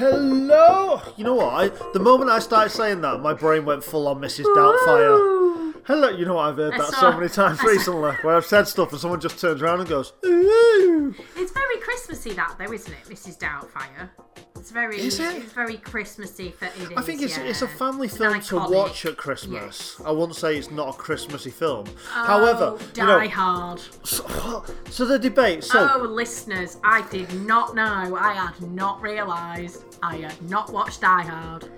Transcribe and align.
Hello. 0.00 1.00
You 1.16 1.24
know 1.24 1.34
what? 1.34 1.52
I, 1.54 1.68
the 1.92 2.00
moment 2.00 2.30
I 2.30 2.38
started 2.38 2.70
saying 2.70 3.02
that, 3.02 3.20
my 3.20 3.34
brain 3.34 3.64
went 3.66 3.84
full 3.84 4.08
on 4.08 4.18
Mrs. 4.20 4.44
Doubtfire. 4.56 5.74
Hello. 5.86 6.08
You 6.08 6.24
know 6.24 6.34
what? 6.34 6.46
I've 6.48 6.56
heard 6.56 6.74
I 6.74 6.78
that 6.78 6.86
saw- 6.88 7.00
so 7.00 7.12
many 7.18 7.28
times 7.28 7.58
I 7.60 7.62
saw- 7.64 7.68
recently, 7.68 8.12
where 8.22 8.36
I've 8.36 8.46
said 8.46 8.66
stuff 8.66 8.92
and 8.92 9.00
someone 9.00 9.20
just 9.20 9.38
turns 9.38 9.60
around 9.60 9.80
and 9.80 9.88
goes, 9.88 10.12
"Ooh." 10.24 11.14
It's 11.36 11.52
very 11.52 11.76
Christmassy 11.80 12.32
that 12.32 12.54
though, 12.58 12.72
isn't 12.72 12.92
it, 12.92 13.04
Mrs. 13.08 13.38
Doubtfire? 13.38 14.10
It's 14.56 14.70
very 14.70 15.00
Is 15.00 15.18
it? 15.18 15.36
it's 15.36 15.52
very 15.54 15.78
Christmassy 15.78 16.50
for 16.50 16.66
it 16.66 16.72
is, 16.78 16.90
I 16.94 17.00
think 17.00 17.22
it's 17.22 17.36
yeah. 17.38 17.44
it's 17.44 17.62
a 17.62 17.68
family 17.68 18.08
It's 18.08 18.16
film 18.18 18.38
to 18.40 18.54
iconic. 18.56 18.70
watch 18.70 19.06
at 19.06 19.16
Christmas. 19.16 19.96
Yes. 19.98 20.02
I 20.06 20.10
wouldn't 20.10 20.36
say 20.36 20.56
it's 20.58 20.70
not 20.70 20.94
a 20.94 20.98
Christmassy 20.98 21.50
film. 21.50 21.86
Oh, 21.88 22.24
However, 22.26 22.78
Die 22.92 23.02
you 23.02 23.08
know, 23.08 23.28
Hard. 23.30 23.80
so, 24.02 24.64
so 24.90 25.06
the 25.06 25.18
debate. 25.18 25.64
So 25.64 25.90
Oh, 25.94 26.02
listeners, 26.02 26.76
I 26.84 27.00
did 27.08 27.32
not 27.46 27.74
know. 27.74 28.16
I 28.16 28.34
had 28.34 28.60
not 28.60 29.00
realised 29.00 29.89
I 30.02 30.16
had 30.16 30.50
not 30.50 30.72
watched 30.72 31.02
Die 31.02 31.22
Hard. 31.22 31.68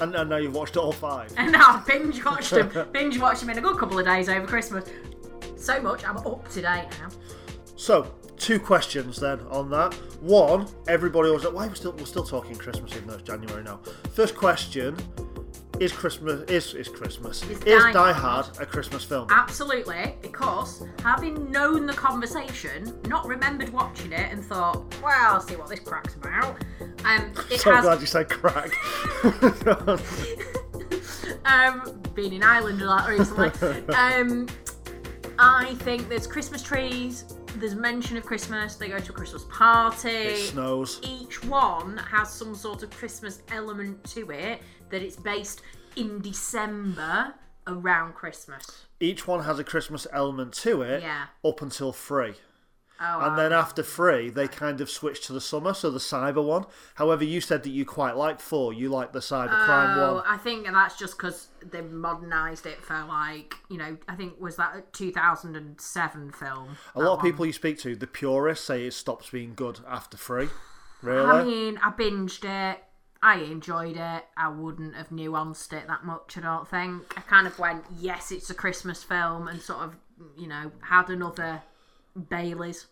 and, 0.00 0.14
and 0.14 0.30
now 0.30 0.36
you've 0.36 0.54
watched 0.54 0.76
all 0.76 0.92
five. 0.92 1.32
And 1.36 1.52
now 1.52 1.60
I 1.60 1.82
binge 1.86 2.24
watched 2.24 2.50
them. 2.50 2.88
binge 2.92 3.18
watched 3.18 3.40
them 3.40 3.50
in 3.50 3.58
a 3.58 3.60
good 3.60 3.78
couple 3.78 3.98
of 3.98 4.04
days 4.04 4.28
over 4.28 4.46
Christmas. 4.46 4.84
So 5.56 5.80
much, 5.80 6.04
I'm 6.04 6.16
up 6.18 6.48
to 6.50 6.62
date 6.62 6.88
now. 6.98 7.08
So, 7.76 8.12
two 8.36 8.58
questions 8.58 9.20
then 9.20 9.40
on 9.50 9.70
that. 9.70 9.94
One, 10.20 10.66
everybody 10.88 11.28
always 11.28 11.44
like, 11.44 11.54
why 11.54 11.68
we're 11.68 11.74
still 11.74 11.92
we're 11.92 12.04
still 12.04 12.24
talking 12.24 12.56
Christmas 12.56 12.92
even 12.96 13.08
though 13.08 13.14
it's 13.14 13.22
January 13.22 13.62
now. 13.62 13.80
First 14.12 14.36
question: 14.36 14.96
Is 15.80 15.90
Christmas 15.90 16.48
is 16.50 16.74
is 16.74 16.88
Christmas 16.88 17.42
Is 17.48 17.58
Die 17.60 17.92
Die 17.92 18.12
Hard- 18.12 18.46
Hard 18.46 18.60
a 18.60 18.66
Christmas 18.66 19.04
film? 19.04 19.26
Absolutely, 19.30 20.16
because 20.20 20.84
having 21.02 21.50
known 21.50 21.86
the 21.86 21.94
conversation, 21.94 22.92
not 23.08 23.26
remembered 23.26 23.70
watching 23.70 24.12
it, 24.12 24.30
and 24.30 24.44
thought, 24.44 24.84
well, 25.02 25.34
I'll 25.34 25.40
see 25.40 25.56
what 25.56 25.68
this 25.68 25.80
crack's 25.80 26.14
about. 26.14 26.62
Um, 27.04 27.32
it 27.50 27.60
so 27.60 27.74
has 27.74 27.84
glad 27.84 28.00
you 28.00 28.06
said 28.06 28.28
crack. 28.28 28.70
um, 31.46 32.00
been 32.14 32.32
in 32.32 32.42
Ireland 32.42 32.82
a 32.82 32.86
lot 32.86 33.08
recently. 33.08 33.50
um, 33.94 34.48
I 35.38 35.74
think 35.80 36.08
there's 36.08 36.26
Christmas 36.26 36.62
trees. 36.62 37.24
There's 37.56 37.74
mention 37.74 38.16
of 38.16 38.24
Christmas. 38.24 38.76
They 38.76 38.88
go 38.88 38.98
to 38.98 39.12
a 39.12 39.14
Christmas 39.14 39.44
party. 39.50 40.08
it 40.08 40.36
snows. 40.50 41.00
Each 41.02 41.44
one 41.44 41.96
has 41.98 42.30
some 42.32 42.54
sort 42.54 42.82
of 42.82 42.90
Christmas 42.90 43.42
element 43.50 44.02
to 44.10 44.30
it 44.30 44.62
that 44.90 45.02
it's 45.02 45.16
based 45.16 45.62
in 45.96 46.20
December 46.20 47.34
around 47.66 48.14
Christmas. 48.14 48.86
Each 49.00 49.26
one 49.26 49.44
has 49.44 49.58
a 49.58 49.64
Christmas 49.64 50.06
element 50.12 50.54
to 50.54 50.82
it. 50.82 51.02
Yeah. 51.02 51.26
Up 51.44 51.62
until 51.62 51.92
three. 51.92 52.34
Oh, 53.04 53.20
And 53.20 53.36
then 53.36 53.52
after 53.52 53.82
three, 53.82 54.30
they 54.30 54.46
kind 54.46 54.80
of 54.80 54.88
switched 54.88 55.24
to 55.24 55.32
the 55.32 55.40
summer, 55.40 55.74
so 55.74 55.90
the 55.90 55.98
cyber 55.98 56.44
one. 56.44 56.66
However, 56.94 57.24
you 57.24 57.40
said 57.40 57.64
that 57.64 57.70
you 57.70 57.84
quite 57.84 58.16
like 58.16 58.38
four. 58.38 58.72
You 58.72 58.90
like 58.90 59.12
the 59.12 59.18
cyber 59.18 59.48
crime 59.64 59.98
Oh, 59.98 60.14
one. 60.14 60.24
I 60.26 60.36
think 60.36 60.66
that's 60.66 60.96
just 60.96 61.16
because 61.16 61.48
they 61.68 61.80
modernised 61.80 62.66
it 62.66 62.80
for 62.80 63.04
like 63.04 63.54
you 63.68 63.78
know 63.78 63.96
I 64.08 64.14
think 64.14 64.40
was 64.40 64.56
that 64.56 64.76
a 64.76 64.82
2007 64.92 66.32
film. 66.32 66.76
A 66.94 67.00
lot 67.00 67.16
of 67.18 67.22
people 67.22 67.44
you 67.44 67.52
speak 67.52 67.78
to, 67.80 67.96
the 67.96 68.06
purists, 68.06 68.66
say 68.66 68.86
it 68.86 68.92
stops 68.94 69.30
being 69.30 69.54
good 69.54 69.80
after 69.88 70.16
three. 70.16 70.48
Really? 71.02 71.24
I 71.24 71.42
mean, 71.42 71.78
I 71.82 71.90
binged 71.90 72.44
it. 72.44 72.82
I 73.24 73.36
enjoyed 73.36 73.96
it. 73.96 74.24
I 74.36 74.48
wouldn't 74.48 74.94
have 74.96 75.10
nuanced 75.10 75.72
it 75.72 75.86
that 75.86 76.04
much. 76.04 76.36
I 76.36 76.40
don't 76.40 76.68
think. 76.68 77.14
I 77.16 77.20
kind 77.22 77.46
of 77.46 77.58
went, 77.58 77.84
yes, 77.98 78.32
it's 78.32 78.50
a 78.50 78.54
Christmas 78.54 79.02
film, 79.02 79.48
and 79.48 79.60
sort 79.60 79.80
of 79.80 79.96
you 80.36 80.46
know 80.46 80.70
had 80.88 81.08
another 81.10 81.62
Bailey's. 82.28 82.86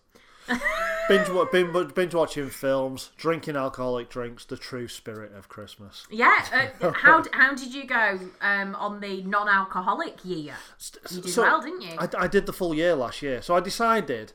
Binge, 1.09 1.29
binge, 1.53 1.95
binge 1.95 2.15
watching 2.15 2.49
films, 2.49 3.11
drinking 3.17 3.57
alcoholic 3.57 4.09
drinks, 4.09 4.45
the 4.45 4.57
true 4.57 4.89
spirit 4.89 5.33
of 5.35 5.49
Christmas. 5.49 6.07
Yeah. 6.11 6.73
Uh, 6.81 6.93
how 6.97 7.25
how 7.33 7.55
did 7.55 7.75
you 7.75 7.87
go 7.87 8.19
um, 8.41 8.75
on 8.77 9.01
the 9.01 9.23
non-alcoholic 9.23 10.25
year? 10.25 10.55
You 11.11 11.21
did 11.23 11.37
well, 11.37 11.61
didn't 11.61 11.83
you? 11.83 11.97
I, 11.99 12.09
I 12.19 12.27
did 12.27 12.47
the 12.47 12.53
full 12.53 12.75
year 12.75 12.95
last 12.95 13.23
year, 13.23 13.43
so 13.43 13.55
I 13.55 13.61
decided 13.61 14.33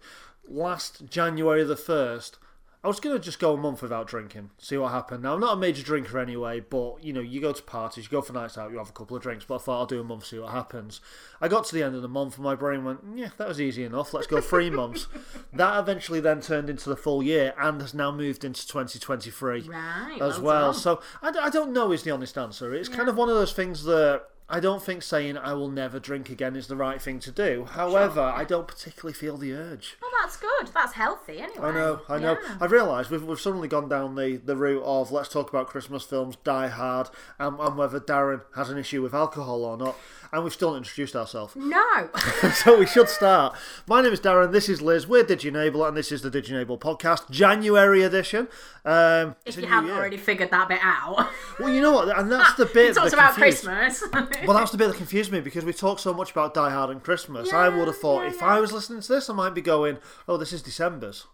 last 0.47 1.09
January 1.09 1.63
the 1.63 1.75
first. 1.75 2.37
I 2.85 2.87
was 2.87 2.99
gonna 2.99 3.17
just 3.17 3.39
go 3.39 3.55
a 3.55 3.57
month 3.57 3.81
without 3.81 4.07
drinking, 4.07 4.51
see 4.59 4.77
what 4.77 4.91
happened. 4.91 5.23
Now 5.23 5.33
I'm 5.33 5.39
not 5.39 5.53
a 5.53 5.59
major 5.59 5.83
drinker 5.83 6.19
anyway, 6.19 6.59
but 6.59 7.03
you 7.03 7.13
know, 7.13 7.19
you 7.19 7.41
go 7.41 7.51
to 7.51 7.63
parties, 7.63 8.05
you 8.05 8.11
go 8.11 8.21
for 8.21 8.31
nights 8.31 8.57
out, 8.57 8.71
you 8.71 8.77
have 8.77 8.89
a 8.89 8.93
couple 8.93 9.17
of 9.17 9.23
drinks. 9.23 9.43
But 9.43 9.55
I 9.55 9.57
thought 9.57 9.79
I'll 9.79 9.85
do 9.87 9.99
a 9.99 10.03
month, 10.03 10.27
see 10.27 10.37
what 10.37 10.51
happens. 10.51 11.01
I 11.41 11.47
got 11.47 11.65
to 11.65 11.75
the 11.75 11.81
end 11.81 11.95
of 11.95 12.03
the 12.03 12.07
month, 12.07 12.35
and 12.35 12.43
my 12.43 12.53
brain 12.53 12.85
went, 12.85 12.99
"Yeah, 13.15 13.29
that 13.37 13.47
was 13.47 13.59
easy 13.59 13.83
enough. 13.83 14.13
Let's 14.13 14.27
go 14.27 14.39
three 14.39 14.69
months." 14.81 15.07
That 15.51 15.79
eventually 15.79 16.19
then 16.19 16.41
turned 16.41 16.69
into 16.69 16.87
the 16.87 16.95
full 16.95 17.23
year, 17.23 17.55
and 17.59 17.81
has 17.81 17.95
now 17.95 18.11
moved 18.11 18.45
into 18.45 18.67
2023 18.67 19.61
Right, 19.61 20.21
as 20.21 20.39
well 20.39 20.65
well. 20.65 20.73
So 20.73 21.01
I, 21.21 21.49
don't 21.49 21.73
know 21.73 21.91
is 21.91 22.03
the 22.03 22.11
honest 22.11 22.37
answer. 22.37 22.73
It's 22.73 22.89
kind 22.89 23.09
of 23.09 23.17
one 23.17 23.29
of 23.29 23.35
those 23.35 23.53
things 23.53 23.83
that 23.85 24.23
I 24.47 24.59
don't 24.59 24.83
think 24.83 25.01
saying 25.01 25.37
I 25.37 25.53
will 25.53 25.69
never 25.69 25.99
drink 25.99 26.29
again 26.29 26.55
is 26.55 26.67
the 26.67 26.75
right 26.75 27.01
thing 27.01 27.19
to 27.21 27.31
do. 27.31 27.65
However, 27.65 28.21
I 28.21 28.43
don't 28.43 28.67
particularly 28.67 29.13
feel 29.13 29.37
the 29.37 29.53
urge. 29.53 29.97
well, 29.99 30.11
that's 30.21 30.37
good. 30.37 30.67
That's 30.73 30.93
healthy 30.93 31.39
anyway. 31.39 31.67
I 31.67 31.71
know, 31.71 32.01
I 32.07 32.19
know. 32.19 32.37
Yeah. 32.41 32.57
I've 32.61 32.71
realised 32.71 33.09
we've, 33.09 33.23
we've 33.23 33.39
suddenly 33.39 33.67
gone 33.67 33.89
down 33.89 34.13
the, 34.13 34.37
the 34.37 34.55
route 34.55 34.83
of 34.83 35.11
let's 35.11 35.29
talk 35.29 35.49
about 35.49 35.67
Christmas 35.67 36.03
films, 36.03 36.35
Die 36.43 36.67
Hard, 36.67 37.09
and, 37.39 37.59
and 37.59 37.75
whether 37.75 37.99
Darren 37.99 38.41
has 38.55 38.69
an 38.69 38.77
issue 38.77 39.01
with 39.01 39.15
alcohol 39.15 39.63
or 39.63 39.77
not. 39.77 39.95
And 40.31 40.43
we've 40.43 40.53
still 40.53 40.71
not 40.71 40.77
introduced 40.77 41.15
ourselves. 41.15 41.55
No. 41.75 42.09
so 42.63 42.77
we 42.79 42.85
should 42.85 43.09
start. 43.09 43.55
My 43.87 44.01
name 44.01 44.13
is 44.13 44.19
Darren, 44.19 44.51
this 44.51 44.69
is 44.69 44.81
Liz, 44.81 45.07
we're 45.07 45.23
DigiEnable, 45.23 45.85
and 45.87 45.97
this 45.97 46.11
is 46.11 46.21
the 46.21 46.29
DigiEnable 46.31 46.79
podcast, 46.79 47.29
January 47.29 48.03
edition. 48.03 48.47
Um, 48.85 49.35
if 49.45 49.57
you 49.57 49.65
hadn't 49.65 49.87
year. 49.87 49.97
already 49.97 50.17
figured 50.17 50.51
that 50.51 50.69
bit 50.69 50.79
out. 50.81 51.29
Well, 51.59 51.73
you 51.73 51.81
know 51.81 51.93
what, 51.93 52.17
and 52.17 52.29
that's 52.31 52.53
the 52.55 52.65
bit 52.65 52.95
talked 52.95 53.11
that 53.11 53.13
about 53.13 53.35
confused- 53.35 53.63
Christmas. 53.65 54.03
Well, 54.45 54.57
that's 54.57 54.71
the 54.71 54.77
bit 54.77 54.87
that 54.87 54.97
confused 54.97 55.31
me 55.31 55.39
because 55.39 55.63
we 55.63 55.71
talk 55.73 55.99
so 55.99 56.13
much 56.13 56.31
about 56.31 56.53
Die 56.53 56.69
Hard 56.69 56.89
and 56.89 57.01
Christmas. 57.01 57.53
I 57.53 57.69
would 57.69 57.87
have 57.87 57.97
thought 57.97 58.23
yeah, 58.23 58.29
if 58.29 58.41
yeah. 58.41 58.47
I 58.47 58.59
was 58.59 58.71
listening 58.73 59.01
to 59.01 59.07
this, 59.07 59.29
I 59.29 59.33
might 59.33 59.53
be 59.53 59.61
going, 59.61 59.97
"Oh, 60.27 60.35
this 60.37 60.51
is 60.51 60.61
December's." 60.61 61.27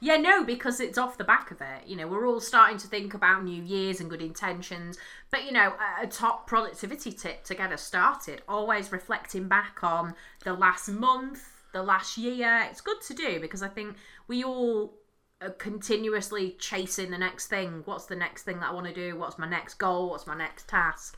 Yeah, 0.00 0.16
no, 0.16 0.44
because 0.44 0.80
it's 0.80 0.98
off 0.98 1.16
the 1.16 1.24
back 1.24 1.50
of 1.50 1.60
it. 1.60 1.86
You 1.86 1.96
know, 1.96 2.06
we're 2.06 2.26
all 2.26 2.40
starting 2.40 2.78
to 2.78 2.86
think 2.86 3.14
about 3.14 3.44
New 3.44 3.62
Year's 3.62 4.00
and 4.00 4.10
good 4.10 4.20
intentions. 4.22 4.98
But, 5.30 5.44
you 5.44 5.52
know, 5.52 5.74
a, 6.00 6.04
a 6.04 6.06
top 6.06 6.46
productivity 6.46 7.12
tip 7.12 7.44
to 7.44 7.54
get 7.54 7.72
us 7.72 7.82
started, 7.82 8.42
always 8.48 8.92
reflecting 8.92 9.48
back 9.48 9.82
on 9.82 10.14
the 10.44 10.52
last 10.52 10.88
month, 10.88 11.48
the 11.72 11.82
last 11.82 12.18
year. 12.18 12.66
It's 12.70 12.80
good 12.80 13.00
to 13.08 13.14
do 13.14 13.40
because 13.40 13.62
I 13.62 13.68
think 13.68 13.96
we 14.28 14.44
all 14.44 14.94
are 15.40 15.50
continuously 15.50 16.56
chasing 16.58 17.10
the 17.10 17.18
next 17.18 17.46
thing. 17.46 17.82
What's 17.84 18.06
the 18.06 18.16
next 18.16 18.42
thing 18.42 18.60
that 18.60 18.70
I 18.70 18.72
want 18.72 18.86
to 18.86 18.94
do? 18.94 19.16
What's 19.16 19.38
my 19.38 19.48
next 19.48 19.74
goal? 19.74 20.10
What's 20.10 20.26
my 20.26 20.36
next 20.36 20.68
task? 20.68 21.16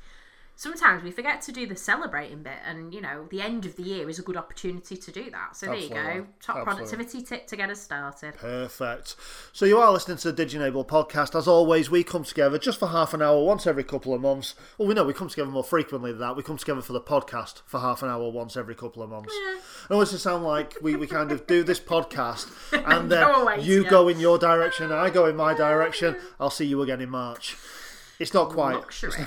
Sometimes 0.59 1.03
we 1.03 1.11
forget 1.11 1.43
to 1.43 1.53
do 1.53 1.67
the 1.67 1.77
celebrating 1.77 2.43
bit, 2.43 2.57
and 2.65 2.95
you 2.95 3.03
know, 3.03 3.27
the 3.31 3.43
end 3.43 3.67
of 3.67 3.77
the 3.77 3.83
year 3.83 4.09
is 4.09 4.19
a 4.19 4.23
good 4.23 4.39
opportunity 4.39 4.97
to 4.97 5.13
do 5.13 5.31
that. 5.31 5.55
So 5.55 5.67
there 5.67 5.77
you 5.77 5.91
go. 5.91 6.27
Top 6.41 6.57
Absolutely. 6.57 6.65
productivity 6.65 7.23
tip 7.23 7.47
to 7.49 7.57
get 7.57 7.69
us 7.69 7.79
started. 7.79 8.35
Perfect. 8.37 9.17
So 9.53 9.67
you 9.67 9.77
are 9.77 9.93
listening 9.93 10.17
to 10.17 10.33
the 10.33 10.45
DigiEnable 10.47 10.87
podcast. 10.87 11.39
As 11.39 11.47
always, 11.47 11.91
we 11.91 12.03
come 12.03 12.25
together 12.25 12.59
just 12.59 12.79
for 12.79 12.89
half 12.89 13.13
an 13.13 13.21
hour 13.21 13.45
once 13.45 13.67
every 13.67 13.85
couple 13.85 14.15
of 14.15 14.23
months. 14.23 14.55
Well, 14.79 14.89
we 14.89 14.95
know 14.95 15.05
we 15.05 15.13
come 15.13 15.29
together 15.29 15.51
more 15.51 15.63
frequently 15.63 16.11
than 16.11 16.21
that. 16.21 16.37
We 16.37 16.43
come 16.43 16.57
together 16.57 16.81
for 16.81 16.95
the 16.95 17.03
podcast 17.03 17.61
for 17.67 17.81
half 17.81 18.03
an 18.03 18.09
hour 18.09 18.31
once 18.31 18.57
every 18.57 18.75
couple 18.75 19.03
of 19.03 19.11
months. 19.11 19.35
It 19.35 19.93
always 19.93 20.09
to 20.11 20.19
sound 20.19 20.43
like 20.45 20.77
we, 20.81 20.97
we 20.97 21.07
kind 21.07 21.33
of 21.33 21.47
do 21.47 21.65
this 21.65 21.81
podcast 21.81 22.51
and 22.73 23.13
uh, 23.13 23.17
then 23.17 23.41
away 23.43 23.61
you 23.61 23.85
go 23.85 24.09
in 24.09 24.19
your 24.19 24.39
direction, 24.39 24.91
I 24.91 25.11
go 25.11 25.27
in 25.27 25.37
my 25.37 25.53
direction. 25.53 26.17
I'll 26.41 26.49
see 26.49 26.65
you 26.65 26.81
again 26.81 27.03
in 27.03 27.11
March. 27.11 27.57
It's 28.19 28.35
not 28.35 28.51
quite. 28.51 28.75
Luxury. 28.75 29.13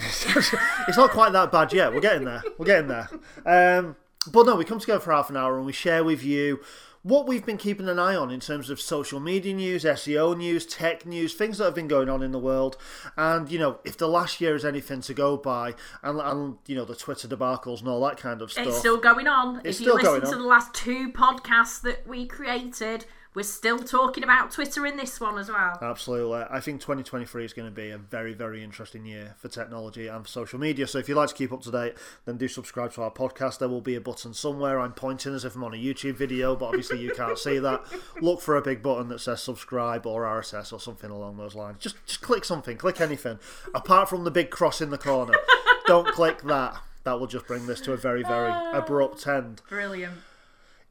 it's 0.87 0.97
not 0.97 1.11
quite 1.11 1.31
that 1.33 1.51
bad 1.51 1.71
yet. 1.73 1.93
We're 1.93 2.01
getting 2.01 2.25
there. 2.25 2.43
We're 2.57 2.65
getting 2.65 2.87
there. 2.87 3.09
Um, 3.45 3.95
but 4.31 4.45
no, 4.45 4.55
we 4.55 4.65
come 4.65 4.79
together 4.79 4.99
for 4.99 5.11
half 5.11 5.29
an 5.29 5.37
hour 5.37 5.57
and 5.57 5.65
we 5.65 5.73
share 5.73 6.03
with 6.03 6.23
you 6.23 6.59
what 7.01 7.25
we've 7.27 7.45
been 7.45 7.57
keeping 7.57 7.87
an 7.87 7.97
eye 7.97 8.15
on 8.15 8.29
in 8.29 8.39
terms 8.39 8.69
of 8.69 8.79
social 8.81 9.19
media 9.19 9.53
news, 9.53 9.83
SEO 9.83 10.37
news, 10.37 10.65
tech 10.65 11.05
news, 11.05 11.33
things 11.33 11.57
that 11.57 11.63
have 11.63 11.75
been 11.75 11.87
going 11.87 12.09
on 12.09 12.21
in 12.21 12.31
the 12.31 12.39
world. 12.39 12.75
And, 13.15 13.49
you 13.49 13.57
know, 13.57 13.79
if 13.85 13.97
the 13.97 14.07
last 14.07 14.41
year 14.41 14.55
is 14.55 14.65
anything 14.65 15.01
to 15.01 15.13
go 15.13 15.37
by, 15.37 15.75
and, 16.03 16.19
and 16.19 16.57
you 16.67 16.75
know, 16.75 16.85
the 16.85 16.95
Twitter 16.95 17.27
debacles 17.27 17.79
and 17.79 17.87
all 17.87 18.01
that 18.01 18.17
kind 18.17 18.41
of 18.41 18.51
stuff. 18.51 18.67
It's 18.67 18.79
still 18.79 18.97
going 18.97 19.27
on. 19.27 19.61
It's 19.63 19.79
if 19.79 19.85
still 19.85 19.97
you 19.97 20.03
going 20.03 20.21
listen 20.21 20.37
to 20.37 20.43
the 20.43 20.49
last 20.49 20.73
two 20.73 21.11
podcasts 21.11 21.81
that 21.81 22.05
we 22.05 22.25
created, 22.25 23.05
we're 23.35 23.43
still 23.43 23.77
talking 23.77 24.23
about 24.23 24.51
Twitter 24.51 24.85
in 24.87 24.97
this 24.97 25.19
one 25.19 25.37
as 25.37 25.49
well. 25.49 25.77
Absolutely. 25.81 26.43
I 26.49 26.59
think 26.59 26.81
2023 26.81 27.45
is 27.45 27.53
going 27.53 27.67
to 27.67 27.73
be 27.73 27.91
a 27.91 27.97
very, 27.97 28.33
very 28.33 28.63
interesting 28.63 29.05
year 29.05 29.35
for 29.37 29.49
technology 29.49 30.07
and 30.07 30.23
for 30.23 30.29
social 30.29 30.59
media. 30.59 30.87
So 30.87 30.97
if 30.97 31.07
you'd 31.07 31.15
like 31.15 31.29
to 31.29 31.35
keep 31.35 31.53
up 31.53 31.61
to 31.61 31.71
date, 31.71 31.93
then 32.25 32.37
do 32.37 32.47
subscribe 32.47 32.91
to 32.93 33.03
our 33.03 33.11
podcast. 33.11 33.59
There 33.59 33.69
will 33.69 33.81
be 33.81 33.95
a 33.95 34.01
button 34.01 34.33
somewhere. 34.33 34.79
I'm 34.79 34.93
pointing 34.93 35.35
as 35.35 35.45
if 35.45 35.55
I'm 35.55 35.63
on 35.63 35.75
a 35.75 35.77
YouTube 35.77 36.15
video, 36.15 36.55
but 36.55 36.65
obviously 36.65 36.99
you 36.99 37.11
can't 37.11 37.37
see 37.37 37.59
that. 37.59 37.85
Look 38.21 38.41
for 38.41 38.57
a 38.57 38.63
big 38.63 38.81
button 38.81 39.09
that 39.09 39.19
says 39.19 39.43
subscribe 39.43 40.07
or 40.07 40.23
RSS 40.23 40.73
or 40.73 40.79
something 40.79 41.11
along 41.11 41.37
those 41.37 41.53
lines. 41.53 41.77
Just, 41.79 42.03
just 42.07 42.21
click 42.21 42.43
something. 42.43 42.77
Click 42.77 42.99
anything. 42.99 43.37
Apart 43.75 44.09
from 44.09 44.23
the 44.23 44.31
big 44.31 44.49
cross 44.49 44.81
in 44.81 44.89
the 44.89 44.97
corner. 44.97 45.35
Don't 45.85 46.07
click 46.07 46.41
that. 46.43 46.81
That 47.03 47.19
will 47.19 47.27
just 47.27 47.47
bring 47.47 47.67
this 47.67 47.79
to 47.81 47.93
a 47.93 47.97
very, 47.97 48.23
very 48.23 48.51
oh. 48.51 48.71
abrupt 48.73 49.25
end. 49.27 49.61
Brilliant. 49.69 50.15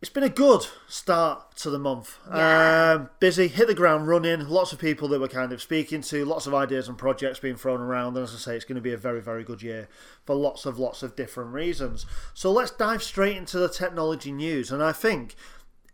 It's 0.00 0.10
been 0.10 0.22
a 0.22 0.28
good 0.28 0.64
start 0.86 1.56
to 1.56 1.70
the 1.70 1.78
month. 1.78 2.18
Yeah. 2.30 2.92
Um, 2.92 3.10
busy, 3.18 3.48
hit 3.48 3.66
the 3.66 3.74
ground 3.74 4.06
running. 4.06 4.48
Lots 4.48 4.72
of 4.72 4.78
people 4.78 5.08
that 5.08 5.20
we're 5.20 5.26
kind 5.26 5.52
of 5.52 5.60
speaking 5.60 6.02
to, 6.02 6.24
lots 6.24 6.46
of 6.46 6.54
ideas 6.54 6.86
and 6.86 6.96
projects 6.96 7.40
being 7.40 7.56
thrown 7.56 7.80
around. 7.80 8.16
And 8.16 8.22
as 8.22 8.32
I 8.32 8.38
say, 8.38 8.54
it's 8.54 8.64
going 8.64 8.76
to 8.76 8.80
be 8.80 8.92
a 8.92 8.96
very, 8.96 9.20
very 9.20 9.42
good 9.42 9.60
year 9.60 9.88
for 10.24 10.36
lots 10.36 10.66
of 10.66 10.78
lots 10.78 11.02
of 11.02 11.16
different 11.16 11.52
reasons. 11.52 12.06
So 12.32 12.52
let's 12.52 12.70
dive 12.70 13.02
straight 13.02 13.36
into 13.36 13.58
the 13.58 13.68
technology 13.68 14.30
news. 14.30 14.70
And 14.70 14.84
I 14.84 14.92
think 14.92 15.34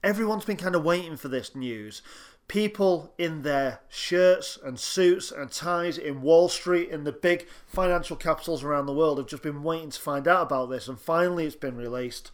everyone's 0.03 0.45
been 0.45 0.59
kind 0.59 0.75
of 0.75 0.85
waiting 0.85 1.17
for 1.17 1.29
this 1.29 1.55
news. 1.55 2.03
People 2.47 3.15
in 3.17 3.41
their 3.41 3.81
shirts 3.89 4.59
and 4.63 4.79
suits 4.79 5.33
and 5.33 5.51
ties 5.51 5.97
in 5.97 6.21
Wall 6.21 6.51
Street, 6.51 6.91
in 6.91 7.05
the 7.05 7.13
big 7.13 7.47
financial 7.67 8.17
capitals 8.17 8.63
around 8.63 8.85
the 8.85 8.93
world, 8.93 9.17
have 9.17 9.29
just 9.29 9.43
been 9.43 9.63
waiting 9.63 9.89
to 9.89 9.99
find 9.99 10.29
out 10.29 10.43
about 10.43 10.69
this. 10.69 10.89
And 10.89 11.01
finally, 11.01 11.47
it's 11.47 11.57
been 11.57 11.79
released. 11.79 12.31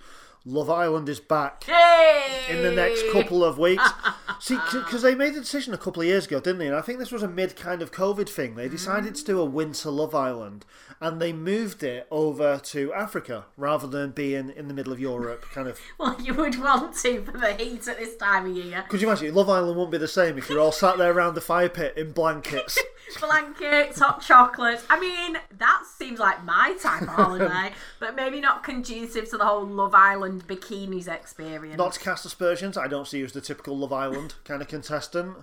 Love 0.47 0.71
Island 0.71 1.09
is 1.09 1.21
back 1.21 1.65
Hey! 1.65 2.47
in 2.49 2.63
the 2.63 2.73
next 2.73 3.05
couple 3.13 3.45
of 3.45 3.59
weeks. 3.59 3.87
See, 4.41 4.57
because 4.73 5.03
they 5.03 5.15
made 5.15 5.35
the 5.35 5.41
decision 5.41 5.75
a 5.75 5.79
couple 5.79 6.01
of 6.01 6.09
years 6.09 6.25
ago, 6.27 6.41
didn't 6.41 6.59
they? 6.61 6.67
And 6.67 6.75
I 6.77 6.81
think 6.81 6.99
this 6.99 7.13
was 7.13 7.23
a 7.23 7.29
mid 7.29 7.57
kind 7.57 7.83
of 7.83 7.93
COVID 7.93 8.27
thing. 8.29 8.55
They 8.55 8.69
decided 8.69 9.15
to 9.17 9.25
do 9.25 9.39
a 9.39 9.45
winter 9.45 9.91
Love 9.91 10.15
Island, 10.15 10.65
and 10.99 11.21
they 11.21 11.35
moved 11.35 11.83
it 11.83 12.07
over 12.11 12.59
to 12.59 12.93
Africa 12.95 13.45
rather 13.59 13.87
than 13.87 14.13
being 14.13 14.51
in 14.57 14.67
the 14.69 14.73
middle 14.75 14.95
of 14.95 15.01
Europe, 15.01 15.45
kind 15.53 15.69
of. 15.69 15.79
Well, 15.99 16.17
you 16.19 16.33
would 16.33 16.59
want 16.59 16.97
to 16.97 17.23
for 17.23 17.33
the 17.33 17.53
heat 17.53 17.87
at 17.87 17.99
this 17.99 18.17
time 18.17 18.47
of 18.51 18.57
year. 18.57 18.85
Could 18.89 19.03
you 19.03 19.09
imagine? 19.09 19.35
Love 19.35 19.51
Island 19.51 19.77
wouldn't 19.77 19.93
be 19.93 19.99
the 19.99 20.09
same 20.09 20.39
if 20.39 20.49
you're 20.49 20.61
all 20.61 20.73
sat 20.73 20.97
there 20.97 21.13
around 21.13 21.35
the 21.35 21.43
fire 21.43 21.69
pit 21.69 21.93
in 21.99 22.13
blankets. 22.13 22.79
Blankets, 23.21 23.99
hot 23.99 24.23
chocolate. 24.23 24.81
I 24.89 25.01
mean, 25.01 25.37
that 25.59 25.83
seems 25.99 26.21
like 26.21 26.45
my 26.45 26.77
type 26.81 27.03
of 27.03 27.09
holiday, 27.09 27.73
but 27.99 28.15
maybe 28.15 28.41
not 28.41 28.63
conducive 28.63 29.29
to 29.31 29.37
the 29.37 29.45
whole 29.45 29.67
Love 29.67 29.97
Island 29.97 30.30
bikinis 30.39 31.09
experience. 31.09 31.77
Not 31.79 31.93
to 31.95 32.01
cast 32.01 32.25
aspersions, 32.25 32.77
I 32.77 32.87
don't 32.89 33.07
see 33.09 33.19
you 33.19 33.25
as 33.25 33.33
the 33.33 33.41
typical 33.41 33.77
Love 33.77 33.93
Island 33.93 34.35
kind 34.45 34.63
of 34.63 34.69
contestant. 34.69 35.37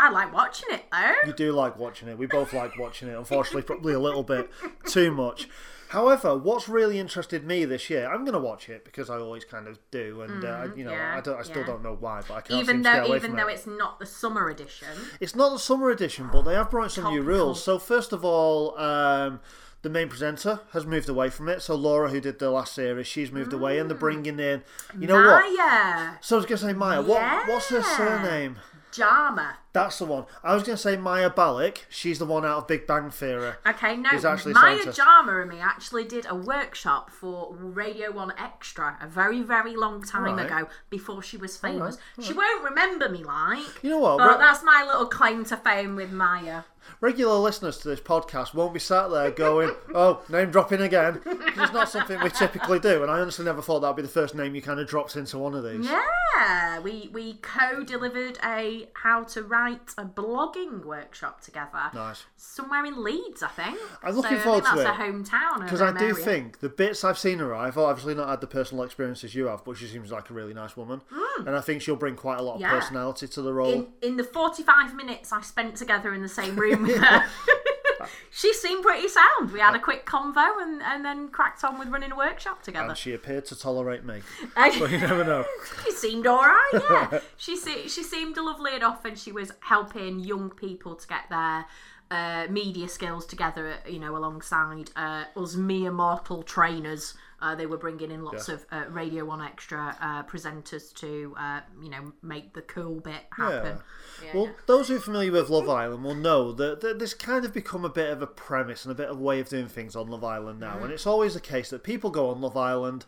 I 0.00 0.10
like 0.10 0.32
watching 0.32 0.68
it 0.70 0.84
though. 0.92 1.14
You 1.26 1.32
do 1.32 1.52
like 1.52 1.76
watching 1.78 2.08
it. 2.08 2.16
We 2.18 2.26
both 2.26 2.52
like 2.52 2.78
watching 2.78 3.08
it. 3.08 3.16
Unfortunately, 3.16 3.62
probably 3.62 3.94
a 3.94 3.98
little 3.98 4.22
bit 4.22 4.48
too 4.86 5.10
much. 5.10 5.48
However, 5.88 6.36
what's 6.36 6.68
really 6.68 6.98
interested 6.98 7.44
me 7.46 7.64
this 7.64 7.88
year, 7.88 8.06
I'm 8.12 8.20
going 8.20 8.34
to 8.34 8.38
watch 8.38 8.68
it 8.68 8.84
because 8.84 9.08
I 9.08 9.16
always 9.16 9.44
kind 9.46 9.66
of 9.66 9.78
do, 9.90 10.20
and 10.20 10.44
uh, 10.44 10.68
you 10.76 10.84
know, 10.84 10.90
Mm, 10.90 10.96
yeah, 10.96 11.16
I 11.16 11.20
don't, 11.22 11.38
I 11.40 11.42
still 11.42 11.60
yeah. 11.62 11.66
don't 11.66 11.82
know 11.82 11.96
why, 11.98 12.20
but 12.28 12.34
I 12.34 12.40
can't 12.42 12.60
Even 12.60 12.76
seem 12.76 12.84
to 12.84 12.90
get 12.92 13.06
though, 13.08 13.16
even 13.16 13.36
though 13.36 13.48
it. 13.48 13.54
it's 13.54 13.66
not 13.66 13.98
the 13.98 14.04
summer 14.04 14.50
edition. 14.50 14.88
It's 15.18 15.34
not 15.34 15.48
the 15.50 15.58
summer 15.58 15.88
edition, 15.88 16.28
but 16.30 16.42
they 16.42 16.52
have 16.52 16.70
brought 16.70 16.92
some 16.92 17.04
new 17.04 17.20
Topical. 17.22 17.34
rules. 17.46 17.64
So 17.64 17.78
first 17.78 18.12
of 18.12 18.22
all, 18.22 18.78
um, 18.78 19.40
the 19.82 19.90
main 19.90 20.08
presenter 20.08 20.60
has 20.72 20.86
moved 20.86 21.08
away 21.08 21.30
from 21.30 21.48
it. 21.48 21.62
So 21.62 21.74
Laura, 21.74 22.10
who 22.10 22.20
did 22.20 22.38
the 22.38 22.50
last 22.50 22.74
series, 22.74 23.06
she's 23.06 23.30
moved 23.30 23.52
away, 23.52 23.78
and 23.78 23.88
they're 23.88 23.96
mm. 23.96 24.00
bringing 24.00 24.40
in, 24.40 24.62
you 24.98 25.06
know 25.06 25.14
what? 25.14 25.56
Maya, 25.56 26.14
So 26.20 26.36
I 26.36 26.38
was 26.38 26.46
going 26.46 26.58
to 26.58 26.64
say 26.66 26.72
Maya. 26.72 27.02
What, 27.02 27.48
what's 27.48 27.68
her 27.68 27.82
surname? 27.82 28.58
Jama. 28.90 29.58
That's 29.72 29.98
the 29.98 30.06
one. 30.06 30.24
I 30.42 30.54
was 30.54 30.64
going 30.64 30.76
to 30.76 30.82
say 30.82 30.96
Maya 30.96 31.30
Balik. 31.30 31.78
She's 31.88 32.18
the 32.18 32.24
one 32.24 32.44
out 32.44 32.58
of 32.58 32.66
Big 32.66 32.86
Bang 32.86 33.10
Theory. 33.10 33.52
Okay, 33.66 33.96
no, 33.96 34.10
actually 34.10 34.54
Maya 34.54 34.76
scientist. 34.76 34.96
Jama 34.96 35.40
and 35.40 35.50
me 35.50 35.60
actually 35.60 36.04
did 36.04 36.26
a 36.28 36.34
workshop 36.34 37.10
for 37.10 37.54
Radio 37.54 38.10
1 38.10 38.32
Extra 38.38 38.96
a 39.00 39.06
very, 39.06 39.42
very 39.42 39.76
long 39.76 40.02
time 40.02 40.36
Right. 40.36 40.46
ago 40.46 40.68
before 40.90 41.22
she 41.22 41.36
was 41.36 41.56
famous. 41.56 41.98
She 42.20 42.32
won't 42.32 42.64
remember 42.64 43.08
me 43.08 43.22
like. 43.22 43.82
You 43.82 43.90
know 43.90 43.98
what? 43.98 44.18
But 44.18 44.30
Re- 44.30 44.38
that's 44.38 44.62
my 44.64 44.84
little 44.84 45.06
claim 45.06 45.44
to 45.46 45.56
fame 45.56 45.94
with 45.94 46.10
Maya. 46.10 46.62
Regular 47.00 47.34
listeners 47.36 47.78
to 47.78 47.88
this 47.88 48.00
podcast 48.00 48.54
won't 48.54 48.72
be 48.74 48.80
sat 48.80 49.08
there 49.10 49.30
going, 49.30 49.74
"Oh, 49.94 50.22
name 50.28 50.50
dropping 50.50 50.80
again," 50.80 51.20
'cause 51.20 51.36
it's 51.64 51.72
not 51.72 51.88
something 51.88 52.20
we 52.20 52.30
typically 52.30 52.78
do. 52.78 53.02
And 53.02 53.10
I 53.10 53.20
honestly 53.20 53.44
never 53.44 53.62
thought 53.62 53.80
that'd 53.80 53.96
be 53.96 54.02
the 54.02 54.08
first 54.08 54.34
name 54.34 54.54
you 54.54 54.62
kind 54.62 54.80
of 54.80 54.88
dropped 54.88 55.16
into 55.16 55.38
one 55.38 55.54
of 55.54 55.64
these. 55.64 55.86
Yeah, 55.88 56.80
we 56.80 57.10
we 57.12 57.34
co-delivered 57.42 58.38
a 58.44 58.88
how 58.94 59.24
to 59.24 59.42
write 59.42 59.94
a 59.98 60.04
blogging 60.04 60.84
workshop 60.84 61.40
together. 61.40 61.90
Nice. 61.94 62.24
Somewhere 62.36 62.84
in 62.84 63.02
Leeds, 63.02 63.42
I 63.42 63.48
think. 63.48 63.78
I'm 64.02 64.14
looking 64.14 64.38
so 64.38 64.42
forward 64.44 64.64
I 64.64 64.70
to 64.70 64.76
think 64.76 64.80
it. 64.80 64.84
that's 64.84 64.98
her 64.98 65.12
hometown. 65.12 65.62
Because 65.64 65.82
I 65.82 65.92
do 65.92 66.14
think 66.14 66.60
the 66.60 66.68
bits 66.68 67.04
I've 67.04 67.18
seen 67.18 67.38
her, 67.40 67.54
I've 67.54 67.76
obviously 67.78 68.14
not 68.14 68.28
had 68.28 68.40
the 68.40 68.46
personal 68.46 68.84
experiences 68.84 69.34
you 69.34 69.46
have, 69.46 69.64
but 69.64 69.76
she 69.76 69.86
seems 69.86 70.10
like 70.12 70.30
a 70.30 70.34
really 70.34 70.54
nice 70.54 70.76
woman, 70.76 71.02
hmm. 71.12 71.46
and 71.46 71.56
I 71.56 71.60
think 71.60 71.82
she'll 71.82 71.96
bring 71.96 72.16
quite 72.16 72.38
a 72.38 72.42
lot 72.42 72.54
of. 72.56 72.60
Yeah. 72.60 72.78
personality 72.78 73.26
to 73.28 73.42
the 73.42 73.52
role. 73.52 73.72
in, 73.72 73.86
in 74.02 74.16
the 74.16 74.24
45 74.24 74.94
minutes 74.94 75.32
I 75.32 75.40
spent 75.42 75.76
together 75.76 76.12
in 76.14 76.22
the 76.22 76.28
same 76.28 76.56
room 76.56 76.77
she 78.30 78.52
seemed 78.54 78.82
pretty 78.84 79.08
sound. 79.08 79.52
We 79.52 79.60
had 79.60 79.74
a 79.74 79.78
quick 79.78 80.06
convo 80.06 80.62
and, 80.62 80.82
and 80.82 81.04
then 81.04 81.28
cracked 81.28 81.64
on 81.64 81.78
with 81.78 81.88
running 81.88 82.12
a 82.12 82.16
workshop 82.16 82.62
together. 82.62 82.88
and 82.88 82.96
she 82.96 83.12
appeared 83.14 83.44
to 83.46 83.58
tolerate 83.58 84.04
me. 84.04 84.22
But 84.54 84.90
you 84.90 84.98
never 84.98 85.24
know. 85.24 85.44
she 85.84 85.92
seemed 85.92 86.26
all 86.26 86.42
right, 86.42 86.82
yeah. 86.90 87.20
she 87.36 87.56
se- 87.56 87.88
she 87.88 88.02
seemed 88.02 88.36
lovely 88.36 88.74
enough, 88.76 89.04
and 89.04 89.18
she 89.18 89.32
was 89.32 89.52
helping 89.60 90.20
young 90.20 90.50
people 90.50 90.94
to 90.94 91.06
get 91.08 91.28
their 91.30 91.66
uh, 92.10 92.46
media 92.50 92.88
skills 92.88 93.26
together. 93.26 93.74
You 93.88 93.98
know, 93.98 94.16
alongside 94.16 94.90
uh, 94.96 95.24
us 95.36 95.56
mere 95.56 95.90
mortal 95.90 96.42
trainers. 96.42 97.14
Uh, 97.40 97.54
they 97.54 97.66
were 97.66 97.76
bringing 97.76 98.10
in 98.10 98.24
lots 98.24 98.48
Yeah. 98.48 98.54
of 98.56 98.66
uh, 98.72 98.84
Radio 98.90 99.24
One 99.24 99.40
Extra 99.40 99.96
uh, 100.00 100.22
presenters 100.24 100.92
to, 100.94 101.34
uh, 101.38 101.60
you 101.80 101.88
know, 101.88 102.12
make 102.20 102.52
the 102.54 102.62
cool 102.62 102.98
bit 103.00 103.22
happen. 103.30 103.78
Yeah. 104.24 104.30
Well, 104.34 104.50
those 104.66 104.88
who 104.88 104.96
are 104.96 105.00
familiar 105.00 105.30
with 105.30 105.48
Love 105.48 105.68
Island 105.68 106.02
will 106.02 106.16
know 106.16 106.50
that, 106.52 106.80
that 106.80 106.98
this 106.98 107.14
kind 107.14 107.44
of 107.44 107.54
become 107.54 107.84
a 107.84 107.88
bit 107.88 108.10
of 108.10 108.22
a 108.22 108.26
premise 108.26 108.84
and 108.84 108.90
a 108.90 108.94
bit 108.96 109.08
of 109.08 109.18
a 109.18 109.22
way 109.22 109.38
of 109.38 109.48
doing 109.48 109.68
things 109.68 109.94
on 109.94 110.08
Love 110.08 110.24
Island 110.24 110.58
now. 110.58 110.78
And 110.82 110.92
it's 110.92 111.06
always 111.06 111.34
the 111.34 111.40
case 111.40 111.70
that 111.70 111.84
people 111.84 112.10
go 112.10 112.30
on 112.30 112.40
Love 112.40 112.56
Island 112.56 113.06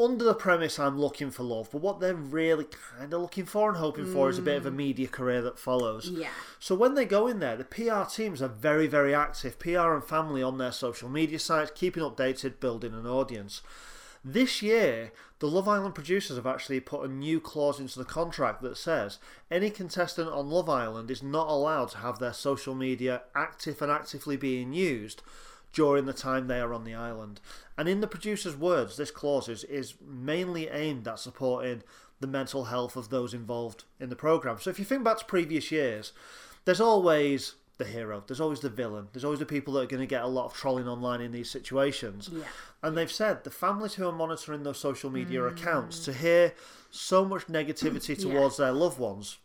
under 0.00 0.24
the 0.24 0.34
premise 0.34 0.78
I'm 0.78 0.98
looking 0.98 1.30
for 1.30 1.42
love, 1.42 1.68
but 1.70 1.80
what 1.80 2.00
they're 2.00 2.14
really 2.14 2.66
kind 2.98 3.12
of 3.12 3.20
looking 3.20 3.44
for 3.44 3.68
and 3.68 3.78
hoping 3.78 4.06
for 4.06 4.28
is 4.30 4.38
a 4.38 4.42
bit 4.42 4.56
of 4.56 4.66
a 4.66 4.70
hmm. 4.70 4.76
media 4.76 5.08
career 5.08 5.42
that 5.42 5.58
follows. 5.58 6.08
Yeah. 6.08 6.28
So 6.58 6.74
when 6.74 6.94
they 6.94 7.04
go 7.04 7.26
in 7.26 7.40
there, 7.40 7.56
the 7.56 7.64
PR 7.64 8.04
teams 8.10 8.40
are 8.40 8.48
very, 8.48 8.86
very 8.86 9.14
active. 9.14 9.58
PR 9.58 9.92
and 9.92 10.04
family 10.04 10.42
on 10.42 10.58
their 10.58 10.72
social 10.72 11.08
media 11.08 11.38
sites, 11.38 11.72
keeping 11.74 12.02
updated, 12.02 12.60
building 12.60 12.94
an 12.94 13.06
audience. 13.06 13.62
This 14.24 14.62
year, 14.62 15.12
the 15.40 15.48
Love 15.48 15.66
Island 15.66 15.96
producers 15.96 16.36
have 16.36 16.46
actually 16.46 16.78
put 16.78 17.04
a 17.04 17.12
new 17.12 17.40
clause 17.40 17.80
into 17.80 17.98
the 17.98 18.04
contract 18.04 18.62
that 18.62 18.76
says 18.76 19.18
any 19.50 19.68
contestant 19.68 20.28
on 20.28 20.48
Love 20.48 20.68
Island 20.68 21.10
is 21.10 21.22
not 21.22 21.48
allowed 21.48 21.90
to 21.90 21.98
have 21.98 22.20
their 22.20 22.32
social 22.32 22.76
media 22.76 23.22
active 23.34 23.82
and 23.82 23.90
actively 23.90 24.36
being 24.36 24.72
used 24.72 25.22
during 25.72 26.04
the 26.04 26.12
time 26.12 26.46
they 26.46 26.60
are 26.60 26.74
on 26.74 26.84
the 26.84 26.94
island. 26.94 27.40
And 27.78 27.88
in 27.88 28.00
the 28.00 28.06
producer's 28.06 28.56
words, 28.56 28.96
this 28.96 29.10
clause 29.10 29.48
is, 29.48 29.64
is 29.64 29.94
mainly 30.06 30.68
aimed 30.68 31.08
at 31.08 31.18
supporting 31.18 31.82
the 32.20 32.26
mental 32.26 32.64
health 32.64 32.96
of 32.96 33.08
those 33.08 33.34
involved 33.34 33.84
in 33.98 34.08
the 34.08 34.16
programme. 34.16 34.58
So 34.60 34.70
if 34.70 34.78
you 34.78 34.84
think 34.84 35.04
back 35.04 35.18
to 35.18 35.24
previous 35.24 35.72
years, 35.72 36.12
there's 36.64 36.80
always 36.80 37.54
the 37.78 37.84
hero, 37.84 38.22
there's 38.26 38.40
always 38.40 38.60
the 38.60 38.68
villain, 38.68 39.08
there's 39.12 39.24
always 39.24 39.40
the 39.40 39.46
people 39.46 39.74
that 39.74 39.80
are 39.80 39.86
going 39.86 40.00
to 40.00 40.06
get 40.06 40.22
a 40.22 40.28
lot 40.28 40.46
of 40.46 40.54
trolling 40.54 40.86
online 40.86 41.20
in 41.20 41.32
these 41.32 41.50
situations. 41.50 42.30
Yeah. 42.32 42.44
And 42.82 42.96
they've 42.96 43.10
said 43.10 43.44
the 43.44 43.50
families 43.50 43.94
who 43.94 44.06
are 44.06 44.12
monitoring 44.12 44.62
those 44.62 44.78
social 44.78 45.10
media 45.10 45.40
mm. 45.40 45.50
accounts 45.50 46.04
to 46.04 46.12
hear 46.12 46.54
so 46.90 47.24
much 47.24 47.46
negativity 47.46 48.16
Yeah. 48.18 48.32
towards 48.32 48.58
their 48.58 48.72
loved 48.72 48.98
ones 48.98 49.38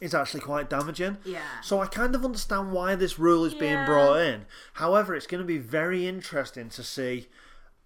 is 0.00 0.14
actually 0.14 0.40
quite 0.40 0.68
damaging. 0.70 1.18
Yeah. 1.24 1.40
So 1.62 1.80
I 1.80 1.86
kind 1.86 2.14
of 2.14 2.24
understand 2.24 2.72
why 2.72 2.94
this 2.96 3.18
rule 3.18 3.44
is 3.44 3.54
being 3.54 3.84
brought 3.84 4.16
in. 4.20 4.46
However, 4.74 5.14
it's 5.14 5.26
going 5.26 5.40
to 5.42 5.46
be 5.46 5.58
very 5.58 6.06
interesting 6.06 6.68
to 6.70 6.82
see 6.82 7.28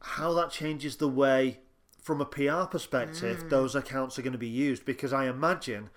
how 0.00 0.32
that 0.34 0.50
changes 0.50 0.96
the 0.96 1.08
way, 1.08 1.60
from 2.00 2.20
a 2.20 2.24
PR 2.24 2.64
perspective, 2.70 3.44
Mm. 3.44 3.50
those 3.50 3.74
accounts 3.74 4.18
are 4.18 4.22
going 4.22 4.32
to 4.32 4.38
be 4.38 4.46
used. 4.48 4.84
Because 4.84 5.12
I 5.12 5.26
imagine 5.26 5.90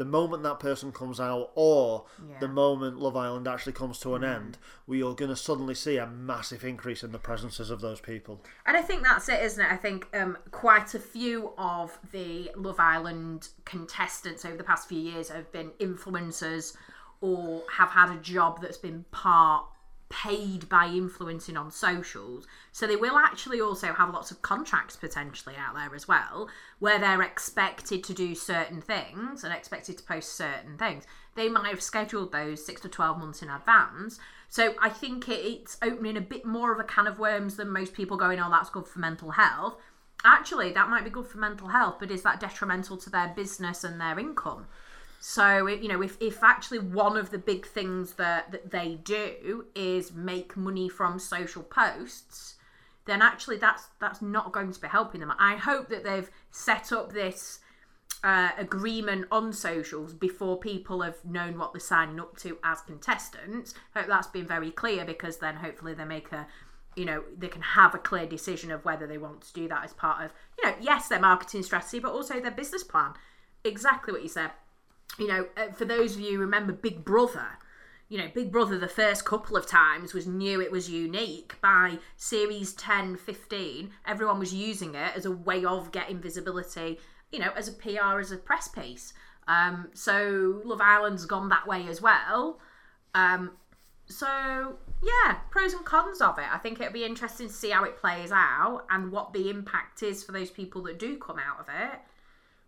the 0.00 0.04
moment 0.06 0.42
that 0.44 0.58
person 0.58 0.92
comes 0.92 1.20
out, 1.20 1.50
or 1.54 2.06
Yeah. 2.18 2.36
Mm. 2.36 2.40
the 2.40 2.48
moment 2.48 2.98
Love 2.98 3.16
Island 3.18 3.46
actually 3.46 3.74
comes 3.74 3.98
to 4.00 4.14
an 4.14 4.24
end, 4.24 4.56
we 4.86 5.02
are 5.02 5.12
going 5.14 5.28
to 5.28 5.36
suddenly 5.36 5.74
see 5.74 5.98
a 5.98 6.06
massive 6.06 6.64
increase 6.64 7.04
in 7.04 7.12
the 7.12 7.18
presences 7.18 7.68
of 7.68 7.82
those 7.82 8.00
people. 8.00 8.40
And 8.64 8.78
I 8.78 8.82
think 8.82 9.02
that's 9.02 9.28
it, 9.28 9.42
isn't 9.42 9.62
it? 9.62 9.70
I 9.70 9.76
think 9.76 10.08
um, 10.14 10.38
quite 10.52 10.94
a 10.94 10.98
few 10.98 11.52
of 11.58 11.98
the 12.12 12.50
Love 12.56 12.80
Island 12.80 13.48
contestants 13.66 14.46
over 14.46 14.56
the 14.56 14.64
past 14.64 14.88
few 14.88 14.98
years 14.98 15.28
have 15.28 15.52
been 15.52 15.70
influencers 15.78 16.74
or 17.20 17.62
have 17.76 17.90
had 17.90 18.10
a 18.10 18.18
job 18.20 18.62
that's 18.62 18.78
been 18.78 19.04
part 19.10 19.66
paid 20.10 20.68
by 20.68 20.86
influencing 20.86 21.56
on 21.56 21.70
socials. 21.70 22.46
So 22.72 22.86
they 22.86 22.96
will 22.96 23.16
actually 23.16 23.60
also 23.60 23.94
have 23.94 24.12
lots 24.12 24.30
of 24.30 24.42
contracts 24.42 24.96
potentially 24.96 25.54
out 25.56 25.74
there 25.74 25.94
as 25.94 26.06
well, 26.06 26.48
where 26.80 26.98
they're 26.98 27.22
expected 27.22 28.04
to 28.04 28.12
do 28.12 28.34
certain 28.34 28.82
things 28.82 29.42
and 29.42 29.54
expected 29.54 29.96
to 29.96 30.04
post 30.04 30.34
certain 30.34 30.76
things. 30.76 31.04
They 31.36 31.48
might 31.48 31.70
have 31.70 31.80
scheduled 31.80 32.32
those 32.32 32.64
six 32.64 32.80
to 32.82 32.88
12 32.88 33.18
months 33.18 33.40
in 33.40 33.48
advance. 33.48 34.18
So 34.48 34.74
I 34.82 34.88
think 34.88 35.28
it's 35.28 35.78
opening 35.80 36.16
a 36.16 36.20
bit 36.20 36.44
more 36.44 36.72
of 36.72 36.80
a 36.80 36.84
can 36.84 37.06
of 37.06 37.20
worms 37.20 37.56
than 37.56 37.70
most 37.70 37.94
people 37.94 38.16
going, 38.16 38.40
oh, 38.40 38.50
that's 38.50 38.68
good 38.68 38.88
for 38.88 38.98
mental 38.98 39.30
health. 39.30 39.76
Actually, 40.24 40.72
that 40.72 40.90
might 40.90 41.04
be 41.04 41.10
good 41.10 41.26
for 41.26 41.38
mental 41.38 41.68
health, 41.68 41.96
but 42.00 42.10
is 42.10 42.22
that 42.22 42.40
detrimental 42.40 42.96
to 42.98 43.08
their 43.08 43.28
business 43.28 43.84
and 43.84 44.00
their 44.00 44.18
income? 44.18 44.66
So, 45.22 45.66
you 45.66 45.86
know, 45.86 46.00
if, 46.00 46.16
if 46.18 46.42
actually 46.42 46.78
one 46.78 47.18
of 47.18 47.30
the 47.30 47.36
big 47.36 47.66
things 47.66 48.14
that, 48.14 48.50
that 48.52 48.70
they 48.70 48.98
do 49.04 49.66
is 49.74 50.14
make 50.14 50.56
money 50.56 50.88
from 50.88 51.18
social 51.18 51.62
posts, 51.62 52.56
then 53.04 53.20
actually 53.20 53.58
that's 53.58 53.88
that's 54.00 54.22
not 54.22 54.50
going 54.50 54.72
to 54.72 54.80
be 54.80 54.88
helping 54.88 55.20
them. 55.20 55.32
I 55.38 55.56
hope 55.56 55.90
that 55.90 56.04
they've 56.04 56.30
set 56.50 56.90
up 56.90 57.12
this 57.12 57.60
uh, 58.24 58.50
agreement 58.56 59.26
on 59.30 59.52
socials 59.52 60.14
before 60.14 60.58
people 60.58 61.02
have 61.02 61.22
known 61.22 61.58
what 61.58 61.74
they're 61.74 61.80
signing 61.80 62.18
up 62.18 62.38
to 62.38 62.56
as 62.64 62.80
contestants. 62.80 63.74
I 63.94 64.00
Hope 64.00 64.08
that's 64.08 64.26
been 64.26 64.46
very 64.46 64.70
clear 64.70 65.04
because 65.04 65.36
then 65.36 65.56
hopefully 65.56 65.92
they 65.92 66.04
make 66.06 66.32
a 66.32 66.46
you 66.96 67.04
know 67.04 67.24
they 67.36 67.48
can 67.48 67.62
have 67.62 67.94
a 67.94 67.98
clear 67.98 68.24
decision 68.26 68.70
of 68.70 68.86
whether 68.86 69.06
they 69.06 69.18
want 69.18 69.42
to 69.42 69.52
do 69.52 69.68
that 69.68 69.84
as 69.84 69.92
part 69.92 70.24
of 70.24 70.32
you 70.58 70.68
know 70.68 70.74
yes 70.80 71.08
their 71.08 71.20
marketing 71.20 71.62
strategy 71.62 71.98
but 72.00 72.10
also 72.10 72.40
their 72.40 72.50
business 72.50 72.82
plan 72.82 73.12
exactly 73.64 74.12
what 74.12 74.22
you 74.22 74.28
said 74.28 74.50
you 75.18 75.26
know 75.26 75.46
uh, 75.56 75.72
for 75.72 75.84
those 75.84 76.14
of 76.14 76.20
you 76.20 76.38
remember 76.38 76.72
big 76.72 77.04
brother 77.04 77.46
you 78.08 78.18
know 78.18 78.28
big 78.34 78.50
brother 78.50 78.78
the 78.78 78.88
first 78.88 79.24
couple 79.24 79.56
of 79.56 79.66
times 79.66 80.14
was 80.14 80.26
knew 80.26 80.60
it 80.60 80.70
was 80.70 80.90
unique 80.90 81.54
by 81.60 81.98
series 82.16 82.72
10 82.74 83.16
15 83.16 83.90
everyone 84.06 84.38
was 84.38 84.54
using 84.54 84.94
it 84.94 85.12
as 85.16 85.24
a 85.24 85.30
way 85.30 85.64
of 85.64 85.92
getting 85.92 86.20
visibility 86.20 86.98
you 87.30 87.38
know 87.38 87.50
as 87.56 87.68
a 87.68 87.72
pr 87.72 88.20
as 88.20 88.32
a 88.32 88.36
press 88.36 88.68
piece 88.68 89.12
um, 89.48 89.88
so 89.94 90.60
love 90.64 90.80
island's 90.80 91.26
gone 91.26 91.48
that 91.48 91.66
way 91.66 91.88
as 91.88 92.00
well 92.00 92.60
um, 93.14 93.50
so 94.10 94.76
yeah, 95.02 95.34
pros 95.50 95.72
and 95.72 95.84
cons 95.84 96.20
of 96.20 96.38
it. 96.38 96.44
I 96.52 96.58
think 96.58 96.80
it'll 96.80 96.92
be 96.92 97.04
interesting 97.04 97.46
to 97.46 97.52
see 97.52 97.70
how 97.70 97.84
it 97.84 97.96
plays 97.96 98.30
out 98.32 98.84
and 98.90 99.10
what 99.10 99.32
the 99.32 99.48
impact 99.48 100.02
is 100.02 100.22
for 100.22 100.32
those 100.32 100.50
people 100.50 100.82
that 100.82 100.98
do 100.98 101.16
come 101.16 101.38
out 101.38 101.60
of 101.60 101.66
it. 101.68 102.00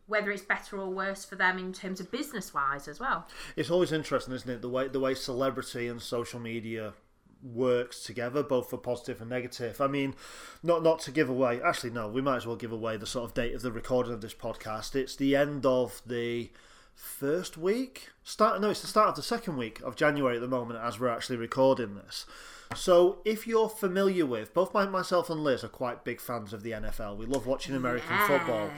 Whether 0.07 0.31
it's 0.31 0.43
better 0.43 0.79
or 0.79 0.91
worse 0.91 1.25
for 1.25 1.37
them 1.37 1.59
in 1.59 1.73
terms 1.73 2.01
of 2.01 2.11
business 2.11 2.53
wise 2.53 2.89
as 2.89 3.01
well. 3.01 3.27
It's 3.57 3.71
always 3.71 3.93
interesting, 3.93 4.35
isn't 4.35 4.51
it? 4.51 4.63
The 4.63 4.69
way 4.69 4.89
the 4.89 5.01
way 5.01 5.15
celebrity 5.15 5.89
and 5.89 6.03
social 6.03 6.41
media 6.41 6.95
works 7.43 8.05
together, 8.05 8.43
both 8.43 8.71
for 8.71 8.79
positive 8.79 9.21
and 9.21 9.29
negative. 9.29 9.81
I 9.81 9.89
mean, 9.89 10.15
not 10.63 10.83
not 10.83 11.01
to 11.01 11.11
give 11.11 11.29
away. 11.29 11.61
Actually, 11.61 11.91
no, 11.91 12.09
we 12.09 12.21
might 12.21 12.37
as 12.37 12.47
well 12.47 12.57
give 12.57 12.73
away 12.73 12.97
the 12.97 13.07
sort 13.07 13.25
of 13.25 13.35
date 13.35 13.55
of 13.55 13.63
the 13.63 13.73
recording 13.73 14.13
of 14.13 14.21
this 14.21 14.35
podcast. 14.35 14.95
It's 14.95 15.17
the 15.17 15.37
end 15.37 15.67
of 15.67 16.03
the 16.07 16.51
first 16.95 17.57
week. 17.57 18.11
Start 18.23 18.61
no, 18.61 18.71
it's 18.71 18.81
the 18.81 18.87
start 18.87 19.11
of 19.11 19.17
the 19.17 19.23
second 19.23 19.57
week 19.57 19.81
of 19.83 19.97
January 19.97 20.37
at 20.37 20.41
the 20.41 20.49
moment 20.49 20.81
as 20.83 21.01
we're 21.01 21.09
actually 21.09 21.37
recording 21.37 21.95
this. 21.97 22.27
So 22.75 23.19
if 23.25 23.47
you're 23.47 23.69
familiar 23.69 24.25
with 24.25 24.55
both 24.55 24.73
myself 24.73 25.29
and 25.29 25.45
Liz 25.45 25.63
are 25.63 25.69
quite 25.69 26.05
big 26.05 26.21
fans 26.21 26.53
of 26.53 26.63
the 26.63 26.71
NFL. 26.71 27.17
We 27.17 27.27
love 27.27 27.47
watching 27.47 27.75
American 27.75 28.15
yes. 28.15 28.29
football. 28.29 28.71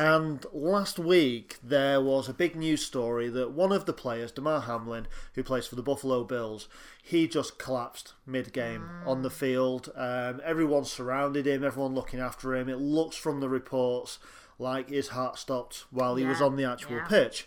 And 0.00 0.46
last 0.54 0.98
week 0.98 1.58
there 1.62 2.00
was 2.00 2.26
a 2.26 2.32
big 2.32 2.56
news 2.56 2.82
story 2.82 3.28
that 3.28 3.50
one 3.50 3.70
of 3.70 3.84
the 3.84 3.92
players, 3.92 4.32
Damar 4.32 4.62
Hamlin, 4.62 5.06
who 5.34 5.42
plays 5.42 5.66
for 5.66 5.74
the 5.74 5.82
Buffalo 5.82 6.24
Bills, 6.24 6.68
he 7.02 7.28
just 7.28 7.58
collapsed 7.58 8.14
mid-game 8.24 8.80
mm. 8.80 9.06
on 9.06 9.20
the 9.20 9.28
field. 9.28 9.92
Um, 9.94 10.40
everyone 10.42 10.86
surrounded 10.86 11.46
him, 11.46 11.62
everyone 11.62 11.94
looking 11.94 12.18
after 12.18 12.54
him. 12.54 12.70
It 12.70 12.78
looks 12.78 13.14
from 13.14 13.40
the 13.40 13.50
reports 13.50 14.18
like 14.58 14.88
his 14.88 15.08
heart 15.08 15.38
stopped 15.38 15.84
while 15.90 16.16
he 16.16 16.22
yeah, 16.22 16.30
was 16.30 16.40
on 16.40 16.56
the 16.56 16.64
actual 16.64 16.96
yeah. 16.96 17.06
pitch. 17.06 17.46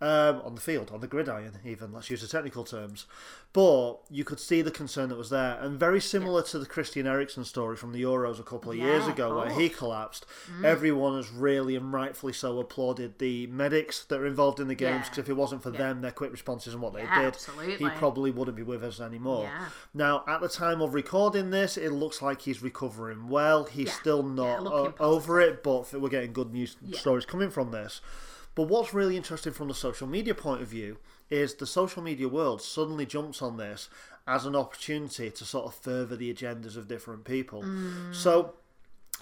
Um, 0.00 0.42
on 0.44 0.54
the 0.54 0.60
field, 0.60 0.92
on 0.92 1.00
the 1.00 1.08
gridiron, 1.08 1.58
even. 1.64 1.92
Let's 1.92 2.08
use 2.08 2.20
the 2.20 2.28
technical 2.28 2.62
terms. 2.62 3.06
But 3.52 3.96
you 4.10 4.24
could 4.24 4.38
see 4.38 4.62
the 4.62 4.70
concern 4.70 5.08
that 5.08 5.18
was 5.18 5.30
there, 5.30 5.58
and 5.60 5.76
very 5.76 6.00
similar 6.00 6.42
yeah. 6.42 6.46
to 6.48 6.58
the 6.60 6.66
Christian 6.66 7.06
Eriksen 7.06 7.44
story 7.44 7.76
from 7.76 7.92
the 7.92 8.02
Euros 8.02 8.38
a 8.38 8.44
couple 8.44 8.70
of 8.70 8.78
yeah, 8.78 8.84
years 8.84 9.08
ago, 9.08 9.36
where 9.38 9.50
he 9.50 9.68
collapsed. 9.68 10.24
Mm. 10.52 10.64
Everyone 10.64 11.16
has 11.16 11.30
really 11.30 11.74
and 11.74 11.92
rightfully 11.92 12.32
so 12.32 12.60
applauded 12.60 13.18
the 13.18 13.48
medics 13.48 14.04
that 14.04 14.20
are 14.20 14.26
involved 14.26 14.60
in 14.60 14.68
the 14.68 14.76
games 14.76 15.06
because 15.06 15.18
yeah. 15.18 15.22
if 15.22 15.28
it 15.30 15.36
wasn't 15.36 15.62
for 15.64 15.70
them, 15.70 16.00
their 16.00 16.12
quick 16.12 16.30
responses 16.30 16.74
and 16.74 16.82
what 16.82 16.92
they 16.92 17.00
did, 17.00 17.10
absolutely. 17.10 17.76
he 17.76 17.90
probably 17.96 18.30
wouldn't 18.30 18.56
be 18.56 18.62
with 18.62 18.84
us 18.84 19.00
anymore. 19.00 19.50
Now, 19.94 20.22
at 20.28 20.40
the 20.40 20.48
time 20.48 20.80
of 20.80 20.94
recording 20.94 21.50
this, 21.50 21.76
it 21.76 21.90
looks 21.90 22.22
like 22.22 22.42
he's 22.42 22.62
recovering 22.62 23.28
well. 23.28 23.64
He's 23.64 23.92
still 23.92 24.22
not 24.22 24.60
o- 24.60 24.94
over 25.00 25.40
it, 25.40 25.64
but 25.64 25.92
we're 25.92 26.08
getting 26.08 26.32
good 26.32 26.52
news 26.52 26.76
stories 26.92 27.24
coming 27.24 27.50
from 27.50 27.72
this. 27.72 28.00
But 28.58 28.66
what's 28.66 28.92
really 28.92 29.16
interesting 29.16 29.52
from 29.52 29.68
the 29.68 29.74
social 29.74 30.08
media 30.08 30.34
point 30.34 30.62
of 30.62 30.66
view 30.66 30.98
is 31.30 31.54
the 31.54 31.64
social 31.64 32.02
media 32.02 32.28
world 32.28 32.60
suddenly 32.60 33.06
jumps 33.06 33.40
on 33.40 33.56
this 33.56 33.88
as 34.26 34.46
an 34.46 34.56
opportunity 34.56 35.30
to 35.30 35.44
sort 35.44 35.66
of 35.66 35.76
further 35.76 36.16
the 36.16 36.34
agendas 36.34 36.76
of 36.76 36.88
different 36.88 37.22
people. 37.22 37.62
Mm. 37.62 38.12
So 38.12 38.54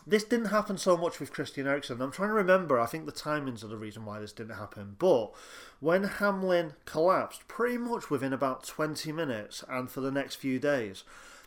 this 0.06 0.24
didn't 0.24 0.46
happen 0.46 0.78
so 0.78 0.96
much 0.96 1.20
with 1.20 1.34
Christian 1.34 1.66
Eriksen. 1.66 2.00
I'm 2.00 2.12
trying 2.12 2.30
to 2.30 2.34
remember, 2.34 2.80
I 2.80 2.86
think 2.86 3.04
the 3.04 3.12
timings 3.12 3.62
are 3.62 3.66
the 3.66 3.76
reason 3.76 4.06
why 4.06 4.20
this 4.20 4.32
didn't 4.32 4.56
happen. 4.56 4.96
But 4.98 5.32
when 5.80 6.04
Hamlin 6.04 6.72
collapsed, 6.86 7.46
pretty 7.46 7.76
much 7.76 8.08
within 8.08 8.32
about 8.32 8.64
20 8.64 9.12
minutes 9.12 9.62
and 9.68 9.90
for 9.90 10.00
the 10.00 10.10
next 10.10 10.36
few 10.36 10.58
days, 10.58 11.04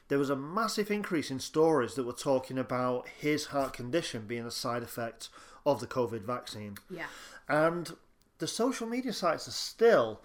there 0.10 0.20
was 0.20 0.30
a 0.30 0.36
massive 0.36 0.92
increase 0.92 1.32
in 1.32 1.40
stories 1.40 1.96
that 1.96 2.06
were 2.06 2.14
talking 2.14 2.60
about 2.60 3.08
his 3.08 3.48
heart 3.48 3.74
condition 3.74 4.28
being 4.28 4.46
a 4.46 4.52
side 4.52 4.84
effect 4.84 5.30
of 5.66 5.80
the 5.80 5.88
COVID 5.88 6.22
vaccine. 6.22 6.78
Yeah. 6.90 7.06
And 7.50 7.96
the 8.38 8.48
social 8.48 8.88
media 8.88 9.14
sites 9.14 9.48
are 9.48 9.52
still 9.52 10.22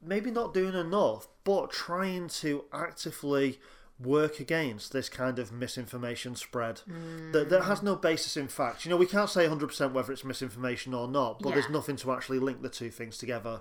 maybe 0.00 0.30
not 0.30 0.54
doing 0.54 0.74
enough, 0.74 1.28
but 1.44 1.70
trying 1.70 2.28
to 2.28 2.64
actively 2.72 3.58
work 4.00 4.40
against 4.40 4.92
this 4.92 5.08
kind 5.08 5.38
of 5.38 5.52
misinformation 5.52 6.34
spread 6.34 6.80
mm. 6.88 7.32
that, 7.32 7.50
that 7.50 7.64
has 7.64 7.82
no 7.82 7.94
basis 7.94 8.36
in 8.36 8.48
fact. 8.48 8.84
You 8.84 8.90
know, 8.90 8.96
we 8.96 9.06
can't 9.06 9.30
say 9.30 9.46
100% 9.46 9.92
whether 9.92 10.12
it's 10.12 10.24
misinformation 10.24 10.92
or 10.94 11.06
not, 11.06 11.40
but 11.40 11.50
yeah. 11.50 11.54
there's 11.56 11.70
nothing 11.70 11.96
to 11.96 12.12
actually 12.12 12.38
link 12.40 12.62
the 12.62 12.68
two 12.68 12.90
things 12.90 13.18
together 13.18 13.60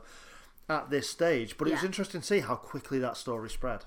at 0.68 0.90
this 0.90 1.10
stage. 1.10 1.58
But 1.58 1.68
yeah. 1.68 1.74
it 1.74 1.78
was 1.78 1.84
interesting 1.84 2.22
to 2.22 2.28
see 2.28 2.40
how 2.40 2.56
quickly 2.56 2.98
that 3.00 3.18
story 3.18 3.50
spread. 3.50 3.86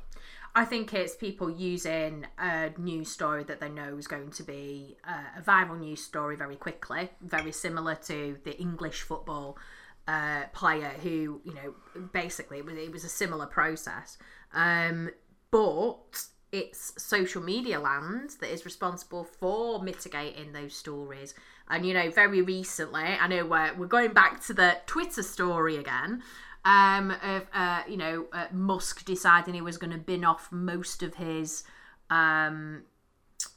I 0.57 0.65
think 0.65 0.95
it's 0.95 1.17
people 1.17 1.51
using 1.51 2.27
a 2.39 2.71
news 2.79 3.11
story 3.11 3.43
that 3.45 3.59
they 3.59 3.69
know 3.69 3.97
is 3.99 4.07
going 4.07 4.31
to 4.33 4.45
be 4.45 4.97
a 5.05 5.43
viral 5.43 5.79
news 5.79 6.01
story 6.03 6.37
very 6.37 6.55
quickly, 6.55 7.11
very 7.21 7.51
similar 7.51 7.97
to 8.07 8.39
the 8.45 8.57
English 8.61 9.03
football 9.03 9.59
uh, 10.07 10.45
player 10.53 10.93
who, 11.03 11.41
you 11.45 11.55
know, 11.55 11.75
basically 12.13 12.59
it 12.59 12.65
was, 12.65 12.75
it 12.77 12.93
was 12.93 13.03
a 13.03 13.09
similar 13.09 13.47
process. 13.47 14.17
Um, 14.53 15.11
but 15.51 16.27
it's 16.53 17.03
social 17.03 17.43
media 17.43 17.81
land 17.81 18.37
that 18.41 18.53
is 18.53 18.65
responsible 18.65 19.25
for 19.25 19.83
mitigating 19.83 20.53
those 20.53 20.77
stories. 20.77 21.35
And, 21.69 21.85
you 21.85 21.95
know, 21.95 22.11
very 22.11 22.43
recently, 22.43 23.03
I 23.03 23.27
know 23.27 23.45
we're, 23.45 23.75
we're 23.75 23.87
going 23.87 24.13
back 24.13 24.45
to 24.47 24.55
the 24.55 24.77
Twitter 24.87 25.25
story 25.25 25.79
again 25.79 26.23
um, 26.65 27.11
of 27.11 27.47
uh, 27.53 27.83
you 27.89 27.97
know 27.97 28.27
uh, 28.33 28.47
Musk 28.53 29.05
deciding 29.05 29.55
he 29.55 29.61
was 29.61 29.77
going 29.77 29.93
to 29.93 29.99
bin 29.99 30.25
off 30.25 30.51
most 30.51 31.03
of 31.03 31.15
his 31.15 31.65
um, 32.11 32.83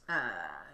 uh, 0.10 0.30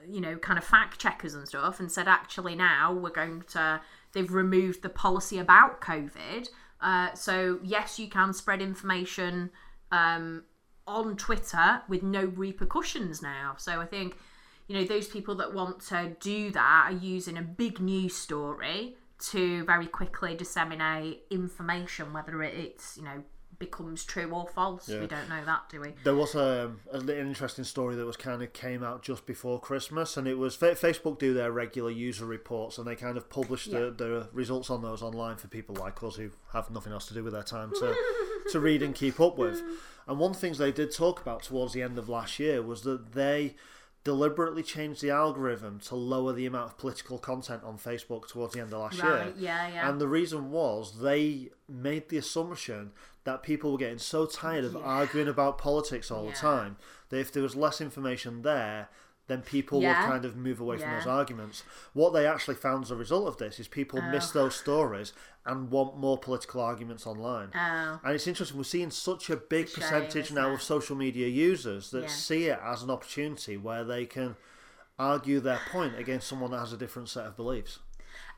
you 0.08 0.20
know 0.20 0.38
kind 0.38 0.58
of 0.58 0.66
fact 0.66 1.00
checkers 1.00 1.34
and 1.36 1.48
stuff, 1.48 1.80
and 1.80 1.92
said 1.92 2.08
actually 2.08 2.56
now 2.56 2.92
we're 2.94 3.10
going 3.10 3.44
to 3.50 3.82
they've 4.13 4.34
removed 4.34 4.82
the 4.82 4.90
policy 4.90 5.38
about 5.38 5.82
COVID. 5.82 6.50
Uh, 6.82 7.13
so 7.13 7.60
yes, 7.63 8.00
you 8.00 8.10
can 8.10 8.34
spread 8.34 8.62
information 8.62 9.52
um, 9.92 10.44
on 10.88 11.16
Twitter 11.16 11.82
with 11.88 12.04
no 12.04 12.25
repercussions 12.25 13.22
now. 13.22 13.56
So 13.58 13.80
I 13.80 13.86
think 13.86 14.18
you 14.68 14.75
know 14.75 14.86
those 14.86 15.08
people 15.08 15.36
that 15.36 15.54
want 15.54 15.82
to 15.82 16.16
do 16.20 16.52
that 16.52 16.90
are 16.90 16.98
using 16.98 17.38
a 17.38 17.44
big 17.44 17.80
news 17.80 18.16
story 18.16 18.96
to 19.20 19.63
very 19.65 19.88
quickly 19.88 20.36
disseminate 20.36 21.24
information, 21.29 22.13
whether 22.13 22.43
it's 22.43 22.98
you 22.98 23.03
know 23.03 23.24
becomes 23.60 24.03
true 24.03 24.29
or 24.32 24.48
false. 24.48 24.89
Yeah. 24.89 25.01
We 25.01 25.08
don't 25.08 25.29
know 25.29 25.43
that, 25.46 25.70
do 25.70 25.82
we? 25.82 25.93
There 26.03 26.15
was 26.15 26.36
a, 26.36 26.72
an 26.91 27.10
interesting 27.10 27.63
story 27.63 27.96
that 27.96 28.05
was 28.05 28.17
kind 28.17 28.41
of 28.41 28.51
came 28.53 28.84
out 28.84 29.01
just 29.01 29.25
before 29.25 29.60
Christmas, 29.60 30.17
and 30.17 30.27
it 30.27 30.38
was 30.38 30.58
Facebook 30.58 31.20
do 31.20 31.34
their 31.34 31.51
regular 31.51 31.91
user 31.91 32.25
reports, 32.25 32.77
and 32.77 32.88
they 32.88 32.96
kind 32.96 33.17
of 33.17 33.29
publish 33.29 33.67
yeah. 33.67 33.79
the, 33.79 33.91
the 33.91 34.29
results 34.34 34.70
on 34.70 34.82
those 34.82 35.01
online 35.01 35.38
for 35.38 35.48
people 35.48 35.75
like 35.75 36.03
us 36.03 36.15
who 36.15 36.32
have 36.51 36.70
nothing 36.70 36.93
else 36.93 37.08
to 37.08 37.13
do 37.13 37.24
with 37.24 37.34
their 37.34 37.43
time 37.43 37.72
to 37.79 37.96
to 38.51 38.60
read 38.60 38.82
and 38.82 38.96
keep 38.96 39.20
up 39.20 39.38
with. 39.38 39.62
And 40.08 40.20
one 40.20 40.32
of 40.32 40.36
the 40.36 40.41
things 40.41 40.58
they 40.58 40.72
did 40.72 40.93
talk 40.93 41.22
about 41.22 41.43
towards 41.43 41.74
the 41.74 41.82
end 41.82 41.98
of 41.98 42.10
last 42.10 42.39
year 42.39 42.62
was 42.62 42.82
that 42.82 43.13
they 43.13 43.55
deliberately 44.04 44.64
changed 44.64 45.02
the 45.02 45.10
algorithm 45.10 45.80
to 45.80 45.96
lower 45.96 46.34
the 46.34 46.46
amount 46.46 46.72
of 46.72 46.78
political 46.78 47.18
content 47.18 47.64
on 47.64 47.78
Facebook 47.78 48.28
towards 48.28 48.54
the 48.54 48.60
end 48.60 48.74
of 48.74 48.80
last 48.80 49.02
right, 49.02 49.26
year. 49.26 49.34
Yeah, 49.38 49.68
yeah. 49.70 49.90
And 49.90 50.00
the 50.00 50.08
reason 50.08 50.52
was 50.52 51.00
they 51.02 51.50
made 51.70 52.10
the 52.10 52.18
assumption 52.18 52.92
that 53.24 53.44
people 53.44 53.72
were 53.72 53.78
getting 53.78 54.00
so 54.00 54.26
tired 54.26 54.66
of 54.66 54.74
yeah. 54.74 54.80
arguing 54.82 55.30
about 55.30 55.58
politics 55.58 56.12
all 56.12 56.26
yeah. 56.26 56.32
the 56.32 56.38
time 56.38 56.78
that 57.10 57.20
if 57.20 57.32
there 57.32 57.44
was 57.44 57.56
less 57.56 57.80
information 57.80 58.42
there, 58.42 58.90
then 59.27 59.42
people 59.42 59.82
yeah. 59.82 60.01
would 60.01 60.12
kind 60.12 60.25
of 60.25 60.36
move 60.36 60.60
away 60.60 60.77
from 60.77 60.92
those 60.92 61.08
arguments. 61.08 61.63
What 61.94 62.12
they 62.12 62.27
actually 62.27 62.56
found 62.56 62.84
as 62.84 62.92
a 62.92 62.96
result 62.96 63.27
of 63.27 63.38
this 63.38 63.60
is 63.60 63.68
people 63.68 64.00
oh. 64.01 64.12
miss 64.12 64.32
those 64.32 64.56
stories 64.56 65.13
and 65.46 65.72
want 65.72 65.98
more 65.98 66.18
political 66.18 66.62
arguments 66.62 67.08
online. 67.08 67.50
Oh. 67.56 68.00
And 68.03 68.15
it's 68.15 68.27
interesting, 68.27 68.58
we're 68.58 68.63
seeing 68.65 68.92
such 68.92 69.30
a 69.30 69.38
big 69.38 69.68
a 69.68 69.72
percentage 69.72 70.32
now 70.32 70.50
it? 70.50 70.56
of 70.56 70.62
social 70.62 70.96
media 70.96 71.27
users 71.27 71.92
that 71.92 72.03
yeah. 72.03 72.08
see 72.08 72.46
it 72.48 72.60
as 72.63 72.84
an 72.84 72.89
opportunity 72.89 73.56
where 73.58 73.84
they 73.84 74.06
can 74.06 74.36
argue 75.00 75.39
their 75.39 75.60
point 75.72 75.98
against 75.98 76.27
someone 76.27 76.51
that 76.51 76.60
has 76.60 76.74
a 76.74 76.77
different 76.77 77.10
set 77.10 77.25
of 77.25 77.36
beliefs. 77.36 77.80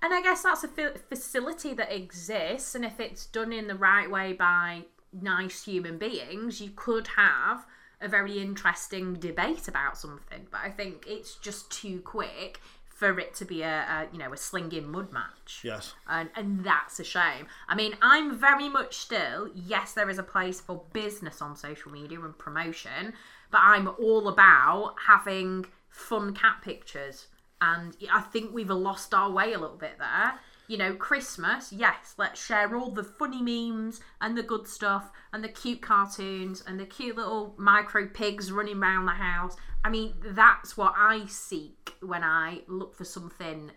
And 0.02 0.14
I 0.14 0.22
guess 0.22 0.44
that's 0.44 0.64
a 0.64 0.68
facility 1.10 1.74
that 1.74 1.92
exists, 1.92 2.76
and 2.76 2.86
if 2.86 3.00
it's 3.00 3.26
done 3.26 3.52
in 3.52 3.68
the 3.68 3.76
right 3.76 4.10
way 4.10 4.34
by 4.34 4.86
nice 5.12 5.64
human 5.64 5.98
beings, 5.98 6.62
you 6.62 6.72
could 6.76 7.08
have 7.16 7.66
a 8.02 8.08
very 8.08 8.40
interesting 8.40 9.16
debate 9.16 9.68
about 9.68 9.98
something. 9.98 10.48
But 10.52 10.62
I 10.64 10.70
think 10.70 11.06
it's 11.08 11.36
just 11.36 11.72
too 11.72 12.02
quick 12.02 12.60
for 12.90 13.20
it 13.20 13.36
to 13.36 13.44
be 13.44 13.62
a, 13.62 13.68
a 13.68 14.08
you 14.12 14.18
know 14.18 14.32
a 14.32 14.38
slinging 14.38 14.90
mud 14.90 15.12
match. 15.12 15.62
Yes. 15.64 15.94
And 16.08 16.30
and 16.36 16.64
that's 16.64 17.00
a 17.00 17.04
shame. 17.04 17.48
I 17.68 17.76
mean, 17.76 17.96
I'm 18.02 18.38
very 18.38 18.70
much 18.70 18.98
still 18.98 19.50
yes, 19.54 19.94
there 19.94 20.10
is 20.10 20.18
a 20.18 20.24
place 20.24 20.62
for 20.62 20.82
business 20.94 21.42
on 21.42 21.56
social 21.56 21.92
media 21.92 22.22
and 22.22 22.38
promotion, 22.38 23.14
but 23.52 23.62
I'm 23.62 23.90
all 24.00 24.28
about 24.30 24.96
having 25.08 25.66
fun 25.90 26.34
cat 26.34 26.62
pictures. 26.62 27.28
And 27.62 27.96
I 28.12 28.22
think 28.22 28.54
we've 28.54 28.70
lost 28.70 29.14
our 29.14 29.32
way 29.32 29.54
a 29.54 29.60
little 29.60 29.78
bit 29.78 29.98
there. 29.98 30.40
You 30.68 30.78
know, 30.78 30.96
Christmas, 30.96 31.72
yes, 31.72 32.16
let's 32.18 32.44
share 32.44 32.76
all 32.76 32.90
the 32.90 33.04
funny 33.04 33.42
memes 33.42 34.00
and 34.20 34.38
the 34.38 34.44
good 34.44 34.68
stuff 34.68 35.12
and 35.32 35.44
the 35.44 35.50
cute 35.50 35.82
cartoons 35.82 36.64
and 36.66 36.80
the 36.80 36.86
cute 36.86 37.18
little 37.18 37.54
micro 37.58 38.08
pigs 38.08 38.52
running 38.52 38.82
around 38.82 39.06
the 39.06 39.12
house. 39.12 39.56
I 39.84 39.90
mean, 39.90 40.16
that's 40.24 40.76
what 40.76 40.94
I 40.98 41.26
seek 41.28 41.94
when 42.02 42.24
I 42.24 42.62
look 42.68 42.96
for 42.96 43.06
something 43.06 43.72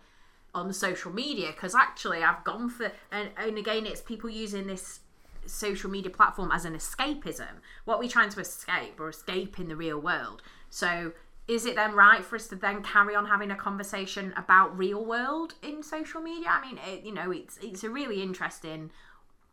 on 0.55 0.73
social 0.73 1.11
media 1.11 1.51
because 1.51 1.75
actually 1.75 2.23
I've 2.23 2.43
gone 2.43 2.69
for 2.69 2.91
and, 3.11 3.29
and 3.37 3.57
again 3.57 3.85
it's 3.85 4.01
people 4.01 4.31
using 4.31 4.65
this 4.65 5.01
social 5.45 5.89
media 5.89 6.11
platform 6.11 6.51
as 6.51 6.65
an 6.65 6.75
escapism. 6.75 7.61
What 7.85 7.95
are 7.95 7.99
we 7.99 8.07
trying 8.07 8.29
to 8.29 8.39
escape? 8.39 8.99
We're 8.99 9.09
escaping 9.09 9.67
the 9.67 9.75
real 9.75 9.99
world. 9.99 10.41
So 10.69 11.13
is 11.49 11.65
it 11.65 11.75
then 11.75 11.93
right 11.93 12.23
for 12.23 12.35
us 12.35 12.47
to 12.47 12.55
then 12.55 12.83
carry 12.83 13.15
on 13.15 13.25
having 13.25 13.49
a 13.51 13.55
conversation 13.55 14.33
about 14.37 14.77
real 14.77 15.03
world 15.03 15.55
in 15.63 15.81
social 15.83 16.21
media? 16.21 16.49
I 16.51 16.61
mean, 16.65 16.79
it, 16.87 17.03
you 17.03 17.13
know, 17.13 17.31
it's 17.31 17.57
it's 17.61 17.83
a 17.83 17.89
really 17.89 18.21
interesting 18.21 18.91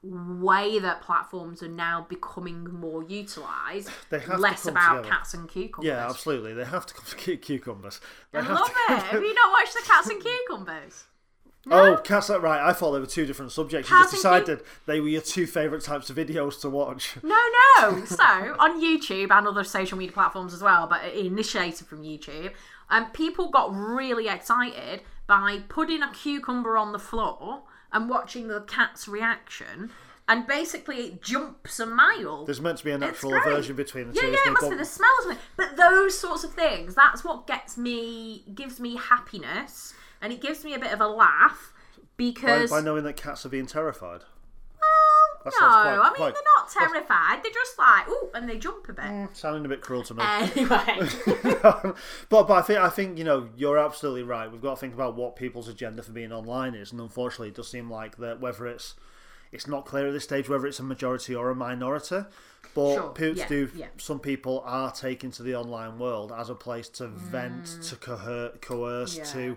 way 0.03 0.79
that 0.79 1.01
platforms 1.03 1.63
are 1.63 1.69
now 1.69 2.07
becoming 2.09 2.65
more 2.65 3.03
utilized. 3.03 3.89
They 4.11 4.19
have 4.21 4.31
to 4.37 4.37
less 4.39 4.63
come 4.65 4.73
about 4.75 4.97
together. 4.99 5.09
cats 5.09 5.35
and 5.35 5.49
cucumbers. 5.49 5.89
Yeah, 5.89 6.09
absolutely. 6.09 6.55
They 6.55 6.65
have 6.65 6.87
to 6.87 6.95
come 6.95 7.05
to 7.19 7.37
cucumbers. 7.37 8.01
They 8.31 8.39
I 8.39 8.43
love 8.43 8.69
to- 8.69 8.95
it. 8.95 9.03
Have 9.03 9.23
you 9.23 9.35
not 9.35 9.51
watched 9.53 9.75
the 9.75 9.83
cats 9.85 10.09
and 10.09 10.23
cucumbers? 10.49 11.05
Oh, 11.69 12.01
cats 12.03 12.31
are 12.31 12.39
right. 12.39 12.61
I 12.61 12.73
thought 12.73 12.93
they 12.93 13.01
were 13.01 13.07
two 13.07 13.27
different 13.27 13.53
subjects. 13.53 13.91
You 13.91 13.99
just 13.99 14.15
decided 14.15 14.61
they 14.87 15.01
were 15.01 15.09
your 15.09 15.21
two 15.21 15.47
favourite 15.47 15.83
types 15.83 16.11
of 16.11 16.17
videos 16.17 16.61
to 16.61 16.71
watch. 16.71 17.17
No, 17.27 17.37
no. 17.81 18.05
So 18.05 18.23
on 18.23 18.81
YouTube 18.81 19.31
and 19.31 19.47
other 19.49 19.65
social 19.65 19.99
media 19.99 20.13
platforms 20.13 20.55
as 20.55 20.63
well, 20.63 20.87
but 20.87 21.05
initiated 21.13 21.87
from 21.87 22.03
YouTube, 22.03 22.53
um, 22.89 23.11
people 23.11 23.51
got 23.51 23.75
really 23.75 24.29
excited 24.29 25.03
by 25.27 25.63
putting 25.69 26.03
a 26.03 26.13
cucumber 26.13 26.77
on 26.77 26.93
the 26.93 26.99
floor 26.99 27.63
and 27.93 28.09
watching 28.09 28.49
the 28.49 28.61
cat's 28.61 29.09
reaction, 29.09 29.91
and 30.29 30.47
basically 30.47 30.97
it 30.99 31.23
jumps 31.23 31.81
a 31.81 31.87
mile. 31.87 32.45
There's 32.45 32.61
meant 32.61 32.79
to 32.79 32.85
be 32.85 32.93
a 32.93 32.99
natural 32.99 33.35
aversion 33.35 33.77
between 33.77 34.09
the 34.09 34.15
yeah, 34.15 34.21
two. 34.23 34.27
yeah, 34.29 34.33
isn't 34.35 34.49
it 34.49 34.53
must 34.53 34.71
be 34.71 34.77
the 34.77 34.85
smells. 34.85 35.39
But 35.57 35.77
those 35.77 36.19
sorts 36.19 36.45
of 36.45 36.53
things, 36.53 36.95
that's 36.95 37.25
what 37.25 37.47
gets 37.47 37.77
me, 37.77 38.45
gives 38.55 38.79
me 38.81 38.97
happiness, 38.97 39.95
and 40.21 40.33
it 40.33 40.41
gives 40.41 40.65
me 40.65 40.75
a 40.75 40.79
bit 40.79 40.93
of 40.93 41.01
a 41.01 41.09
laugh 41.09 41.73
because. 42.17 42.71
by 42.71 42.81
knowing 42.81 43.05
that 43.05 43.17
cats 43.17 43.45
are 43.47 43.49
being 43.51 43.67
terrified. 43.67 44.21
well, 44.81 45.45
That 45.45 45.53
no, 45.61 45.67
quite- 45.69 45.87
I 45.87 46.05
mean 46.09 46.15
quite- 46.17 46.35
they're 46.35 46.43
not 46.59 46.71
terrified. 46.71 47.45
They're 47.45 47.53
just 47.53 47.79
like, 47.79 48.09
ooh, 48.09 48.31
and 48.35 48.49
they 48.49 48.59
jump 48.59 48.89
a 48.89 48.93
bit. 48.93 49.05
Mm, 49.05 49.37
sounding 49.37 49.65
a 49.65 49.69
bit 49.69 49.81
cruel 49.81 50.03
to 50.05 50.15
me. 50.15 50.23
Anyway, 50.25 51.09
but 51.63 51.97
but 52.31 52.51
I 52.51 52.63
think 52.63 52.79
I 52.81 52.89
think 52.89 53.19
you 53.19 53.25
know 53.25 53.49
you're 53.57 53.79
absolutely 53.79 54.23
right. 54.23 54.51
We've 54.51 54.63
got 54.63 54.75
to 54.75 54.81
think 54.81 54.95
about 54.95 55.15
what 55.17 55.37
people's 55.37 55.69
agenda 55.69 56.03
for 56.03 56.13
being 56.13 56.33
online 56.33 56.75
is, 56.75 56.91
and 56.93 57.01
unfortunately, 57.01 57.49
it 57.49 57.55
does 57.55 57.71
seem 57.71 57.91
like 57.91 58.17
that 58.19 58.41
whether 58.41 58.67
it's 58.67 58.95
it's 59.57 59.67
not 59.67 59.85
clear 59.87 60.07
at 60.07 60.13
this 60.13 60.25
stage 60.25 60.49
whether 60.49 60.67
it's 60.67 60.79
a 60.79 60.85
majority 60.85 61.35
or 61.35 61.51
a 61.51 61.55
minority. 61.55 62.21
But 62.75 62.95
Sure, 62.95 63.09
poots 63.11 63.39
yeah, 63.39 63.49
do. 63.49 63.71
yeah. 63.75 63.87
Some 63.97 64.21
people 64.21 64.63
are 64.67 64.93
taken 64.93 65.31
to 65.33 65.43
the 65.43 65.55
online 65.55 65.99
world 65.99 66.31
as 66.37 66.51
a 66.51 66.55
place 66.55 66.89
to 66.91 67.07
vent, 67.09 67.67
to 67.85 67.97
coerce, 67.97 69.15
Mm. 69.15 69.19
Yeah, 69.19 69.25
to 69.33 69.57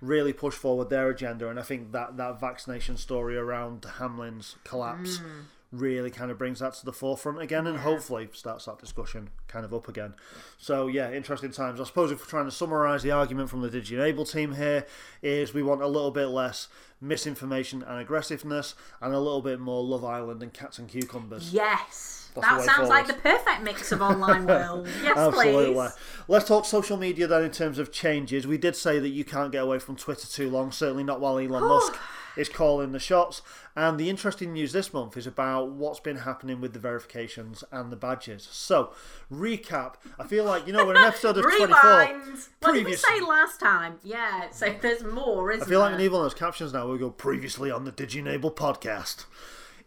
really 0.00 0.32
push 0.32 0.54
forward 0.54 0.88
their 0.88 1.10
agenda. 1.10 1.48
And 1.48 1.58
I 1.58 1.62
think 1.62 1.92
that 1.92 2.16
that 2.18 2.40
vaccination 2.40 2.96
story 2.96 3.36
around 3.36 3.84
Hamlin's 3.98 4.56
collapse 4.64 5.18
Mm. 5.18 5.44
really 5.72 6.10
kind 6.10 6.30
of 6.30 6.38
brings 6.38 6.60
that 6.60 6.74
to 6.74 6.84
the 6.84 6.92
forefront 6.92 7.40
again, 7.40 7.66
and 7.66 7.78
hopefully 7.78 8.28
starts 8.32 8.66
that 8.66 8.78
discussion 8.78 9.30
kind 9.48 9.64
of 9.64 9.72
up 9.74 9.88
again. 9.88 10.14
So 10.58 10.86
yeah, 10.86 11.10
interesting 11.10 11.50
times. 11.50 11.80
I 11.80 11.84
suppose 11.84 12.12
if 12.12 12.20
we're 12.20 12.26
trying 12.26 12.44
to 12.44 12.50
summarise 12.52 13.02
the 13.02 13.10
argument 13.10 13.48
from 13.50 13.62
the 13.62 13.70
DigiEnable 13.70 14.30
team 14.30 14.52
here, 14.54 14.86
is 15.22 15.52
we 15.54 15.62
want 15.62 15.80
a 15.82 15.86
little 15.88 16.10
bit 16.12 16.26
less 16.26 16.68
misinformation 17.02 17.82
and 17.82 18.00
aggressiveness, 18.00 18.74
and 19.00 19.12
a 19.12 19.18
little 19.18 19.42
bit 19.42 19.60
more 19.60 19.82
Love 19.82 20.04
Island 20.04 20.42
and 20.42 20.52
cats 20.52 20.78
and 20.78 20.88
cucumbers. 20.88 21.52
yes, 21.52 22.30
That's 22.34 22.46
that 22.46 22.64
sounds 22.64 22.88
like 22.88 23.06
the 23.06 23.14
perfect 23.14 23.62
mix 23.62 23.92
of 23.92 24.00
online 24.00 24.46
world. 24.46 24.86
Yes, 25.02 25.16
Absolutely. 25.18 25.74
please. 25.74 25.92
Let's 26.28 26.46
talk 26.48 26.64
social 26.64 26.96
media 26.96 27.26
then 27.26 27.42
in 27.44 27.50
terms 27.50 27.78
of 27.78 27.92
changes. 27.92 28.46
We 28.46 28.56
did 28.58 28.76
say 28.76 28.98
that 28.98 29.08
you 29.08 29.24
can't 29.24 29.50
get 29.52 29.64
away 29.64 29.78
from 29.80 29.96
Twitter 29.96 30.26
too 30.26 30.48
long, 30.48 30.70
certainly 30.72 31.04
not 31.04 31.20
while 31.20 31.38
Elon 31.38 31.64
Musk 31.64 31.94
is 32.36 32.48
calling 32.48 32.92
the 32.92 32.98
shots. 32.98 33.42
And 33.74 33.98
the 33.98 34.10
interesting 34.10 34.52
news 34.52 34.72
this 34.72 34.92
month 34.92 35.16
is 35.16 35.26
about 35.26 35.70
what's 35.70 36.00
been 36.00 36.18
happening 36.18 36.60
with 36.60 36.74
the 36.74 36.78
verifications 36.78 37.64
and 37.72 37.90
the 37.90 37.96
badges. 37.96 38.46
So, 38.50 38.92
recap. 39.32 39.94
I 40.18 40.26
feel 40.26 40.44
like, 40.44 40.66
you 40.66 40.72
know, 40.72 40.84
we're 40.84 40.96
an 40.96 41.04
episode 41.04 41.38
of 41.38 41.42
24. 41.56 41.68
Rewind. 41.68 42.38
What 42.60 42.72
did 42.74 42.84
we 42.84 42.96
say 42.96 43.20
last 43.20 43.60
time? 43.60 43.98
Yeah, 44.02 44.50
so 44.50 44.66
mm. 44.66 44.80
there's 44.80 45.02
more, 45.02 45.50
isn't 45.52 45.66
I 45.66 45.68
feel 45.68 45.80
like 45.80 45.92
there? 45.92 45.98
we 45.98 46.02
need 46.04 46.12
one 46.12 46.20
of 46.20 46.24
those 46.30 46.38
captions 46.38 46.72
now. 46.72 46.90
We 46.90 46.98
go 46.98 47.10
previously 47.10 47.70
on 47.70 47.84
the 47.84 47.92
DigiEnable 47.92 48.54
podcast. 48.54 49.24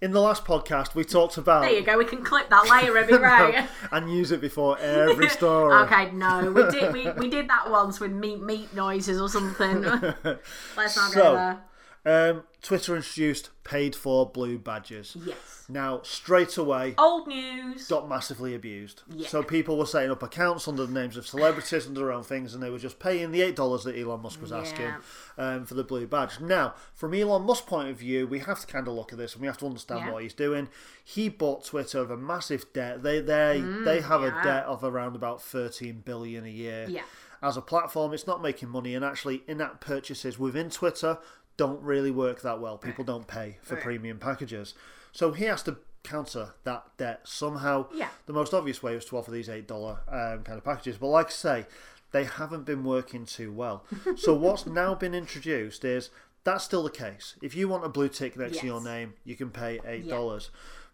In 0.02 0.12
the 0.12 0.20
last 0.20 0.44
podcast, 0.44 0.94
we 0.94 1.04
talked 1.04 1.38
about 1.38 1.62
There 1.62 1.72
you 1.72 1.82
go. 1.82 1.98
We 1.98 2.06
can 2.06 2.24
clip 2.24 2.50
that 2.50 2.70
later. 2.70 2.98
It'd 2.98 3.10
be 3.10 3.68
and 3.92 4.12
use 4.12 4.32
it 4.32 4.42
before 4.42 4.78
every 4.80 5.30
story. 5.30 5.74
okay, 5.84 6.12
no, 6.12 6.52
we 6.52 6.70
did 6.70 6.92
we, 6.92 7.10
we 7.12 7.30
did 7.30 7.50
that 7.50 7.72
once 7.72 8.00
with 8.00 8.12
meat 8.12 8.42
meat 8.42 8.74
noises 8.76 9.22
or 9.22 9.30
something. 9.30 9.82
Let's 9.82 10.98
not 10.98 11.12
So- 11.12 11.14
go 11.14 11.34
there. 11.36 11.64
Um, 12.06 12.44
Twitter 12.62 12.96
introduced 12.96 13.50
paid 13.64 13.96
for 13.96 14.30
blue 14.30 14.60
badges. 14.60 15.18
Yes. 15.26 15.66
Now, 15.68 16.02
straight 16.04 16.56
away, 16.56 16.94
Old 17.00 17.26
news. 17.28 17.88
got 17.88 18.08
massively 18.08 18.54
abused. 18.54 19.02
Yeah. 19.10 19.28
So 19.28 19.42
people 19.42 19.76
were 19.78 19.88
setting 19.88 20.12
up 20.12 20.22
accounts 20.22 20.68
under 20.68 20.86
the 20.86 20.94
names 20.94 21.18
of 21.18 21.26
celebrities 21.26 21.88
and 21.88 21.98
their 21.98 22.12
own 22.12 22.22
things, 22.24 22.54
and 22.54 22.62
they 22.62 22.70
were 22.70 22.78
just 22.78 23.00
paying 23.00 23.32
the 23.32 23.42
eight 23.42 23.56
dollars 23.56 23.84
that 23.86 23.98
Elon 23.98 24.22
Musk 24.22 24.40
was 24.40 24.52
asking 24.52 24.94
um, 25.40 25.66
for 25.66 25.74
the 25.74 25.84
blue 25.84 26.06
badge. 26.06 26.40
Now, 26.40 26.76
from 26.94 27.16
Elon 27.16 27.42
Musk's 27.42 27.68
point 27.68 27.90
of 27.90 27.98
view, 27.98 28.28
we 28.28 28.38
have 28.40 28.60
to 28.62 28.68
kind 28.68 28.88
of 28.88 28.94
look 28.94 29.12
at 29.12 29.18
this 29.18 29.34
and 29.34 29.42
we 29.42 29.48
have 29.48 29.58
to 29.60 29.66
understand 29.66 30.02
Yeah. 30.02 30.12
what 30.12 30.22
he's 30.22 30.34
doing. 30.34 30.70
He 31.04 31.28
bought 31.30 31.66
Twitter 31.66 32.00
of 32.00 32.12
a 32.12 32.18
massive 32.18 32.72
debt. 32.74 33.02
They 33.02 33.20
they 33.20 33.64
they 33.84 34.02
have 34.02 34.22
a 34.22 34.30
Mm, 34.30 34.44
debt 34.44 34.66
of 34.66 34.84
around 34.84 35.16
about 35.16 35.42
thirteen 35.42 36.02
billion 36.06 36.46
a 36.46 36.50
year. 36.50 36.86
Yeah. 36.88 37.02
As 37.42 37.58
a 37.58 37.62
platform, 37.62 38.14
it's 38.14 38.26
not 38.28 38.42
making 38.42 38.70
money, 38.70 38.96
and 38.96 39.04
actually, 39.06 39.44
in-app 39.48 39.80
purchases 39.82 40.40
within 40.40 40.70
Twitter 40.70 41.20
don't 41.58 41.82
really 41.82 42.12
work 42.12 42.42
that 42.42 42.60
well. 42.60 42.78
People 42.78 43.04
don't 43.04 43.28
pay 43.28 43.58
for 43.62 43.76
Right. 43.76 43.84
premium 43.84 44.20
packages, 44.20 44.74
so 45.12 45.32
he 45.32 45.46
has 45.46 45.64
to 45.64 45.78
counter 46.04 46.54
that 46.64 46.86
debt 46.98 47.22
somehow. 47.24 47.88
Yeah. 47.94 48.10
The 48.28 48.34
most 48.34 48.54
obvious 48.54 48.84
way 48.84 48.94
was 48.96 49.06
to 49.06 49.18
offer 49.18 49.32
these 49.32 49.50
eight 49.50 49.68
dollar 49.68 50.00
um, 50.08 50.44
kind 50.44 50.58
of 50.58 50.64
packages, 50.64 50.98
but 50.98 51.08
like 51.08 51.28
I 51.28 51.32
say, 51.32 51.66
they 52.12 52.24
haven't 52.26 52.66
been 52.66 52.84
working 52.84 53.26
too 53.26 53.52
well. 53.52 53.84
so 54.16 54.34
what's 54.34 54.66
now 54.66 54.94
been 54.96 55.14
introduced 55.16 55.84
is 55.84 56.10
that's 56.44 56.64
still 56.64 56.84
the 56.84 56.92
case. 56.92 57.36
If 57.42 57.56
you 57.56 57.68
want 57.68 57.86
a 57.86 57.90
blue 57.90 58.08
tick 58.10 58.38
next 58.38 58.60
to 58.60 58.66
your 58.68 58.84
name, 58.84 59.14
you 59.24 59.36
can 59.36 59.50
pay 59.50 59.80
eight 59.86 60.08
dollars. 60.08 60.52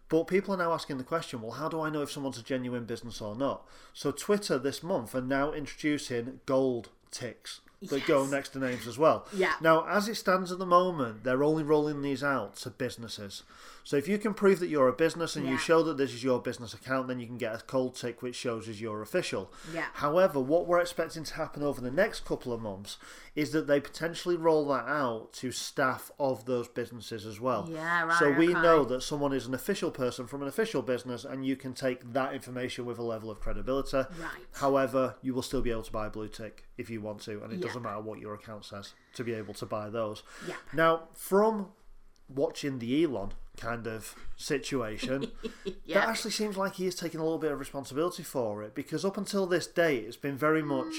But 0.08 0.24
people 0.24 0.52
are 0.54 0.58
now 0.58 0.72
asking 0.74 0.98
the 0.98 1.04
question, 1.04 1.40
well, 1.40 1.52
how 1.52 1.70
do 1.70 1.80
I 1.80 1.88
know 1.88 2.02
if 2.02 2.10
someone's 2.10 2.36
a 2.38 2.42
genuine 2.42 2.84
business 2.84 3.22
or 3.22 3.34
not? 3.34 3.66
So 3.94 4.10
Twitter 4.10 4.58
this 4.58 4.82
month 4.82 5.14
are 5.14 5.22
now 5.22 5.52
introducing 5.52 6.40
gold 6.44 6.90
ticks 7.10 7.60
that 7.88 8.06
go 8.06 8.26
next 8.26 8.50
to 8.50 8.58
names 8.58 8.86
as 8.86 8.98
well. 8.98 9.26
Yeah. 9.34 9.54
Now, 9.60 9.86
as 9.88 10.08
it 10.08 10.16
stands 10.16 10.52
at 10.52 10.58
the 10.58 10.66
moment, 10.66 11.24
they're 11.24 11.44
only 11.44 11.62
rolling 11.62 12.02
these 12.02 12.22
out 12.22 12.56
to 12.56 12.70
businesses. 12.70 13.42
So 13.84 13.96
if 13.96 14.06
you 14.08 14.18
can 14.18 14.34
prove 14.34 14.60
that 14.60 14.68
you're 14.68 14.88
a 14.88 14.92
business 14.92 15.34
and 15.36 15.46
you 15.46 15.58
show 15.58 15.82
that 15.82 15.96
this 15.96 16.12
is 16.14 16.22
your 16.22 16.40
business 16.40 16.72
account, 16.72 17.08
then 17.08 17.18
you 17.18 17.26
can 17.26 17.38
get 17.38 17.54
a 17.54 17.58
cold 17.58 17.94
tick 17.96 18.22
which 18.22 18.36
shows 18.36 18.68
as 18.68 18.80
your 18.80 19.02
official. 19.02 19.52
Yeah. 19.74 19.86
However, 19.94 20.38
what 20.40 20.66
we're 20.66 20.80
expecting 20.80 21.24
to 21.24 21.34
happen 21.34 21.62
over 21.62 21.80
the 21.80 21.90
next 21.90 22.24
couple 22.24 22.52
of 22.52 22.60
months 22.62 22.96
is 23.34 23.50
that 23.52 23.66
they 23.66 23.80
potentially 23.80 24.36
roll 24.36 24.66
that 24.68 24.86
out 24.86 25.32
to 25.32 25.50
staff 25.50 26.10
of 26.20 26.44
those 26.44 26.68
businesses 26.68 27.26
as 27.26 27.40
well. 27.40 27.68
Yeah, 27.70 28.04
right, 28.04 28.18
So 28.18 28.30
we 28.30 28.50
okay. 28.50 28.62
know 28.62 28.84
that 28.84 29.02
someone 29.02 29.32
is 29.32 29.46
an 29.46 29.54
official 29.54 29.90
person 29.90 30.26
from 30.26 30.42
an 30.42 30.48
official 30.48 30.82
business 30.82 31.24
and 31.24 31.44
you 31.44 31.56
can 31.56 31.72
take 31.72 32.12
that 32.12 32.34
information 32.34 32.84
with 32.86 32.98
a 32.98 33.02
level 33.02 33.30
of 33.30 33.40
credibility. 33.40 33.96
Right. 33.96 34.06
However, 34.54 35.16
you 35.22 35.34
will 35.34 35.42
still 35.42 35.62
be 35.62 35.70
able 35.70 35.82
to 35.82 35.92
buy 35.92 36.06
a 36.06 36.10
blue 36.10 36.28
tick 36.28 36.64
if 36.78 36.88
you 36.90 37.00
want 37.00 37.20
to, 37.22 37.42
and 37.42 37.52
it 37.52 37.58
Yeah. 37.58 37.66
doesn't 37.66 37.82
matter 37.82 38.00
what 38.00 38.18
your 38.20 38.34
account 38.34 38.64
says 38.64 38.94
to 39.14 39.24
be 39.24 39.32
able 39.34 39.54
to 39.54 39.66
buy 39.66 39.90
those. 39.90 40.22
Yeah. 40.46 40.54
Now, 40.72 41.08
from 41.14 41.72
watching 42.28 42.78
the 42.78 43.04
Elon 43.04 43.32
kind 43.56 43.86
of 43.86 44.14
situation, 44.36 45.30
Yeah. 45.84 46.00
that 46.00 46.08
actually 46.08 46.30
seems 46.32 46.56
like 46.56 46.74
he 46.74 46.86
is 46.86 46.94
taking 46.94 47.20
a 47.20 47.22
little 47.22 47.38
bit 47.38 47.52
of 47.52 47.58
responsibility 47.58 48.22
for 48.22 48.62
it 48.62 48.74
because 48.74 49.04
up 49.04 49.16
until 49.16 49.46
this 49.46 49.66
day, 49.66 49.98
it's 49.98 50.16
been 50.16 50.36
very 50.36 50.62
much 50.62 50.94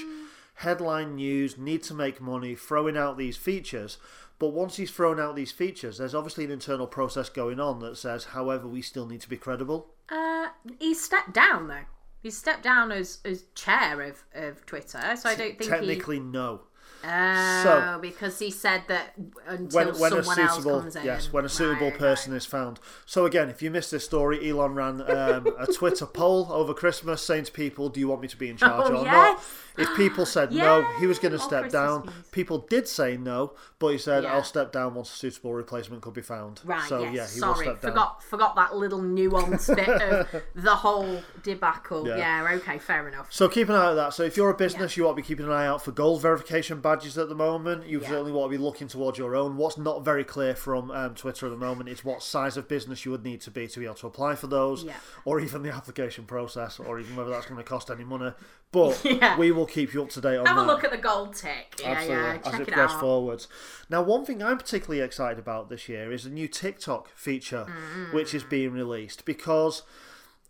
headline 0.54 1.16
news, 1.16 1.58
need 1.58 1.82
to 1.84 1.94
make 1.94 2.20
money, 2.20 2.54
throwing 2.54 2.96
out 2.96 3.18
these 3.18 3.36
features. 3.36 3.98
But 4.38 4.48
once 4.48 4.76
he's 4.76 4.90
thrown 4.90 5.18
out 5.20 5.36
these 5.36 5.52
features, 5.52 5.98
there's 5.98 6.14
obviously 6.14 6.44
an 6.44 6.50
internal 6.50 6.86
process 6.86 7.28
going 7.28 7.60
on 7.60 7.80
that 7.80 7.96
says, 7.96 8.24
however, 8.26 8.66
we 8.66 8.82
still 8.82 9.06
need 9.06 9.20
to 9.22 9.28
be 9.28 9.36
credible. 9.36 9.88
Uh, 10.08 10.48
he 10.78 10.94
stepped 10.94 11.32
down 11.32 11.68
though. 11.68 11.84
He 12.22 12.30
stepped 12.30 12.62
down 12.62 12.90
as 12.90 13.18
as 13.24 13.44
chair 13.54 14.00
of, 14.00 14.24
of 14.34 14.64
Twitter, 14.66 15.00
so 15.16 15.28
I 15.28 15.34
don't 15.34 15.58
think 15.58 15.70
Technically, 15.70 16.20
no. 16.20 16.62
He. 17.04 17.10
Oh, 17.10 17.62
So- 17.94 17.98
because 18.00 18.38
he 18.38 18.50
said 18.50 18.82
that 18.88 19.14
until 19.46 19.92
When, 19.92 19.98
when 19.98 20.10
someone 20.24 20.38
else 20.40 20.64
comes 20.64 20.96
in. 20.96 21.04
yes, 21.04 21.32
when 21.32 21.44
a 21.44 21.48
suitable 21.48 21.90
Right, 21.90 21.98
person 21.98 22.32
right. 22.32 22.36
is 22.38 22.46
found. 22.46 22.80
So 23.06 23.26
again, 23.26 23.48
if 23.50 23.62
you 23.62 23.70
missed 23.70 23.90
this 23.90 24.04
story, 24.04 24.48
Elon 24.50 24.74
ran 24.74 25.00
um, 25.02 25.46
a 25.58 25.66
Twitter 25.72 26.06
poll 26.06 26.48
over 26.52 26.74
Christmas 26.74 27.22
saying 27.22 27.44
to 27.44 27.52
people, 27.52 27.88
"Do 27.88 28.00
you 28.00 28.08
want 28.08 28.20
me 28.22 28.28
to 28.28 28.36
be 28.36 28.48
in 28.48 28.56
charge 28.56 28.90
Oh, 28.90 28.96
or 28.96 29.04
not?" 29.04 29.42
If 29.76 29.88
people 29.96 30.24
said 30.24 30.52
no, 30.52 30.82
he 31.00 31.06
was 31.08 31.18
going 31.18 31.32
to 31.32 31.38
step 31.38 31.62
Christmas 31.62 31.72
down. 31.72 32.12
People 32.30 32.58
did 32.70 32.86
say 32.86 33.16
no, 33.16 33.54
but 33.80 33.88
he 33.88 33.98
said, 33.98 34.22
Yeah. 34.22 34.34
"I'll 34.34 34.44
step 34.44 34.70
down 34.70 34.94
once 34.94 35.12
a 35.12 35.16
suitable 35.16 35.52
replacement 35.52 36.00
could 36.02 36.14
be 36.14 36.22
found." 36.22 36.60
Right, 36.64 36.88
so 36.88 37.02
yes. 37.02 37.12
yeah, 37.12 37.26
he 37.34 37.40
will 37.40 37.54
Sorry, 37.54 37.66
step 37.66 37.80
down. 37.82 37.90
forgot 37.90 38.22
forgot 38.22 38.54
that 38.56 38.76
little 38.76 39.02
nuance 39.02 39.66
bit 39.66 39.88
of 39.88 40.28
the 40.54 40.76
whole 40.76 41.22
debacle. 41.42 42.06
Yeah. 42.06 42.16
Yeah. 42.18 42.56
okay, 42.58 42.78
fair 42.78 43.08
enough. 43.08 43.26
So 43.30 43.48
keep 43.48 43.68
an 43.68 43.74
eye 43.74 43.86
out 43.86 43.94
that. 43.94 44.14
So 44.14 44.22
if 44.22 44.36
you're 44.36 44.50
a 44.50 44.56
business, 44.56 44.96
you 44.96 45.06
ought 45.06 45.12
to 45.12 45.16
be 45.16 45.22
keeping 45.22 45.46
an 45.46 45.52
eye 45.52 45.66
out 45.66 45.84
for 45.84 45.90
gold 45.90 46.22
verification 46.22 46.80
badges 46.94 47.18
at 47.18 47.28
the 47.28 47.34
moment. 47.34 47.86
You 47.86 48.00
Yeah. 48.00 48.08
certainly 48.08 48.32
want 48.32 48.50
to 48.52 48.56
be 48.58 48.62
looking 48.62 48.88
towards 48.88 49.18
your 49.18 49.34
own. 49.34 49.56
What's 49.56 49.76
not 49.76 50.04
very 50.04 50.24
clear 50.24 50.54
from 50.54 50.90
um, 50.90 51.14
Twitter 51.14 51.46
at 51.46 51.50
the 51.50 51.56
moment 51.56 51.88
is 51.88 52.04
what 52.04 52.22
size 52.22 52.56
of 52.56 52.68
business 52.68 53.04
you 53.04 53.10
would 53.10 53.24
need 53.24 53.40
to 53.42 53.50
be 53.50 53.66
to 53.68 53.78
be 53.78 53.84
able 53.84 53.94
to 53.96 54.06
apply 54.06 54.36
for 54.36 54.46
those, 54.46 54.84
Yeah. 54.84 54.94
or 55.24 55.40
even 55.40 55.62
the 55.62 55.70
application 55.70 56.24
process, 56.24 56.78
or 56.78 56.98
even 57.00 57.16
whether 57.16 57.30
that's 57.30 57.46
going 57.46 57.58
to 57.58 57.64
cost 57.64 57.90
any 57.90 58.04
money. 58.04 58.32
But 58.72 59.00
Yeah. 59.04 59.36
we 59.38 59.50
will 59.52 59.66
keep 59.66 59.92
you 59.94 60.02
up 60.02 60.10
to 60.10 60.20
date 60.20 60.36
on 60.38 60.46
Have 60.46 60.56
that. 60.56 60.60
Have 60.62 60.68
a 60.68 60.72
look 60.72 60.84
at 60.84 60.90
the 60.90 60.98
gold 60.98 61.34
tick. 61.34 61.74
Yeah, 61.80 61.90
Absolutely, 61.92 62.24
yeah, 62.24 62.32
as 62.36 62.42
check 62.44 62.54
it 62.54 62.60
it 62.60 62.64
progresses 62.68 62.94
out. 62.94 63.00
forwards. 63.00 63.48
Now, 63.90 64.02
one 64.02 64.24
thing 64.24 64.42
I'm 64.42 64.58
particularly 64.58 65.00
excited 65.00 65.38
about 65.38 65.68
this 65.68 65.88
year 65.88 66.12
is 66.12 66.24
a 66.26 66.30
new 66.30 66.48
TikTok 66.48 67.08
feature, 67.16 67.66
which 68.12 68.34
is 68.34 68.42
being 68.44 68.72
released 68.72 69.24
because 69.24 69.82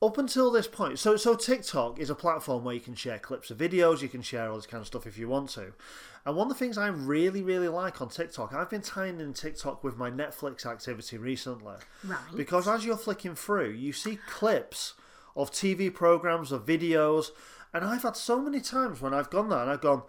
up 0.02 0.18
until 0.18 0.50
this 0.50 0.66
point, 0.66 0.98
so 0.98 1.16
so 1.16 1.34
TikTok 1.34 1.98
is 1.98 2.10
a 2.10 2.14
platform 2.14 2.64
where 2.64 2.74
you 2.74 2.80
can 2.80 2.94
share 2.94 3.18
clips 3.18 3.50
of 3.50 3.56
videos, 3.56 4.02
you 4.02 4.08
can 4.08 4.20
share 4.22 4.50
all 4.50 4.56
this 4.56 4.66
kind 4.66 4.80
of 4.82 4.86
stuff 4.86 5.06
if 5.06 5.16
you 5.16 5.28
want 5.28 5.48
to. 5.50 5.72
And 6.26 6.36
one 6.36 6.46
of 6.50 6.54
the 6.56 6.58
things 6.58 6.78
I 6.78 6.86
really, 6.88 7.42
really 7.42 7.68
like 7.68 8.00
on 8.00 8.08
TikTok, 8.08 8.54
I've 8.54 8.70
been 8.70 8.80
tying 8.80 9.20
in 9.20 9.34
TikTok 9.34 9.84
with 9.84 9.96
my 9.98 10.10
Netflix 10.10 10.64
activity 10.64 11.18
recently. 11.18 11.74
Right. 12.02 12.18
Because 12.34 12.66
as 12.66 12.84
you're 12.86 12.96
flicking 12.96 13.34
through, 13.34 13.70
you 13.72 13.92
see 13.92 14.18
clips 14.28 14.94
of 15.36 15.50
TV 15.50 15.92
programs, 15.92 16.50
of 16.50 16.64
videos, 16.64 17.26
and 17.74 17.84
I've 17.84 18.02
had 18.04 18.16
so 18.16 18.40
many 18.40 18.60
times 18.60 19.00
when 19.02 19.12
I've 19.12 19.28
gone 19.30 19.48
there 19.50 19.58
and 19.60 19.70
I've 19.70 19.80
gone, 19.82 20.02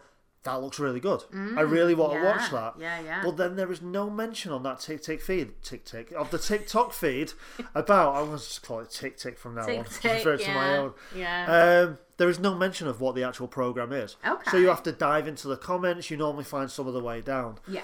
that 0.44 0.62
looks 0.62 0.78
really 0.80 1.00
good. 1.00 1.24
I 1.34 1.62
really 1.62 1.96
want 1.96 2.14
to 2.14 2.24
watch 2.24 2.42
Mm, 2.42 2.52
yeah, 2.52 2.60
that. 2.60 2.74
yeah, 2.80 3.00
yeah. 3.02 3.22
But 3.24 3.36
then 3.38 3.56
there 3.56 3.72
is 3.72 3.82
no 3.82 4.10
mention 4.12 4.52
on 4.52 4.62
that 4.64 4.80
tick 4.80 5.02
tick 5.02 5.20
feed, 5.22 5.62
tick 5.64 5.84
tick, 5.84 6.12
of 6.12 6.30
the 6.30 6.38
TikTok 6.38 6.94
feed 6.94 7.34
about, 7.74 8.14
going 8.28 8.38
to 8.38 8.44
just 8.44 8.62
call 8.62 8.80
it 8.82 8.92
tick 8.92 9.18
tick 9.18 9.40
from 9.40 9.56
now 9.56 9.62
on. 9.64 9.68
Tick 9.68 9.86
to 9.90 10.00
tick, 10.02 10.12
refer 10.26 10.38
to 10.38 10.54
my 10.54 10.78
own. 10.78 10.94
yeah. 11.16 11.86
Um, 11.88 11.98
there 12.18 12.30
is 12.30 12.40
no 12.40 12.56
mention 12.56 12.88
of 12.88 13.02
what 13.02 13.16
the 13.16 13.24
actual 13.24 13.48
program 13.48 13.92
is. 13.92 14.16
So 14.50 14.58
you 14.58 14.68
have 14.68 14.84
to 14.84 14.92
dive 14.92 15.28
into 15.28 15.48
the 15.48 15.58
comments. 15.58 16.10
You 16.10 16.18
normally 16.18 16.44
find 16.46 16.70
some 16.72 16.88
of 16.88 16.94
the 16.94 17.02
way 17.02 17.22
down. 17.22 17.60
yeah. 17.68 17.82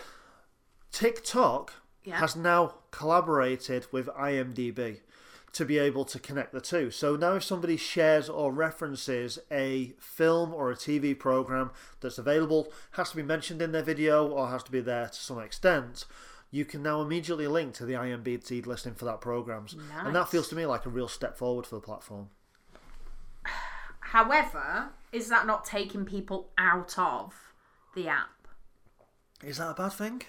TikTok 0.91 1.73
Yeah. 2.03 2.17
has 2.19 2.35
now 2.35 2.75
collaborated 2.91 3.87
with 3.91 4.07
IMDb 4.07 4.99
to 5.53 5.65
be 5.65 5.77
able 5.77 6.05
to 6.05 6.19
connect 6.19 6.53
the 6.53 6.61
two. 6.61 6.91
So 6.91 7.15
now, 7.15 7.35
if 7.35 7.43
somebody 7.43 7.75
shares 7.77 8.29
or 8.29 8.51
references 8.53 9.37
a 9.51 9.93
film 9.99 10.53
or 10.53 10.71
a 10.71 10.75
TV 10.75 11.17
program 11.17 11.71
that's 11.99 12.17
available, 12.17 12.71
has 12.91 13.09
to 13.11 13.17
be 13.17 13.23
mentioned 13.23 13.61
in 13.61 13.71
their 13.73 13.83
video 13.83 14.27
or 14.27 14.49
has 14.49 14.63
to 14.63 14.71
be 14.71 14.79
there 14.79 15.07
to 15.07 15.13
some 15.19 15.39
extent. 15.39 16.05
You 16.51 16.65
can 16.65 16.81
now 16.83 17.01
immediately 17.01 17.47
link 17.47 17.73
to 17.75 17.85
the 17.85 17.93
IMDb 17.93 18.65
listing 18.65 18.95
for 18.95 19.05
that 19.05 19.21
programs, 19.21 19.75
and 19.97 20.15
that 20.15 20.29
feels 20.29 20.47
to 20.49 20.55
me 20.55 20.65
like 20.65 20.85
a 20.85 20.89
real 20.89 21.07
step 21.07 21.37
forward 21.37 21.65
for 21.65 21.75
the 21.75 21.81
platform. 21.81 22.29
However, 24.11 24.89
is 25.13 25.29
that 25.29 25.47
not 25.47 25.63
taking 25.63 26.03
people 26.03 26.49
out 26.57 26.99
of 26.99 27.33
the 27.95 28.09
app? 28.09 28.45
Is 29.41 29.57
that 29.57 29.69
a 29.69 29.73
bad 29.73 29.93
thing? 29.93 30.23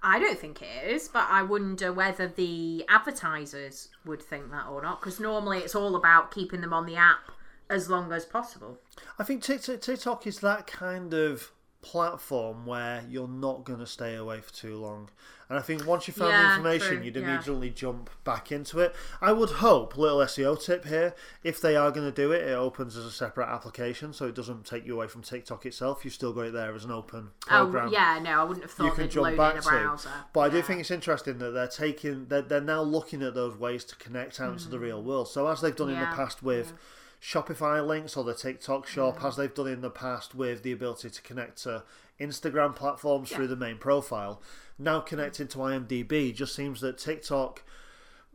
I 0.00 0.20
don't 0.20 0.38
think 0.38 0.62
it 0.62 0.88
is, 0.88 1.08
but 1.08 1.26
I 1.28 1.42
wonder 1.42 1.92
whether 1.92 2.28
the 2.28 2.84
advertisers 2.88 3.88
would 4.04 4.22
think 4.22 4.52
that 4.52 4.68
or 4.68 4.80
not. 4.80 5.00
Because 5.00 5.18
normally 5.18 5.58
it's 5.58 5.74
all 5.74 5.96
about 5.96 6.30
keeping 6.30 6.60
them 6.60 6.72
on 6.72 6.86
the 6.86 6.94
app 6.94 7.32
as 7.68 7.90
long 7.90 8.12
as 8.12 8.24
possible. 8.24 8.78
I 9.18 9.24
think 9.24 9.42
TikTok, 9.42 9.80
TikTok 9.80 10.28
is 10.28 10.38
that 10.38 10.68
kind 10.68 11.12
of 11.12 11.50
platform 11.82 12.64
where 12.64 13.02
you're 13.08 13.26
not 13.26 13.64
going 13.64 13.80
to 13.80 13.86
stay 13.86 14.14
away 14.14 14.40
for 14.40 14.52
too 14.54 14.76
long. 14.76 15.10
And 15.50 15.58
I 15.58 15.62
think 15.62 15.84
once 15.84 16.06
you 16.06 16.14
found 16.14 16.32
the 16.32 16.50
information, 16.54 16.96
true, 16.98 17.04
you'd 17.04 17.16
yeah. 17.16 17.22
immediately 17.34 17.70
jump 17.70 18.08
back 18.22 18.52
into 18.52 18.78
it. 18.78 18.94
I 19.20 19.32
would 19.32 19.50
hope, 19.50 19.96
little 19.98 20.18
SEO 20.20 20.64
tip 20.64 20.84
here, 20.84 21.12
if 21.42 21.60
they 21.60 21.74
are 21.74 21.90
going 21.90 22.06
to 22.06 22.12
do 22.14 22.30
it, 22.30 22.42
it 22.48 22.52
opens 22.52 22.96
as 22.96 23.04
a 23.04 23.10
separate 23.10 23.48
application 23.48 24.12
so 24.12 24.26
it 24.26 24.36
doesn't 24.36 24.64
take 24.64 24.86
you 24.86 24.94
away 24.94 25.08
from 25.08 25.22
TikTok 25.22 25.66
itself. 25.66 26.04
You've 26.04 26.14
still 26.14 26.32
got 26.32 26.42
it 26.42 26.52
there 26.52 26.72
as 26.72 26.84
an 26.84 26.92
open 26.92 27.30
program 27.40 27.88
Oh, 27.88 27.92
yeah, 27.92 28.20
no, 28.22 28.30
I 28.30 28.44
wouldn't 28.44 28.62
have 28.62 28.70
thought 28.70 28.84
you 28.84 28.92
can 28.92 29.10
jump 29.10 29.24
load 29.26 29.36
back 29.36 29.52
in 29.54 29.58
a 29.58 29.62
to. 29.62 29.68
browser. 29.68 30.10
But 30.32 30.40
I 30.40 30.48
do 30.50 30.62
think 30.62 30.78
it's 30.82 30.90
interesting 30.92 31.38
that 31.38 31.50
they're 31.50 31.66
taking 31.66 32.26
they're, 32.28 32.42
they're 32.42 32.60
now 32.60 32.82
looking 32.82 33.20
at 33.20 33.34
those 33.34 33.56
ways 33.56 33.82
to 33.86 33.96
connect 33.96 34.40
out 34.40 34.52
into 34.52 34.68
the 34.68 34.78
real 34.78 35.02
world. 35.02 35.26
So 35.26 35.48
as 35.48 35.60
they've 35.60 35.74
done 35.74 35.90
in 35.90 35.96
Mm. 35.96 36.10
The 36.10 36.16
past 36.16 36.44
with 36.44 36.72
Shopify 37.20 37.84
links 37.86 38.16
or 38.16 38.24
the 38.24 38.34
TikTok 38.34 38.86
shop, 38.86 39.18
Mm. 39.18 39.28
as 39.28 39.36
they've 39.36 39.52
done 39.52 39.66
in 39.66 39.80
the 39.80 39.90
past 39.90 40.34
with 40.34 40.62
the 40.62 40.72
ability 40.72 41.10
to 41.10 41.22
connect 41.22 41.62
to 41.64 41.82
Instagram 42.20 42.74
platforms 42.76 43.30
through 43.30 43.48
the 43.48 43.56
main 43.56 43.78
profile, 43.78 44.40
now 44.80 45.00
connected 45.00 45.50
to 45.50 45.58
IMDb 45.58 46.34
just 46.34 46.54
seems 46.54 46.80
that 46.80 46.98
TikTok 46.98 47.62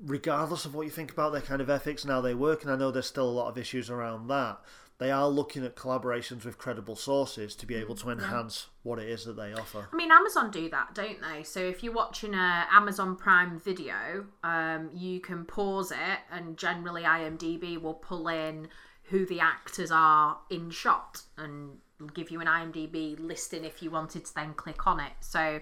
regardless 0.03 0.65
of 0.65 0.75
what 0.75 0.83
you 0.83 0.91
think 0.91 1.11
about 1.11 1.31
their 1.31 1.41
kind 1.41 1.61
of 1.61 1.69
ethics 1.69 2.03
and 2.03 2.11
how 2.11 2.21
they 2.21 2.33
work, 2.33 2.63
and 2.63 2.71
I 2.71 2.75
know 2.75 2.91
there's 2.91 3.05
still 3.05 3.29
a 3.29 3.31
lot 3.31 3.47
of 3.47 3.57
issues 3.57 3.89
around 3.89 4.27
that, 4.27 4.59
they 4.97 5.11
are 5.11 5.27
looking 5.27 5.65
at 5.65 5.75
collaborations 5.75 6.45
with 6.45 6.57
credible 6.57 6.95
sources 6.95 7.53
to 7.55 7.65
be 7.65 7.75
able 7.75 7.95
to 7.95 8.09
enhance 8.09 8.67
what 8.83 8.97
it 8.97 9.09
is 9.09 9.25
that 9.25 9.35
they 9.35 9.53
offer. 9.53 9.89
I 9.91 9.95
mean, 9.95 10.11
Amazon 10.11 10.51
do 10.51 10.69
that, 10.69 10.95
don't 10.95 11.17
they? 11.21 11.43
So 11.43 11.59
if 11.59 11.83
you're 11.83 11.93
watching 11.93 12.33
a 12.33 12.65
Amazon 12.71 13.17
Prime 13.17 13.59
video, 13.59 14.25
um, 14.43 14.89
you 14.93 15.19
can 15.19 15.43
pause 15.43 15.91
it, 15.91 16.19
and 16.31 16.57
generally 16.57 17.03
IMDb 17.03 17.81
will 17.81 17.95
pull 17.95 18.29
in 18.29 18.69
who 19.09 19.25
the 19.25 19.41
actors 19.41 19.91
are 19.91 20.37
in 20.49 20.71
shot 20.71 21.21
and 21.37 21.77
give 22.13 22.31
you 22.31 22.39
an 22.39 22.47
IMDb 22.47 23.19
listing 23.19 23.65
if 23.65 23.83
you 23.83 23.91
wanted 23.91 24.25
to 24.25 24.33
then 24.33 24.53
click 24.53 24.87
on 24.87 24.99
it. 24.99 25.13
So 25.19 25.59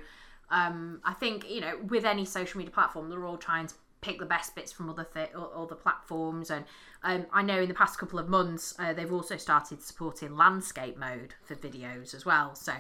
um, 0.54 1.02
I 1.04 1.14
think 1.14 1.50
you 1.50 1.62
know, 1.62 1.80
with 1.90 2.06
any 2.06 2.26
social 2.26 2.60
media 2.60 2.72
platform, 2.72 3.10
they're 3.10 3.26
all 3.26 3.38
trying 3.38 3.66
to 3.68 3.74
pick 4.02 4.20
the 4.20 4.26
best 4.26 4.54
bits 4.54 4.72
from 4.72 4.88
other 4.88 5.08
th- 5.12 5.32
other 5.34 5.76
platforms. 5.76 6.52
And 6.52 6.66
um, 7.04 7.26
I 7.34 7.42
know 7.42 7.62
in 7.62 7.68
the 7.68 7.74
past 7.74 7.98
couple 7.98 8.20
of 8.20 8.30
months, 8.30 8.76
uh, 8.78 8.94
they've 8.94 9.12
also 9.12 9.36
started 9.36 9.82
supporting 9.82 10.38
landscape 10.38 10.96
mode 10.96 11.34
for 11.44 11.56
videos 11.56 12.14
as 12.14 12.24
well. 12.24 12.54
So 12.54 12.74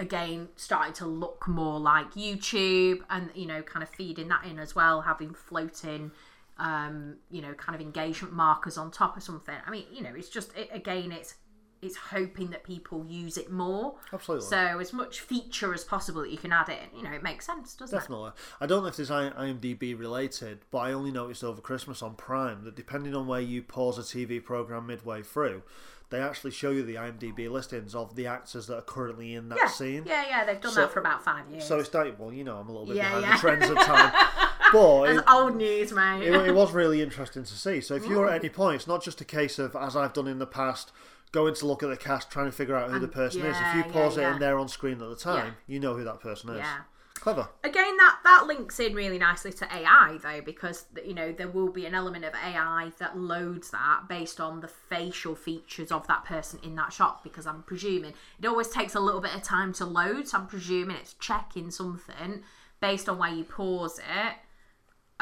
again, 0.00 0.48
starting 0.56 0.94
to 0.94 1.06
look 1.06 1.46
more 1.46 1.78
like 1.78 2.14
YouTube, 2.14 3.02
and 3.08 3.30
you 3.36 3.46
know, 3.46 3.62
kind 3.62 3.84
of 3.84 3.88
feeding 3.90 4.26
that 4.28 4.44
in 4.44 4.58
as 4.58 4.74
well, 4.74 5.02
having 5.02 5.32
floating. 5.32 6.10
Um, 6.58 7.16
you 7.30 7.40
know, 7.40 7.54
kind 7.54 7.74
of 7.74 7.80
engagement 7.80 8.34
markers 8.34 8.76
on 8.76 8.90
top 8.90 9.16
of 9.16 9.22
something. 9.22 9.54
I 9.66 9.70
mean, 9.70 9.84
you 9.90 10.02
know, 10.02 10.12
it's 10.14 10.28
just 10.28 10.54
it, 10.56 10.68
again, 10.70 11.10
it's 11.10 11.34
it's 11.82 11.96
hoping 11.96 12.50
that 12.50 12.62
people 12.62 13.04
use 13.08 13.36
it 13.36 13.50
more. 13.50 13.96
Absolutely. 14.12 14.46
So 14.46 14.78
as 14.78 14.92
much 14.92 15.18
feature 15.18 15.74
as 15.74 15.82
possible 15.82 16.22
that 16.22 16.30
you 16.30 16.38
can 16.38 16.52
add 16.52 16.68
in, 16.68 16.96
you 16.96 17.02
know, 17.02 17.10
it 17.10 17.24
makes 17.24 17.44
sense, 17.44 17.74
doesn't 17.74 17.96
it? 17.96 18.00
Definitely. 18.00 18.30
I 18.60 18.66
don't 18.66 18.82
know 18.82 18.88
if 18.88 18.96
this 18.96 19.10
I- 19.10 19.30
IMDb 19.30 19.98
related, 19.98 20.60
but 20.70 20.78
I 20.78 20.92
only 20.92 21.10
noticed 21.10 21.42
over 21.42 21.60
Christmas 21.60 22.00
on 22.00 22.14
Prime 22.14 22.62
that 22.64 22.76
depending 22.76 23.16
on 23.16 23.26
where 23.26 23.40
you 23.40 23.62
pause 23.62 23.98
a 23.98 24.02
TV 24.02 24.42
program 24.42 24.86
midway 24.86 25.22
through, 25.22 25.64
they 26.10 26.20
actually 26.20 26.52
show 26.52 26.70
you 26.70 26.84
the 26.84 26.94
IMDb 26.94 27.50
listings 27.50 27.96
of 27.96 28.14
the 28.14 28.28
actors 28.28 28.68
that 28.68 28.76
are 28.76 28.82
currently 28.82 29.34
in 29.34 29.48
that? 29.48 29.58
Yeah, 29.58 29.68
scene. 29.68 30.04
yeah, 30.06 30.24
yeah. 30.28 30.44
They've 30.44 30.60
done 30.60 30.72
So- 30.72 30.82
that 30.82 30.92
for 30.92 31.00
about 31.00 31.24
five 31.24 31.50
years. 31.50 31.64
So 31.64 31.80
it's 31.80 31.92
like, 31.92 32.16
well, 32.16 32.32
you 32.32 32.44
know, 32.44 32.58
I'm 32.58 32.68
a 32.68 32.70
little 32.70 32.86
bit 32.86 32.96
Yeah, 32.96 33.08
behind 33.08 33.24
yeah. 33.24 33.32
the 33.32 33.40
trends 33.40 33.70
of 33.70 33.78
time. 33.78 34.12
but 34.72 35.02
it, 35.16 35.24
old 35.28 35.56
news, 35.56 35.92
mate. 35.92 36.22
it, 36.22 36.34
it 36.48 36.54
was 36.54 36.72
really 36.72 37.02
interesting 37.02 37.42
to 37.42 37.52
see. 37.52 37.80
So 37.80 37.94
if 37.96 38.06
you're 38.06 38.28
at 38.28 38.40
mm. 38.40 38.44
any 38.44 38.48
point, 38.50 38.76
it's 38.76 38.86
not 38.86 39.02
just 39.02 39.20
a 39.20 39.24
case 39.24 39.58
of, 39.58 39.74
as 39.74 39.96
I've 39.96 40.12
done 40.12 40.28
in 40.28 40.38
the 40.38 40.46
past, 40.46 40.92
going 41.32 41.54
to 41.54 41.66
look 41.66 41.82
at 41.82 41.88
the 41.88 41.96
cast, 41.96 42.30
trying 42.30 42.46
to 42.46 42.52
figure 42.52 42.76
out 42.76 42.90
who 42.90 42.98
the 42.98 43.08
person 43.08 43.40
is. 43.40 43.56
If 43.56 43.60
yeah, 43.60 43.76
you 43.76 43.84
yeah, 43.86 43.92
pause 43.92 44.16
it 44.16 44.20
yeah. 44.20 44.32
and 44.32 44.42
they're 44.42 44.58
on 44.58 44.68
screen 44.68 45.02
at 45.02 45.08
the 45.08 45.16
time, 45.16 45.56
you 45.66 45.80
know 45.80 45.94
who 45.94 46.04
that 46.04 46.20
person 46.20 46.50
is. 46.50 46.58
Yeah. 46.58 46.80
Clever. 47.14 47.48
Again, 47.62 47.96
that 47.98 48.18
that 48.24 48.46
links 48.48 48.80
in 48.80 48.94
really 48.94 49.18
nicely 49.18 49.52
to 49.52 49.64
AI 49.72 50.18
though, 50.20 50.40
because 50.40 50.86
you 51.06 51.14
know 51.14 51.30
there 51.30 51.46
will 51.46 51.70
be 51.70 51.86
an 51.86 51.94
element 51.94 52.24
of 52.24 52.34
AI 52.34 52.90
that 52.98 53.16
loads 53.16 53.70
that 53.70 54.08
based 54.08 54.40
on 54.40 54.60
the 54.60 54.66
facial 54.66 55.36
features 55.36 55.92
of 55.92 56.04
that 56.08 56.24
person 56.24 56.58
in 56.64 56.74
that 56.74 56.92
shot. 56.92 57.22
Because 57.22 57.46
I'm 57.46 57.62
presuming 57.62 58.14
it 58.40 58.46
always 58.46 58.70
takes 58.70 58.96
a 58.96 59.00
little 59.00 59.20
bit 59.20 59.36
of 59.36 59.42
time 59.42 59.72
to 59.74 59.84
load, 59.84 60.26
so 60.26 60.38
I'm 60.38 60.48
presuming 60.48 60.96
it's 60.96 61.14
checking 61.14 61.70
something 61.70 62.42
based 62.80 63.08
on 63.08 63.18
where 63.18 63.32
you 63.32 63.44
pause 63.44 64.00
it. 64.00 64.34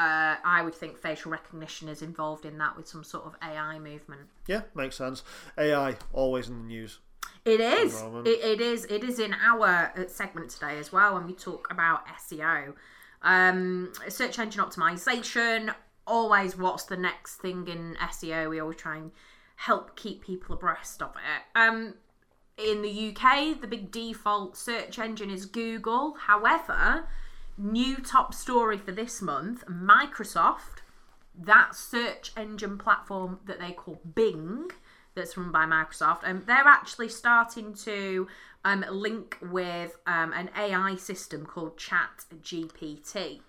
Uh, 0.01 0.35
I 0.43 0.63
would 0.63 0.73
think 0.73 0.97
facial 0.97 1.31
recognition 1.31 1.87
is 1.87 2.01
involved 2.01 2.43
in 2.43 2.57
that 2.57 2.75
with 2.75 2.87
some 2.87 3.03
sort 3.03 3.25
of 3.25 3.35
AI 3.43 3.77
movement. 3.77 4.21
Yeah, 4.47 4.61
makes 4.73 4.95
sense. 4.95 5.23
AI, 5.59 5.95
always 6.11 6.49
in 6.49 6.57
the 6.57 6.63
news. 6.63 6.97
It 7.45 7.59
is. 7.59 8.01
It, 8.25 8.27
it 8.27 8.61
is. 8.61 8.85
It 8.85 9.03
is 9.03 9.19
in 9.19 9.35
our 9.35 9.93
uh, 9.95 10.07
segment 10.07 10.49
today 10.49 10.79
as 10.79 10.91
well 10.91 11.13
when 11.13 11.27
we 11.27 11.33
talk 11.33 11.67
about 11.69 12.07
SEO. 12.07 12.73
Um, 13.21 13.93
search 14.09 14.39
engine 14.39 14.63
optimization. 14.63 15.71
Always, 16.07 16.57
what's 16.57 16.85
the 16.85 16.97
next 16.97 17.35
thing 17.35 17.67
in 17.67 17.95
SEO? 18.01 18.49
We 18.49 18.59
always 18.59 18.77
try 18.77 18.95
and 18.95 19.11
help 19.55 19.95
keep 19.95 20.23
people 20.23 20.55
abreast 20.55 21.03
of 21.03 21.11
it. 21.11 21.59
Um, 21.59 21.93
in 22.57 22.81
the 22.81 23.15
UK, 23.15 23.61
the 23.61 23.67
big 23.67 23.91
default 23.91 24.57
search 24.57 24.97
engine 24.97 25.29
is 25.29 25.45
Google. 25.45 26.15
However, 26.15 27.05
new 27.61 27.97
top 27.97 28.33
story 28.33 28.77
for 28.77 28.91
this 28.91 29.21
month 29.21 29.65
Microsoft, 29.67 30.81
that 31.37 31.75
search 31.75 32.31
engine 32.35 32.77
platform 32.77 33.39
that 33.45 33.59
they 33.59 33.71
call 33.71 34.01
Bing, 34.15 34.69
that's 35.15 35.37
run 35.37 35.51
by 35.51 35.65
Microsoft, 35.65 36.23
and 36.23 36.39
um, 36.39 36.43
they're 36.47 36.67
actually 36.67 37.09
starting 37.09 37.73
to 37.73 38.27
um, 38.63 38.85
link 38.89 39.37
with 39.41 39.97
um, 40.07 40.33
an 40.33 40.49
AI 40.57 40.95
system 40.95 41.45
called 41.45 41.77
Chat 41.77 42.25
GPT. 42.41 43.41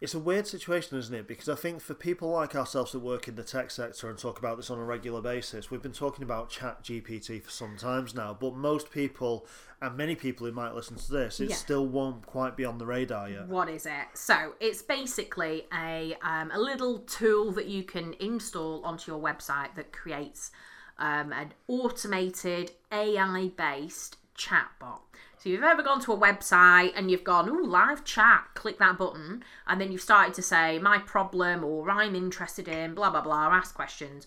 It's 0.00 0.14
a 0.14 0.18
weird 0.18 0.46
situation, 0.46 0.98
isn't 0.98 1.14
it? 1.14 1.26
Because 1.26 1.48
I 1.48 1.54
think 1.54 1.80
for 1.80 1.94
people 1.94 2.30
like 2.30 2.54
ourselves 2.54 2.92
that 2.92 3.00
work 3.00 3.26
in 3.26 3.34
the 3.36 3.42
tech 3.42 3.70
sector 3.70 4.08
and 4.08 4.18
talk 4.18 4.38
about 4.38 4.56
this 4.56 4.70
on 4.70 4.78
a 4.78 4.84
regular 4.84 5.20
basis, 5.20 5.70
we've 5.70 5.82
been 5.82 5.92
talking 5.92 6.22
about 6.22 6.50
Chat 6.50 6.84
GPT 6.84 7.42
for 7.42 7.50
some 7.50 7.76
times 7.76 8.14
now. 8.14 8.36
But 8.38 8.54
most 8.54 8.90
people, 8.90 9.46
and 9.84 9.96
many 9.96 10.14
people 10.14 10.46
who 10.46 10.52
might 10.52 10.74
listen 10.74 10.96
to 10.96 11.12
this, 11.12 11.40
it 11.40 11.50
yeah. 11.50 11.56
still 11.56 11.86
won't 11.86 12.24
quite 12.26 12.56
be 12.56 12.64
on 12.64 12.78
the 12.78 12.86
radar 12.86 13.28
yet. 13.28 13.46
What 13.46 13.68
is 13.68 13.86
it? 13.86 14.06
So 14.14 14.54
it's 14.60 14.82
basically 14.82 15.66
a 15.72 16.16
um, 16.22 16.50
a 16.52 16.58
little 16.58 16.98
tool 17.00 17.52
that 17.52 17.66
you 17.66 17.82
can 17.82 18.14
install 18.20 18.84
onto 18.84 19.12
your 19.12 19.20
website 19.20 19.74
that 19.74 19.92
creates 19.92 20.50
um, 20.98 21.32
an 21.32 21.52
automated 21.68 22.72
AI 22.92 23.50
based 23.56 24.16
chatbot. 24.36 25.00
So 25.38 25.50
you've 25.50 25.62
ever 25.62 25.82
gone 25.82 26.00
to 26.02 26.12
a 26.12 26.16
website 26.16 26.92
and 26.96 27.10
you've 27.10 27.24
gone, 27.24 27.50
oh, 27.50 27.68
live 27.68 28.02
chat, 28.04 28.48
click 28.54 28.78
that 28.78 28.96
button, 28.96 29.44
and 29.66 29.78
then 29.78 29.92
you've 29.92 30.00
started 30.00 30.32
to 30.34 30.42
say, 30.42 30.78
my 30.78 30.98
problem 30.98 31.62
or 31.62 31.90
I'm 31.90 32.14
interested 32.14 32.66
in, 32.66 32.94
blah, 32.94 33.10
blah, 33.10 33.20
blah, 33.20 33.48
ask 33.52 33.74
questions. 33.74 34.26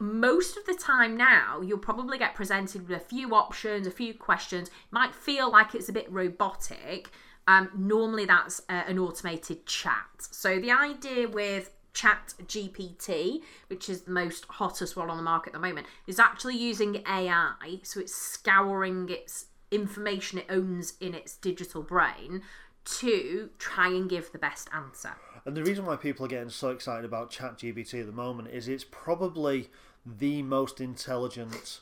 Most 0.00 0.56
of 0.56 0.64
the 0.64 0.74
time 0.74 1.16
now, 1.16 1.60
you'll 1.60 1.78
probably 1.78 2.18
get 2.18 2.34
presented 2.34 2.88
with 2.88 2.96
a 2.96 3.04
few 3.04 3.34
options, 3.34 3.86
a 3.86 3.90
few 3.90 4.14
questions. 4.14 4.68
It 4.68 4.74
might 4.92 5.14
feel 5.14 5.50
like 5.50 5.74
it's 5.74 5.88
a 5.88 5.92
bit 5.92 6.10
robotic. 6.10 7.10
Um, 7.48 7.70
normally, 7.76 8.24
that's 8.24 8.60
uh, 8.68 8.84
an 8.86 8.98
automated 8.98 9.66
chat. 9.66 10.06
So, 10.18 10.60
the 10.60 10.70
idea 10.70 11.28
with 11.28 11.70
Chat 11.98 12.34
GPT, 12.46 13.42
which 13.66 13.88
is 13.88 14.02
the 14.02 14.12
most 14.12 14.44
hottest 14.48 14.96
one 14.96 15.10
on 15.10 15.16
the 15.16 15.22
market 15.22 15.48
at 15.48 15.54
the 15.54 15.66
moment, 15.66 15.88
is 16.06 16.20
actually 16.20 16.56
using 16.56 17.02
AI. 17.08 17.80
So 17.82 17.98
it's 17.98 18.14
scouring 18.14 19.08
its 19.08 19.46
information 19.72 20.38
it 20.38 20.46
owns 20.48 20.94
in 21.00 21.12
its 21.12 21.36
digital 21.36 21.82
brain 21.82 22.42
to 22.84 23.50
try 23.58 23.88
and 23.88 24.08
give 24.08 24.30
the 24.30 24.38
best 24.38 24.68
answer. 24.72 25.16
And 25.44 25.56
the 25.56 25.64
reason 25.64 25.84
why 25.84 25.96
people 25.96 26.24
are 26.24 26.28
getting 26.28 26.50
so 26.50 26.68
excited 26.68 27.04
about 27.04 27.32
ChatGPT 27.32 28.00
at 28.00 28.06
the 28.06 28.12
moment 28.12 28.48
is 28.48 28.68
it's 28.68 28.84
probably 28.84 29.68
the 30.18 30.42
most 30.42 30.80
intelligent 30.80 31.80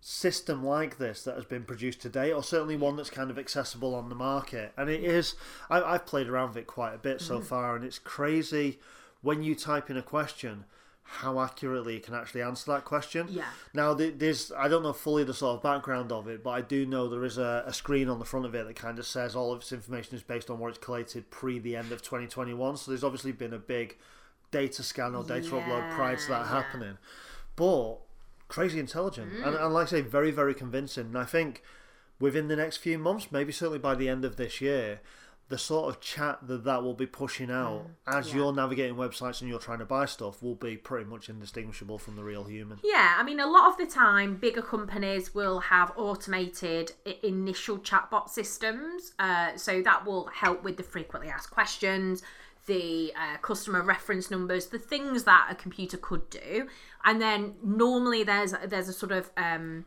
system 0.00 0.64
like 0.64 0.98
this 0.98 1.22
that 1.22 1.36
has 1.36 1.44
been 1.44 1.62
produced 1.62 2.00
today, 2.00 2.32
or 2.32 2.42
certainly 2.42 2.76
one 2.76 2.96
that's 2.96 3.10
kind 3.10 3.30
of 3.30 3.38
accessible 3.38 3.94
on 3.94 4.08
the 4.08 4.14
market. 4.14 4.72
And 4.76 4.90
it 4.90 5.04
is, 5.04 5.34
I, 5.70 5.92
have 5.92 6.06
played 6.06 6.28
around 6.28 6.48
with 6.48 6.56
it 6.58 6.66
quite 6.66 6.94
a 6.94 6.98
bit 6.98 7.20
so 7.20 7.38
mm. 7.38 7.44
far, 7.44 7.76
and 7.76 7.84
it's 7.84 7.98
crazy 7.98 8.80
when 9.22 9.42
you 9.42 9.54
type 9.54 9.90
in 9.90 9.96
a 9.96 10.02
question 10.02 10.64
how 11.04 11.40
accurately 11.40 11.96
it 11.96 12.04
can 12.04 12.14
actually 12.14 12.42
answer 12.42 12.72
that 12.72 12.84
question. 12.84 13.26
Yeah. 13.28 13.44
Now, 13.74 13.92
there's 13.92 14.50
I 14.56 14.68
don't 14.68 14.82
know 14.82 14.92
fully 14.92 15.24
the 15.24 15.34
sort 15.34 15.56
of 15.56 15.62
background 15.62 16.10
of 16.10 16.26
it, 16.26 16.42
but 16.42 16.50
I 16.50 16.62
do 16.62 16.86
know 16.86 17.08
there 17.08 17.24
is 17.24 17.38
a, 17.38 17.64
a, 17.66 17.72
screen 17.72 18.08
on 18.08 18.18
the 18.18 18.24
front 18.24 18.46
of 18.46 18.54
it 18.54 18.66
that 18.66 18.76
kind 18.76 18.98
of 18.98 19.06
says 19.06 19.36
all 19.36 19.52
of 19.52 19.60
its 19.60 19.72
information 19.72 20.16
is 20.16 20.22
based 20.22 20.48
on 20.48 20.58
what 20.58 20.68
it's 20.68 20.78
collated 20.78 21.30
pre 21.30 21.58
the 21.58 21.76
end 21.76 21.92
of 21.92 22.02
2021. 22.02 22.76
So 22.76 22.90
there's 22.90 23.04
obviously 23.04 23.32
been 23.32 23.52
a 23.52 23.58
big 23.58 23.98
data 24.50 24.82
scan 24.82 25.14
or 25.14 25.22
data 25.24 25.48
yeah, 25.48 25.60
upload 25.60 25.94
prior 25.94 26.16
to 26.16 26.28
that 26.28 26.46
yeah. 26.46 26.48
happening. 26.48 26.98
But 27.56 27.98
crazy 28.48 28.78
intelligent 28.78 29.32
mm. 29.32 29.46
and, 29.46 29.56
and 29.56 29.72
like 29.74 29.86
I 29.86 29.90
say, 29.90 30.00
very 30.00 30.30
very 30.30 30.54
convincing. 30.54 31.06
And 31.06 31.18
I 31.18 31.24
think 31.24 31.62
within 32.20 32.48
the 32.48 32.56
next 32.56 32.78
few 32.78 32.98
months, 32.98 33.32
maybe 33.32 33.52
certainly 33.52 33.78
by 33.78 33.94
the 33.94 34.08
end 34.08 34.24
of 34.24 34.36
this 34.36 34.60
year 34.60 35.00
the 35.52 35.58
sort 35.58 35.94
of 35.94 36.00
chat 36.00 36.38
that 36.46 36.64
that 36.64 36.82
will 36.82 36.94
be 36.94 37.04
pushing 37.04 37.50
out 37.50 37.84
mm, 37.86 37.90
as 38.06 38.30
yeah. 38.30 38.36
you're 38.36 38.54
navigating 38.54 38.96
websites 38.96 39.42
and 39.42 39.50
you're 39.50 39.58
trying 39.58 39.80
to 39.80 39.84
buy 39.84 40.06
stuff 40.06 40.42
will 40.42 40.54
be 40.54 40.78
pretty 40.78 41.04
much 41.04 41.28
indistinguishable 41.28 41.98
from 41.98 42.16
the 42.16 42.24
real 42.24 42.44
human. 42.44 42.80
Yeah, 42.82 43.16
I 43.18 43.22
mean, 43.22 43.38
a 43.38 43.46
lot 43.46 43.68
of 43.68 43.76
the 43.76 43.84
time, 43.84 44.36
bigger 44.36 44.62
companies 44.62 45.34
will 45.34 45.60
have 45.60 45.92
automated 45.94 46.92
initial 47.22 47.76
chatbot 47.78 48.30
systems, 48.30 49.12
uh, 49.18 49.54
so 49.56 49.82
that 49.82 50.06
will 50.06 50.24
help 50.28 50.62
with 50.62 50.78
the 50.78 50.82
frequently 50.82 51.30
asked 51.30 51.50
questions. 51.50 52.22
The 52.66 53.12
uh, 53.16 53.38
customer 53.38 53.82
reference 53.82 54.30
numbers, 54.30 54.66
the 54.66 54.78
things 54.78 55.24
that 55.24 55.48
a 55.50 55.54
computer 55.54 55.96
could 55.96 56.30
do, 56.30 56.68
and 57.04 57.20
then 57.20 57.54
normally 57.64 58.22
there's 58.22 58.54
there's 58.64 58.88
a 58.88 58.92
sort 58.92 59.12
of 59.12 59.30
um, 59.36 59.84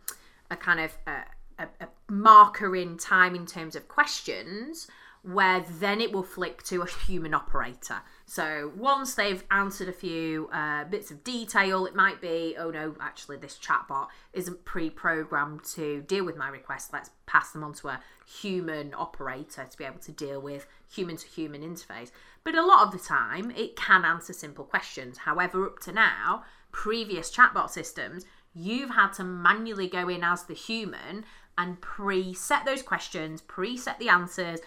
a 0.51 0.57
kind 0.57 0.81
of 0.81 0.97
uh, 1.07 1.21
a, 1.59 1.67
a 1.81 1.88
marker 2.09 2.75
in 2.75 2.97
time 2.97 3.33
in 3.35 3.45
terms 3.45 3.75
of 3.75 3.88
questions 3.88 4.88
where 5.23 5.65
then 5.79 6.01
it 6.01 6.11
will 6.11 6.23
flick 6.23 6.63
to 6.63 6.81
a 6.81 6.88
human 6.88 7.33
operator. 7.33 8.01
So 8.27 8.71
once 8.75 9.13
they've 9.13 9.43
answered 9.51 9.88
a 9.88 9.93
few 9.93 10.49
uh, 10.51 10.85
bits 10.85 11.11
of 11.11 11.23
detail, 11.23 11.85
it 11.85 11.95
might 11.95 12.21
be, 12.21 12.55
oh 12.57 12.71
no, 12.71 12.95
actually 12.99 13.38
this 13.38 13.57
chatbot 13.57 14.07
isn't 14.33 14.65
pre-programmed 14.65 15.63
to 15.75 16.01
deal 16.01 16.25
with 16.25 16.35
my 16.35 16.49
request. 16.49 16.91
Let's 16.91 17.11
pass 17.27 17.51
them 17.51 17.63
on 17.63 17.73
to 17.75 17.89
a 17.89 18.01
human 18.25 18.95
operator 18.95 19.67
to 19.69 19.77
be 19.77 19.83
able 19.83 19.99
to 19.99 20.11
deal 20.11 20.41
with 20.41 20.65
human-to-human 20.91 21.61
interface. 21.61 22.11
But 22.43 22.55
a 22.55 22.65
lot 22.65 22.88
of 22.88 22.91
the 22.91 22.99
time, 22.99 23.51
it 23.51 23.75
can 23.75 24.03
answer 24.03 24.33
simple 24.33 24.65
questions. 24.65 25.19
However, 25.19 25.65
up 25.65 25.79
to 25.81 25.91
now, 25.91 26.43
previous 26.71 27.31
chatbot 27.31 27.69
systems, 27.69 28.25
you've 28.55 28.91
had 28.91 29.13
to 29.13 29.23
manually 29.23 29.88
go 29.88 30.09
in 30.09 30.23
as 30.23 30.43
the 30.43 30.55
human 30.55 31.25
and 31.57 31.79
preset 31.79 32.65
those 32.65 32.81
questions, 32.81 33.41
preset 33.41 33.97
the 33.97 34.09
answers, 34.09 34.59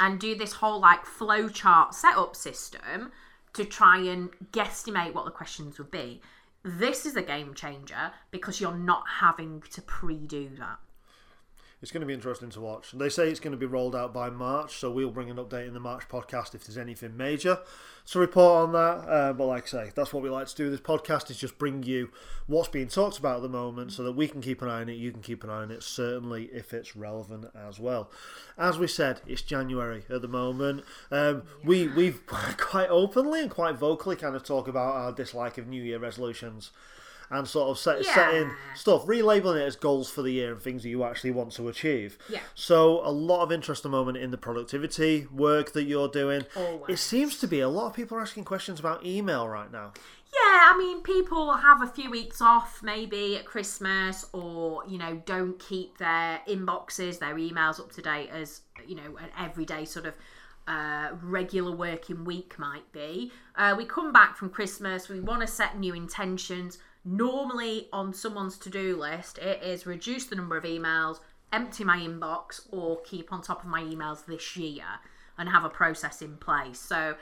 and 0.00 0.18
do 0.18 0.34
this 0.34 0.54
whole 0.54 0.80
like 0.80 1.04
flowchart 1.04 1.94
setup 1.94 2.34
system 2.34 3.12
to 3.52 3.64
try 3.64 3.98
and 3.98 4.30
guesstimate 4.52 5.14
what 5.14 5.26
the 5.26 5.30
questions 5.30 5.78
would 5.78 5.90
be. 5.90 6.20
This 6.64 7.06
is 7.06 7.16
a 7.16 7.22
game 7.22 7.54
changer 7.54 8.12
because 8.30 8.60
you're 8.60 8.76
not 8.76 9.04
having 9.20 9.62
to 9.72 9.82
pre 9.82 10.16
do 10.16 10.50
that. 10.58 10.78
It's 11.82 11.90
going 11.90 12.02
to 12.02 12.06
be 12.06 12.12
interesting 12.12 12.50
to 12.50 12.60
watch. 12.60 12.92
They 12.92 13.08
say 13.08 13.30
it's 13.30 13.40
going 13.40 13.52
to 13.52 13.56
be 13.56 13.64
rolled 13.64 13.96
out 13.96 14.12
by 14.12 14.28
March, 14.28 14.76
so 14.76 14.90
we'll 14.90 15.10
bring 15.10 15.30
an 15.30 15.38
update 15.38 15.66
in 15.66 15.72
the 15.72 15.80
March 15.80 16.08
podcast 16.08 16.54
if 16.54 16.66
there's 16.66 16.76
anything 16.76 17.16
major 17.16 17.58
to 18.10 18.18
report 18.18 18.68
on 18.68 18.72
that. 18.72 19.08
Uh, 19.08 19.32
but 19.32 19.46
like 19.46 19.62
I 19.64 19.66
say, 19.66 19.92
that's 19.94 20.12
what 20.12 20.22
we 20.22 20.28
like 20.28 20.46
to 20.48 20.54
do. 20.54 20.68
This 20.68 20.80
podcast 20.80 21.30
is 21.30 21.38
just 21.38 21.56
bring 21.56 21.82
you 21.82 22.10
what's 22.46 22.68
being 22.68 22.88
talked 22.88 23.18
about 23.18 23.36
at 23.36 23.42
the 23.42 23.48
moment, 23.48 23.92
so 23.92 24.02
that 24.02 24.12
we 24.12 24.28
can 24.28 24.42
keep 24.42 24.60
an 24.60 24.68
eye 24.68 24.82
on 24.82 24.90
it. 24.90 24.94
You 24.94 25.10
can 25.10 25.22
keep 25.22 25.42
an 25.42 25.48
eye 25.48 25.62
on 25.62 25.70
it, 25.70 25.82
certainly 25.82 26.50
if 26.52 26.74
it's 26.74 26.94
relevant 26.94 27.46
as 27.54 27.80
well. 27.80 28.10
As 28.58 28.78
we 28.78 28.86
said, 28.86 29.22
it's 29.26 29.40
January 29.40 30.04
at 30.10 30.20
the 30.20 30.28
moment. 30.28 30.84
Um, 31.10 31.44
we 31.64 31.88
we've 31.88 32.26
quite 32.26 32.90
openly 32.90 33.40
and 33.40 33.50
quite 33.50 33.76
vocally 33.76 34.16
kind 34.16 34.36
of 34.36 34.44
talk 34.44 34.68
about 34.68 34.96
our 34.96 35.12
dislike 35.12 35.56
of 35.56 35.66
New 35.66 35.82
Year 35.82 35.98
resolutions 35.98 36.72
and 37.30 37.46
sort 37.46 37.70
of 37.70 37.78
set, 37.78 38.04
yeah. 38.04 38.14
setting 38.14 38.50
stuff, 38.74 39.06
relabeling 39.06 39.60
it 39.60 39.64
as 39.64 39.76
goals 39.76 40.10
for 40.10 40.22
the 40.22 40.32
year 40.32 40.52
and 40.52 40.60
things 40.60 40.82
that 40.82 40.88
you 40.88 41.04
actually 41.04 41.30
want 41.30 41.52
to 41.52 41.68
achieve. 41.68 42.18
Yeah. 42.28 42.40
So 42.54 43.00
a 43.06 43.10
lot 43.12 43.42
of 43.42 43.52
interest 43.52 43.80
at 43.80 43.82
the 43.84 43.88
moment 43.88 44.18
in 44.18 44.30
the 44.30 44.38
productivity 44.38 45.26
work 45.32 45.72
that 45.72 45.84
you're 45.84 46.08
doing. 46.08 46.44
Always. 46.56 46.94
It 46.94 46.98
seems 46.98 47.38
to 47.38 47.46
be 47.46 47.60
a 47.60 47.68
lot 47.68 47.86
of 47.86 47.94
people 47.94 48.16
are 48.18 48.20
asking 48.20 48.44
questions 48.44 48.80
about 48.80 49.06
email 49.06 49.48
right 49.48 49.70
now. 49.70 49.92
Yeah, 50.32 50.72
I 50.72 50.76
mean, 50.78 51.02
people 51.02 51.54
have 51.54 51.82
a 51.82 51.88
few 51.88 52.08
weeks 52.08 52.40
off 52.40 52.82
maybe 52.84 53.36
at 53.36 53.44
Christmas, 53.44 54.26
or 54.32 54.84
you 54.86 54.96
know, 54.96 55.20
don't 55.26 55.58
keep 55.58 55.98
their 55.98 56.40
inboxes, 56.48 57.18
their 57.18 57.34
emails 57.34 57.80
up 57.80 57.90
to 57.92 58.02
date 58.02 58.30
as 58.30 58.60
you 58.86 58.94
know 58.94 59.16
an 59.16 59.28
everyday 59.36 59.84
sort 59.84 60.06
of 60.06 60.14
uh, 60.68 61.08
regular 61.22 61.74
working 61.74 62.24
week 62.24 62.56
might 62.58 62.90
be. 62.92 63.32
Uh, 63.56 63.74
we 63.76 63.84
come 63.84 64.12
back 64.12 64.36
from 64.36 64.50
Christmas, 64.50 65.08
we 65.08 65.18
want 65.18 65.40
to 65.40 65.48
set 65.48 65.78
new 65.78 65.94
intentions. 65.94 66.78
Normally, 67.04 67.88
on 67.92 68.12
someone's 68.12 68.58
to 68.58 68.70
do 68.70 68.96
list, 68.96 69.38
it 69.38 69.62
is 69.62 69.86
reduce 69.86 70.26
the 70.26 70.36
number 70.36 70.56
of 70.56 70.64
emails, 70.64 71.20
empty 71.52 71.82
my 71.82 71.98
inbox, 71.98 72.66
or 72.70 73.00
keep 73.02 73.32
on 73.32 73.40
top 73.42 73.64
of 73.64 73.70
my 73.70 73.82
emails 73.82 74.26
this 74.26 74.56
year 74.56 74.84
and 75.38 75.48
have 75.48 75.64
a 75.64 75.70
process 75.70 76.20
in 76.20 76.36
place. 76.36 76.78
So, 76.78 77.16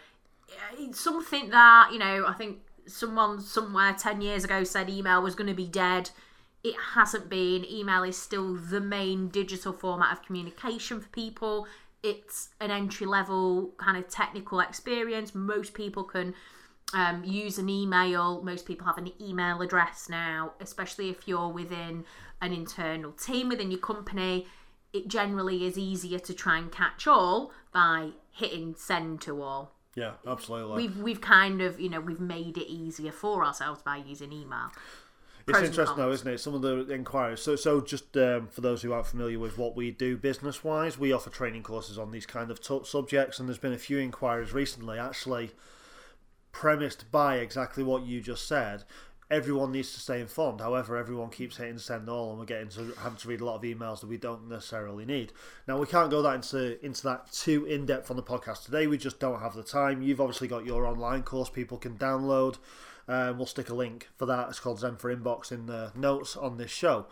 eh, 0.49 0.77
it's 0.79 1.01
something 1.01 1.51
that, 1.51 1.91
you 1.93 1.99
know, 1.99 2.27
I 2.27 2.33
think 2.33 2.59
someone 2.87 3.41
somewhere 3.41 3.95
10 3.95 4.21
years 4.21 4.45
ago 4.45 4.65
said 4.65 4.89
email 4.89 5.23
was 5.23 5.35
going 5.35 5.49
to 5.49 5.55
be 5.55 5.67
dead. 5.67 6.11
It 6.65 6.75
hasn't 6.95 7.29
been. 7.29 7.65
Email 7.65 8.03
is 8.03 8.17
still 8.17 8.55
the 8.55 8.81
main 8.81 9.29
digital 9.29 9.73
format 9.73 10.13
of 10.13 10.25
communication 10.25 11.01
for 11.01 11.09
people. 11.11 11.67
It's 12.03 12.49
an 12.61 12.71
entry 12.71 13.07
level 13.07 13.73
kind 13.77 13.97
of 13.97 14.09
technical 14.09 14.61
experience. 14.61 15.35
Most 15.35 15.75
people 15.75 16.05
can 16.05 16.35
um, 16.95 17.23
use 17.25 17.59
an 17.59 17.69
email. 17.69 18.43
Most 18.43 18.67
people 18.67 18.87
have 18.87 18.99
an 18.99 19.13
email 19.21 19.61
address 19.61 20.09
now, 20.09 20.53
especially 20.61 21.11
if 21.11 21.29
you're 21.29 21.49
within 21.49 22.05
an 22.41 22.53
internal 22.53 23.13
team 23.13 23.49
within 23.49 23.71
your 23.71 23.81
company. 23.81 24.47
It 24.93 25.09
generally 25.09 25.67
is 25.67 25.77
easier 25.77 26.19
to 26.21 26.33
try 26.33 26.59
and 26.59 26.73
catch 26.73 27.07
all 27.07 27.53
by 27.73 28.11
hitting 28.31 28.75
send 28.77 29.21
to 29.23 29.43
all. 29.43 29.73
Yeah, 29.95 30.13
absolutely. 30.27 30.77
We've 30.77 30.97
we've 30.99 31.21
kind 31.21 31.61
of 31.61 31.79
you 31.79 31.91
know 31.91 32.01
we've 32.01 32.21
made 32.21 32.57
it 32.57 32.71
easier 32.71 33.13
for 33.13 33.45
ourselves 33.45 33.83
by 33.83 33.97
using 33.97 34.33
email. 34.33 34.71
It's 35.47 35.61
interesting, 35.61 35.97
though, 35.97 36.13
isn't 36.13 36.29
it? 36.29 36.39
Some 36.41 36.55
of 36.55 36.61
the 36.61 36.93
inquiries. 36.93 37.41
So, 37.41 37.57
so 37.57 37.81
just 37.81 38.15
um, 38.19 38.49
for 38.49 38.61
those 38.61 38.83
who 38.83 38.93
aren't 38.93 39.07
familiar 39.07 39.39
with 39.39 39.57
what 39.57 39.75
we 39.75 39.91
do 39.91 40.19
business-wise, 40.19 40.99
we 40.99 41.11
offer 41.11 41.31
training 41.31 41.63
courses 41.63 41.99
on 41.99 42.11
these 42.11 42.27
kind 42.27 42.51
of 42.51 42.61
t- 42.61 42.81
subjects, 42.85 43.41
and 43.41 43.49
there's 43.49 43.57
been 43.57 43.73
a 43.73 43.79
few 43.79 43.97
inquiries 43.97 44.53
recently, 44.53 44.99
actually 44.99 45.53
premised 46.53 47.11
by 47.11 47.37
exactly 47.37 47.83
what 47.83 48.05
you 48.05 48.21
just 48.21 48.47
said. 48.47 48.85
Everyone 49.31 49.73
needs 49.73 49.93
to 49.93 50.01
stay 50.01 50.23
informed. 50.23 50.61
However, 50.61 50.97
everyone 50.97 51.29
keeps 51.29 51.59
hitting 51.59 51.79
send 51.79 52.09
all, 52.09 52.31
and 52.31 52.39
we're 52.39 52.47
getting 52.47 52.71
to 52.71 52.95
having 53.03 53.19
to 53.19 53.29
read 53.29 53.43
a 53.43 53.45
lot 53.45 53.57
of 53.57 53.63
emails 53.63 54.01
that 54.01 54.09
we 54.09 54.17
don't 54.17 54.49
necessarily 54.49 55.05
need. 55.05 55.33
Now, 55.67 55.79
we 55.79 55.87
can't 55.87 56.11
go 56.11 56.23
that 56.23 56.35
into 56.37 56.83
into 56.85 57.03
that 57.03 57.31
too 57.31 57.67
in 57.67 57.85
depth 57.85 58.11
on 58.11 58.17
the 58.17 58.23
podcast 58.23 58.65
today. 58.65 58.87
We 58.87 58.97
just 58.97 59.21
don't 59.21 59.41
have 59.41 59.55
the 59.55 59.63
time. 59.63 60.01
You've 60.01 60.21
obviously 60.21 60.49
got 60.49 60.65
your 60.65 60.87
online 60.87 61.23
course 61.25 61.51
people 61.51 61.77
can 61.77 61.99
download. 61.99 62.57
Um, 63.07 63.39
we'll 63.39 63.47
stick 63.47 63.71
a 63.71 63.75
link 63.75 64.09
for 64.17 64.27
that. 64.27 64.49
It's 64.49 64.61
called 64.61 64.81
Zen 64.81 64.97
for 64.97 65.15
Inbox 65.15 65.51
in 65.51 65.67
the 65.67 65.93
notes 65.95 66.37
on 66.37 66.57
this 66.57 66.71
show. 66.71 67.07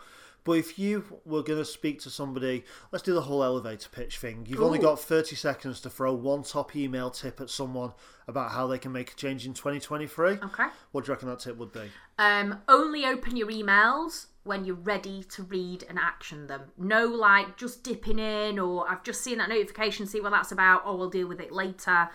But 0.47 0.59
if 0.59 0.79
you 0.79 1.03
were 1.25 1.43
going 1.43 1.59
to 1.59 1.65
speak 1.65 1.99
to 2.03 2.09
somebody, 2.09 2.63
let's 2.93 3.03
do 3.03 3.13
the 3.13 3.23
whole 3.23 3.43
elevator 3.43 3.89
pitch 3.91 4.17
thing. 4.17 4.45
You've 4.47 4.61
only 4.61 4.79
got 4.79 4.97
30 4.97 5.35
seconds 5.35 5.81
to 5.81 5.89
throw 5.89 6.13
one 6.13 6.43
top 6.43 6.73
email 6.73 7.09
tip 7.09 7.41
at 7.41 7.49
someone 7.49 7.91
about 8.29 8.51
how 8.51 8.65
they 8.65 8.77
can 8.77 8.93
make 8.93 9.11
a 9.11 9.15
change 9.15 9.45
in 9.45 9.53
2023. 9.53 10.35
Okay. 10.35 10.67
What 10.93 11.03
do 11.03 11.09
you 11.09 11.13
reckon 11.13 11.27
that 11.27 11.41
tip 11.41 11.57
would 11.57 11.73
be? 11.73 11.91
Um, 12.17 12.61
only 12.69 13.05
open 13.05 13.35
your 13.35 13.49
emails 13.49 14.27
when 14.45 14.63
you're 14.63 14.75
ready 14.75 15.21
to 15.31 15.43
read 15.43 15.83
and 15.89 15.99
action 15.99 16.47
them. 16.47 16.61
No, 16.77 17.07
like 17.07 17.57
just 17.57 17.83
dipping 17.83 18.17
in 18.17 18.57
or 18.57 18.89
I've 18.89 19.03
just 19.03 19.21
seen 19.21 19.39
that 19.39 19.49
notification, 19.49 20.07
see 20.07 20.21
what 20.21 20.31
that's 20.31 20.53
about, 20.53 20.87
or 20.87 20.97
we'll 20.97 21.09
deal 21.09 21.27
with 21.27 21.41
it 21.41 21.51
later. 21.51 22.07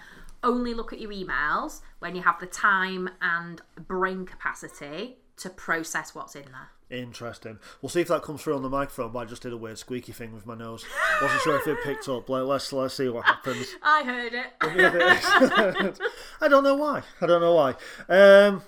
Only 0.43 0.73
look 0.73 0.95
at 0.95 1.01
your 1.01 1.13
emails 1.13 1.83
when 1.99 2.17
you 2.17 2.23
have 2.23 2.41
the 2.41 2.47
time 2.47 3.11
and 3.21 3.61
brain 3.87 4.25
capacity 4.25 5.19
to 5.37 5.51
process 5.51 6.15
what's 6.15 6.35
in 6.35 6.45
there. 6.45 6.71
Interesting. 6.93 7.59
We'll 7.81 7.89
see 7.89 8.03
if 8.03 8.09
that 8.09 8.23
comes 8.23 8.43
through 8.43 8.55
on 8.55 8.63
the 8.63 8.69
microphone, 8.69 9.13
but 9.13 9.21
I 9.21 9.25
just 9.25 9.41
did 9.43 9.53
a 9.53 9.57
weird 9.57 9.79
squeaky 9.79 10.13
thing 10.13 10.35
with 10.35 10.45
my 10.47 10.55
nose. 10.55 10.85
Wasn't 11.23 11.41
sure 11.41 11.57
if 11.59 11.67
it 11.67 11.79
picked 11.83 12.07
up. 12.09 12.29
Let- 12.29 12.45
Let's, 12.47 12.71
let's 12.73 12.93
see 12.95 13.09
what 13.09 13.25
happens. 13.25 13.67
I 13.83 14.05
heard 14.05 14.35
it. 14.35 14.47
I 16.41 16.49
don't 16.49 16.65
know 16.65 16.75
why. 16.77 17.03
I 17.21 17.27
don't 17.27 17.41
know 17.41 17.55
why. 17.55 17.75
Um, 18.09 18.63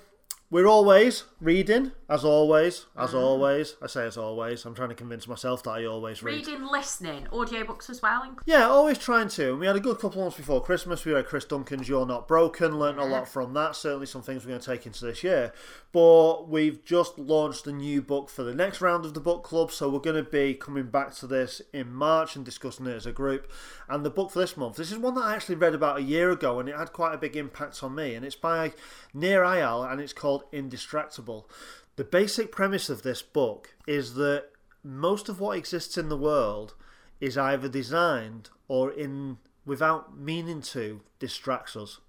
we're 0.49 0.65
always 0.67 1.23
reading, 1.39 1.91
as 2.07 2.23
always, 2.23 2.85
as 2.95 3.11
Mm. 3.11 3.19
always. 3.21 3.75
I 3.81 3.87
say 3.87 4.05
as 4.05 4.17
always. 4.17 4.63
I'm 4.65 4.75
trying 4.75 4.89
to 4.89 4.95
convince 4.95 5.27
myself 5.27 5.63
that 5.63 5.71
I 5.71 5.85
always 5.85 6.21
read. 6.21 6.35
Reading, 6.47 6.67
listening, 6.67 7.27
audiobooks 7.31 7.89
as 7.89 8.01
well. 8.01 8.21
including. 8.23 8.43
Yeah, 8.45 8.67
always 8.67 8.97
trying 8.97 9.29
to. 9.29 9.55
We 9.57 9.65
had 9.65 9.75
a 9.75 9.79
good 9.79 9.95
couple 9.99 10.19
of 10.21 10.25
months 10.25 10.37
before 10.37 10.61
Christmas. 10.63 11.03
We 11.05 11.13
read 11.13 11.25
Chris 11.25 11.45
Duncan's 11.45 11.89
You're 11.89 12.05
Not 12.05 12.27
Broken, 12.27 12.77
learnt 12.79 12.99
a 12.99 13.05
lot 13.05 13.27
from 13.27 13.53
that. 13.55 13.75
Certainly 13.75 14.05
some 14.05 14.21
things 14.21 14.43
we're 14.45 14.49
going 14.49 14.61
to 14.61 14.65
take 14.65 14.85
into 14.85 15.03
this 15.05 15.23
year. 15.23 15.51
But 15.91 16.47
we've 16.47 16.83
just 16.83 17.17
launched 17.17 17.65
a 17.67 17.71
new 17.71 18.01
book 18.01 18.29
for 18.29 18.43
the 18.43 18.53
next 18.53 18.81
round 18.81 19.05
of 19.05 19.13
the 19.13 19.19
book 19.19 19.43
club. 19.43 19.71
So 19.71 19.89
we're 19.89 19.99
going 19.99 20.23
to 20.23 20.29
be 20.29 20.53
coming 20.53 20.85
back 20.87 21.13
to 21.15 21.27
this 21.27 21.61
in 21.73 21.91
March 21.93 22.35
and 22.35 22.43
discussing 22.45 22.85
it 22.85 22.95
as 22.95 23.05
a 23.05 23.11
group. 23.11 23.51
And 23.89 24.05
the 24.05 24.09
book 24.09 24.31
for 24.31 24.39
this 24.39 24.57
month, 24.57 24.75
this 24.75 24.91
is 24.91 24.97
one 24.97 25.15
that 25.15 25.21
I 25.23 25.35
actually 25.35 25.55
read 25.55 25.73
about 25.73 25.97
a 25.97 26.01
year 26.03 26.29
ago 26.31 26.59
and 26.59 26.67
it 26.69 26.75
had 26.75 26.93
quite 26.93 27.13
a 27.13 27.17
big 27.17 27.35
impact 27.35 27.83
on 27.83 27.95
me. 27.95 28.13
And 28.15 28.25
it's 28.25 28.35
by 28.35 28.73
Nir 29.13 29.41
Eyal 29.43 29.89
and 29.89 29.99
it's 30.01 30.13
called 30.13 30.43
Indistractable. 30.51 31.45
The 31.95 32.03
basic 32.03 32.51
premise 32.51 32.89
of 32.89 33.03
this 33.03 33.21
book 33.21 33.75
is 33.87 34.15
that 34.15 34.49
most 34.83 35.29
of 35.29 35.39
what 35.39 35.57
exists 35.57 35.97
in 35.97 36.09
the 36.09 36.17
world 36.17 36.75
is 37.21 37.37
either 37.37 37.69
designed 37.69 38.49
or 38.67 38.91
in 38.91 39.37
without 39.65 40.17
meaning 40.17 40.61
to 40.61 41.01
distracts 41.19 41.75
us 41.75 41.99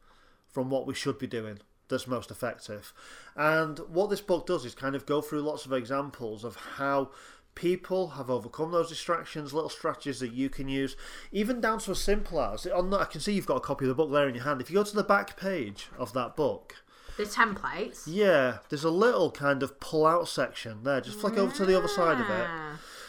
from 0.48 0.70
what 0.70 0.86
we 0.86 0.94
should 0.94 1.18
be 1.18 1.26
doing 1.26 1.60
that's 1.88 2.06
most 2.06 2.30
effective. 2.30 2.92
And 3.36 3.78
what 3.88 4.10
this 4.10 4.20
book 4.20 4.46
does 4.46 4.64
is 4.64 4.74
kind 4.74 4.94
of 4.94 5.06
go 5.06 5.20
through 5.20 5.42
lots 5.42 5.66
of 5.66 5.72
examples 5.72 6.44
of 6.44 6.56
how 6.56 7.10
people 7.54 8.08
have 8.08 8.28
overcome 8.28 8.72
those 8.72 8.88
distractions, 8.88 9.54
little 9.54 9.70
strategies 9.70 10.20
that 10.20 10.32
you 10.32 10.50
can 10.50 10.68
use, 10.68 10.96
even 11.32 11.60
down 11.60 11.78
to 11.78 11.92
as 11.92 12.00
simple 12.00 12.40
as 12.40 12.66
I 12.66 13.04
can 13.04 13.20
see 13.20 13.32
you've 13.32 13.46
got 13.46 13.58
a 13.58 13.60
copy 13.60 13.84
of 13.84 13.88
the 13.88 13.94
book 13.94 14.10
there 14.10 14.28
in 14.28 14.34
your 14.34 14.44
hand. 14.44 14.60
If 14.60 14.68
you 14.68 14.74
go 14.74 14.82
to 14.82 14.96
the 14.96 15.04
back 15.04 15.36
page 15.36 15.88
of 15.96 16.12
that 16.12 16.36
book, 16.36 16.82
The 17.16 17.24
templates. 17.24 18.02
yeah, 18.06 18.58
there's 18.68 18.84
a 18.84 18.90
little 18.90 19.30
kind 19.30 19.62
of 19.62 19.80
pull 19.80 20.06
out 20.06 20.28
section 20.28 20.82
there. 20.82 21.00
Just 21.00 21.18
flick 21.18 21.38
over 21.38 21.54
to 21.56 21.64
the 21.64 21.76
other 21.76 21.88
side 21.88 22.20
of 22.20 22.28
it. 22.28 22.48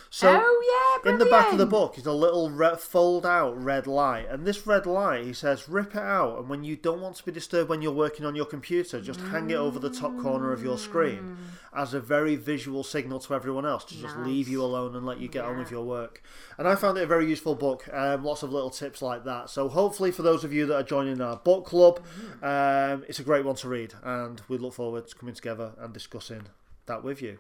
So 0.10 0.42
oh 0.42 1.02
yeah, 1.04 1.12
in 1.12 1.20
the 1.20 1.26
back 1.26 1.52
of 1.52 1.58
the 1.58 1.66
book 1.66 1.98
is 1.98 2.06
a 2.06 2.14
little 2.14 2.50
re- 2.50 2.76
fold 2.78 3.26
out 3.26 3.62
red 3.62 3.88
light, 3.88 4.28
and 4.30 4.46
this 4.46 4.66
red 4.66 4.86
light, 4.86 5.26
he 5.26 5.34
says, 5.34 5.68
rip 5.68 5.96
it 5.96 6.02
out, 6.02 6.40
and 6.40 6.50
when 6.50 6.64
you 6.64 6.76
don't 6.76 7.02
want 7.02 7.18
to 7.18 7.26
be 7.26 7.32
disturbed 7.32 7.70
when 7.70 7.82
you're 7.82 7.92
working 7.92 8.26
on 8.26 8.36
your 8.36 8.46
computer, 8.46 9.02
just 9.02 9.20
hang 9.20 9.50
it 9.50 9.56
over 9.56 9.80
the 9.80 9.90
top 9.90 10.18
corner 10.20 10.54
of 10.54 10.64
your 10.64 10.78
screen 10.78 11.38
as 11.76 11.94
a 11.94 12.00
very 12.00 12.36
visual 12.36 12.84
signal 12.84 13.20
to 13.20 13.36
everyone 13.36 13.66
else 13.66 13.84
to 13.86 13.96
just 13.96 14.18
leave 14.18 14.48
you 14.48 14.64
alone 14.64 14.96
and 14.96 15.06
let 15.06 15.20
you 15.20 15.28
get 15.28 15.46
on 15.46 15.58
with 15.58 15.70
your 15.70 15.84
work. 15.84 16.24
And 16.58 16.68
I 16.68 16.76
found 16.76 16.98
it 16.98 17.04
a 17.04 17.08
very 17.08 17.28
useful 17.28 17.54
book, 17.54 17.88
um, 17.94 18.24
lots 18.24 18.42
of 18.42 18.52
little 18.52 18.72
tips 18.72 19.02
like 19.02 19.26
that. 19.26 19.50
So 19.50 19.68
hopefully, 19.68 20.12
for 20.12 20.24
those 20.24 20.44
of 20.44 20.54
you 20.54 20.66
that 20.68 20.76
are 20.76 20.84
joining 20.84 21.22
our 21.22 21.36
book 21.36 21.66
club, 21.66 22.00
um, 22.42 23.04
it's 23.08 23.20
a 23.20 23.24
great 23.24 23.46
one 23.46 23.56
to 23.58 23.68
read, 23.68 23.94
and 24.04 24.42
we 24.48 24.58
look 24.58 24.74
forward 24.74 25.08
to 25.08 25.16
coming 25.16 25.36
together 25.36 25.74
and 25.80 25.94
discussing 25.94 26.44
that 26.86 27.04
with 27.04 27.22
you. 27.22 27.40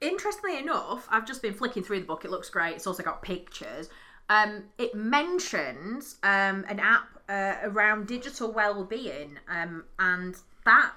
Interestingly 0.00 0.58
enough, 0.58 1.06
I've 1.10 1.26
just 1.26 1.40
been 1.40 1.54
flicking 1.54 1.82
through 1.82 2.00
the 2.00 2.06
book. 2.06 2.24
It 2.24 2.30
looks 2.30 2.50
great. 2.50 2.76
It's 2.76 2.86
also 2.86 3.02
got 3.02 3.22
pictures. 3.22 3.88
Um, 4.28 4.64
it 4.76 4.94
mentions 4.94 6.16
um, 6.22 6.64
an 6.68 6.80
app 6.80 7.08
uh, 7.28 7.54
around 7.62 8.06
digital 8.06 8.52
well-being, 8.52 9.38
um, 9.48 9.84
and 9.98 10.36
that 10.64 10.92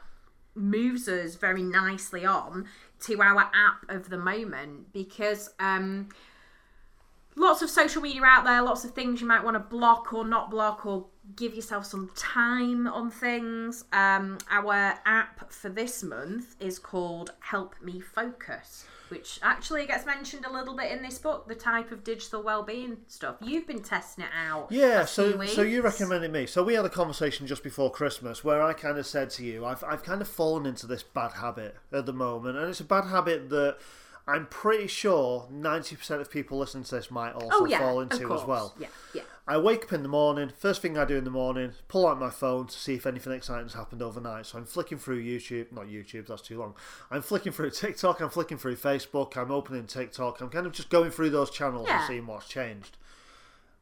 moves 0.55 1.07
us 1.07 1.35
very 1.35 1.63
nicely 1.63 2.25
on 2.25 2.67
to 3.01 3.21
our 3.21 3.49
app 3.53 3.88
of 3.88 4.09
the 4.09 4.17
moment 4.17 4.91
because 4.91 5.51
um, 5.59 6.09
lots 7.35 7.62
of 7.62 7.69
social 7.69 8.01
media 8.01 8.21
out 8.25 8.43
there, 8.43 8.62
lots 8.62 8.83
of 8.83 8.91
things 8.91 9.21
you 9.21 9.27
might 9.27 9.43
want 9.43 9.55
to 9.55 9.59
block 9.59 10.13
or 10.13 10.25
not 10.25 10.51
block 10.51 10.85
or 10.85 11.05
give 11.36 11.54
yourself 11.54 11.86
some 11.86 12.10
time 12.15 12.88
on 12.88 13.12
things. 13.12 13.86
Um, 13.94 14.38
our 14.50 14.96
app 15.06 15.52
for 15.52 15.70
this 15.70 16.04
month 16.04 16.56
is 16.60 16.80
called 16.80 17.34
Help 17.39 17.76
Me 17.82 18.00
Focus, 18.00 18.86
which 19.10 19.39
actually 19.42 19.86
gets 19.86 20.06
mentioned 20.06 20.46
a 20.46 20.52
little 20.52 20.76
bit 20.76 20.92
in 20.92 21.02
this 21.04 21.18
book, 21.20 21.48
the 21.48 21.56
type 21.56 21.92
of 21.92 22.04
digital 22.04 22.42
well-being 22.42 22.98
stuff. 23.08 23.36
You've 23.42 23.68
been 23.68 23.82
testing 23.84 24.24
it 24.24 24.32
out. 24.36 24.72
Yeah, 24.72 25.06
so 25.06 25.46
so 25.46 25.62
you 25.62 25.82
recommended 25.82 26.32
me. 26.32 26.46
So 26.46 26.63
we 26.63 26.74
had 26.74 26.86
a 26.86 26.89
conversation 26.89 27.48
just 27.48 27.63
before 27.63 27.92
Christmas 27.92 28.44
where 28.44 28.62
I 28.62 28.74
kind 28.74 28.98
of 28.98 29.06
said 29.06 29.30
to 29.32 29.44
you, 29.44 29.65
I've 29.65 29.84
I've 29.84 30.04
kind 30.04 30.22
of 30.22 30.28
fallen 30.28 30.65
into 30.65 30.88
this 30.88 31.04
bad 31.04 31.34
habit 31.34 31.76
at 31.92 32.06
the 32.06 32.13
moment, 32.13 32.58
and 32.58 32.70
it's 32.70 32.80
a 32.80 32.86
bad 32.86 33.06
habit 33.06 33.50
that 33.50 33.78
I'm 34.28 34.46
pretty 34.46 34.88
sure 34.88 35.48
ninety 35.52 35.96
percent 35.96 36.22
of 36.22 36.30
people 36.30 36.60
listening 36.60 36.84
to 36.86 36.96
this 36.96 37.10
might 37.10 37.34
also 37.34 37.50
Oh 37.52 37.65
yeah, 37.65 37.80
fall 37.80 38.00
into 38.02 38.32
as 38.34 38.44
well. 38.46 38.76
Yeah, 38.80 38.88
yeah. 39.13 39.24
I 39.49 39.57
wake 39.57 39.85
up 39.85 39.93
in 39.93 40.03
the 40.03 40.09
morning. 40.09 40.51
First 40.55 40.79
thing 40.83 40.95
I 40.95 41.05
do 41.05 41.17
in 41.17 41.23
the 41.23 41.31
morning, 41.31 41.71
pull 41.88 42.07
out 42.07 42.19
my 42.19 42.29
phone 42.29 42.67
to 42.67 42.77
see 42.77 42.93
if 42.93 43.07
anything 43.07 43.33
exciting's 43.33 43.73
happened 43.73 44.03
overnight. 44.03 44.45
So 44.45 44.59
I'm 44.59 44.65
flicking 44.65 44.99
through 44.99 45.23
YouTube, 45.23 45.71
not 45.71 45.88
YouTube, 45.88 46.27
that's 46.27 46.43
too 46.43 46.59
long. 46.59 46.75
I'm 47.09 47.23
flicking 47.23 47.51
through 47.51 47.71
TikTok. 47.71 48.21
I'm 48.21 48.29
flicking 48.29 48.59
through 48.59 48.75
Facebook. 48.75 49.35
I'm 49.35 49.49
opening 49.49 49.88
TikTok. 49.88 50.39
I'm 50.39 50.49
kind 50.49 50.67
of 50.67 50.73
just 50.73 50.91
going 50.91 51.09
through 51.09 51.31
those 51.31 51.49
channels 51.49 51.88
and 51.89 52.05
seeing 52.05 52.27
what's 52.27 52.47
changed. 52.47 52.97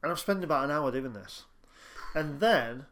And 0.02 0.10
I'm 0.10 0.18
spending 0.18 0.46
about 0.46 0.64
an 0.64 0.72
hour 0.72 0.90
doing 0.90 1.12
this, 1.12 1.44
and 2.16 2.40
then 2.40 2.86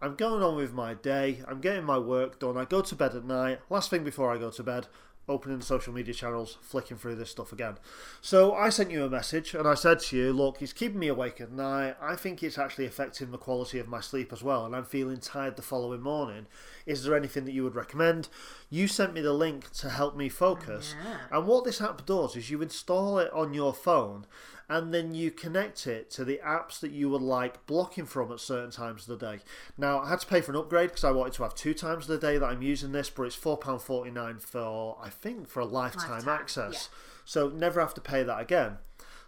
I'm 0.00 0.14
going 0.14 0.42
on 0.42 0.56
with 0.56 0.72
my 0.72 0.94
day. 0.94 1.42
I'm 1.46 1.60
getting 1.60 1.84
my 1.84 1.98
work 1.98 2.38
done. 2.38 2.56
I 2.56 2.64
go 2.64 2.80
to 2.80 2.94
bed 2.94 3.14
at 3.14 3.26
night. 3.26 3.58
Last 3.68 3.90
thing 3.90 4.04
before 4.04 4.32
I 4.32 4.38
go 4.38 4.50
to 4.50 4.62
bed, 4.62 4.86
opening 5.28 5.58
the 5.58 5.64
social 5.64 5.92
media 5.92 6.12
channels, 6.12 6.58
flicking 6.60 6.96
through 6.96 7.14
this 7.14 7.30
stuff 7.30 7.52
again. 7.52 7.78
So 8.20 8.54
I 8.54 8.68
sent 8.68 8.90
you 8.90 9.04
a 9.04 9.10
message 9.10 9.54
and 9.54 9.68
I 9.68 9.74
said 9.74 10.00
to 10.00 10.16
you, 10.16 10.32
look, 10.32 10.60
it's 10.60 10.72
keeping 10.72 10.98
me 10.98 11.08
awake 11.08 11.40
at 11.40 11.52
night. 11.52 11.96
I 12.00 12.16
think 12.16 12.42
it's 12.42 12.58
actually 12.58 12.86
affecting 12.86 13.30
the 13.30 13.38
quality 13.38 13.78
of 13.78 13.88
my 13.88 14.00
sleep 14.00 14.32
as 14.32 14.42
well, 14.42 14.66
and 14.66 14.74
I'm 14.74 14.84
feeling 14.84 15.18
tired 15.18 15.56
the 15.56 15.62
following 15.62 16.00
morning. 16.00 16.46
Is 16.86 17.04
there 17.04 17.16
anything 17.16 17.44
that 17.44 17.52
you 17.52 17.62
would 17.62 17.76
recommend? 17.76 18.28
You 18.68 18.88
sent 18.88 19.14
me 19.14 19.20
the 19.20 19.32
link 19.32 19.70
to 19.74 19.90
help 19.90 20.16
me 20.16 20.28
focus. 20.28 20.94
And 21.30 21.46
what 21.46 21.64
this 21.64 21.80
app 21.80 22.04
does 22.04 22.34
is 22.36 22.50
you 22.50 22.60
install 22.60 23.18
it 23.18 23.32
on 23.32 23.54
your 23.54 23.72
phone 23.72 24.26
and 24.72 24.94
then 24.94 25.14
you 25.14 25.30
connect 25.30 25.86
it 25.86 26.10
to 26.10 26.24
the 26.24 26.40
apps 26.42 26.80
that 26.80 26.92
you 26.92 27.10
would 27.10 27.20
like 27.20 27.66
blocking 27.66 28.06
from 28.06 28.32
at 28.32 28.40
certain 28.40 28.70
times 28.70 29.06
of 29.06 29.18
the 29.18 29.26
day. 29.26 29.42
Now, 29.76 30.00
I 30.00 30.08
had 30.08 30.20
to 30.20 30.26
pay 30.26 30.40
for 30.40 30.50
an 30.50 30.56
upgrade 30.56 30.88
because 30.88 31.04
I 31.04 31.10
wanted 31.10 31.34
to 31.34 31.42
have 31.42 31.54
two 31.54 31.74
times 31.74 32.08
of 32.08 32.18
the 32.18 32.26
day 32.26 32.38
that 32.38 32.46
I'm 32.46 32.62
using 32.62 32.92
this, 32.92 33.10
but 33.10 33.24
it's 33.24 33.36
£4.49 33.36 34.40
for, 34.40 34.96
I 34.98 35.10
think, 35.10 35.46
for 35.46 35.60
a 35.60 35.66
lifetime, 35.66 36.12
Lifetime, 36.12 36.34
access. 36.34 36.88
So 37.26 37.50
never 37.50 37.80
have 37.80 37.92
to 37.92 38.00
pay 38.00 38.22
that 38.22 38.40
again. 38.40 38.78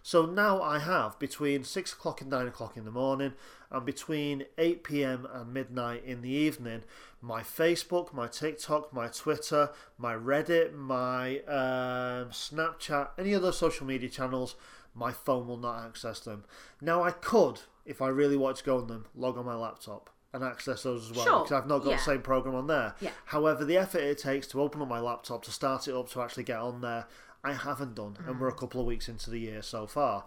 So 0.01 0.25
now 0.25 0.63
I 0.63 0.79
have 0.79 1.19
between 1.19 1.63
6 1.63 1.93
o'clock 1.93 2.21
and 2.21 2.29
9 2.31 2.47
o'clock 2.47 2.75
in 2.75 2.85
the 2.85 2.91
morning 2.91 3.33
and 3.69 3.85
between 3.85 4.45
8 4.57 4.83
pm 4.83 5.27
and 5.31 5.53
midnight 5.53 6.03
in 6.03 6.23
the 6.23 6.29
evening 6.29 6.83
my 7.21 7.41
Facebook, 7.41 8.13
my 8.13 8.27
TikTok, 8.27 8.93
my 8.93 9.07
Twitter, 9.07 9.71
my 9.97 10.13
Reddit, 10.13 10.73
my 10.73 11.39
um, 11.39 12.29
Snapchat, 12.29 13.09
any 13.17 13.33
other 13.33 13.51
social 13.51 13.87
media 13.87 14.09
channels, 14.09 14.55
my 14.95 15.11
phone 15.11 15.47
will 15.47 15.57
not 15.57 15.85
access 15.85 16.19
them. 16.21 16.45
Now 16.81 17.03
I 17.03 17.11
could, 17.11 17.59
if 17.85 18.01
I 18.01 18.07
really 18.07 18.37
wanted 18.37 18.57
to 18.57 18.63
go 18.63 18.77
on 18.77 18.87
them, 18.87 19.05
log 19.13 19.37
on 19.37 19.45
my 19.45 19.55
laptop 19.55 20.09
and 20.33 20.43
access 20.43 20.83
those 20.83 21.09
as 21.11 21.15
well 21.15 21.25
Sure, 21.25 21.39
because 21.43 21.51
I've 21.51 21.67
not 21.67 21.79
got 21.83 21.91
yeah. 21.91 21.95
the 21.97 22.01
same 22.03 22.21
program 22.21 22.55
on 22.55 22.67
there. 22.67 22.95
Yeah. 23.01 23.11
However, 23.25 23.63
the 23.65 23.77
effort 23.77 23.99
it 24.01 24.17
takes 24.17 24.47
to 24.47 24.61
open 24.61 24.81
up 24.81 24.87
my 24.87 24.99
laptop 24.99 25.43
to 25.45 25.51
start 25.51 25.87
it 25.87 25.93
up 25.95 26.09
to 26.11 26.21
actually 26.21 26.43
get 26.43 26.57
on 26.59 26.81
there, 26.81 27.07
I 27.43 27.53
haven't 27.53 27.95
done, 27.95 28.17
and 28.25 28.35
Mm. 28.35 28.39
we're 28.39 28.47
a 28.47 28.53
couple 28.55 28.81
of 28.81 28.87
weeks 28.87 29.07
into 29.07 29.29
the 29.29 29.39
year 29.39 29.61
so 29.61 29.85
far. 29.87 30.25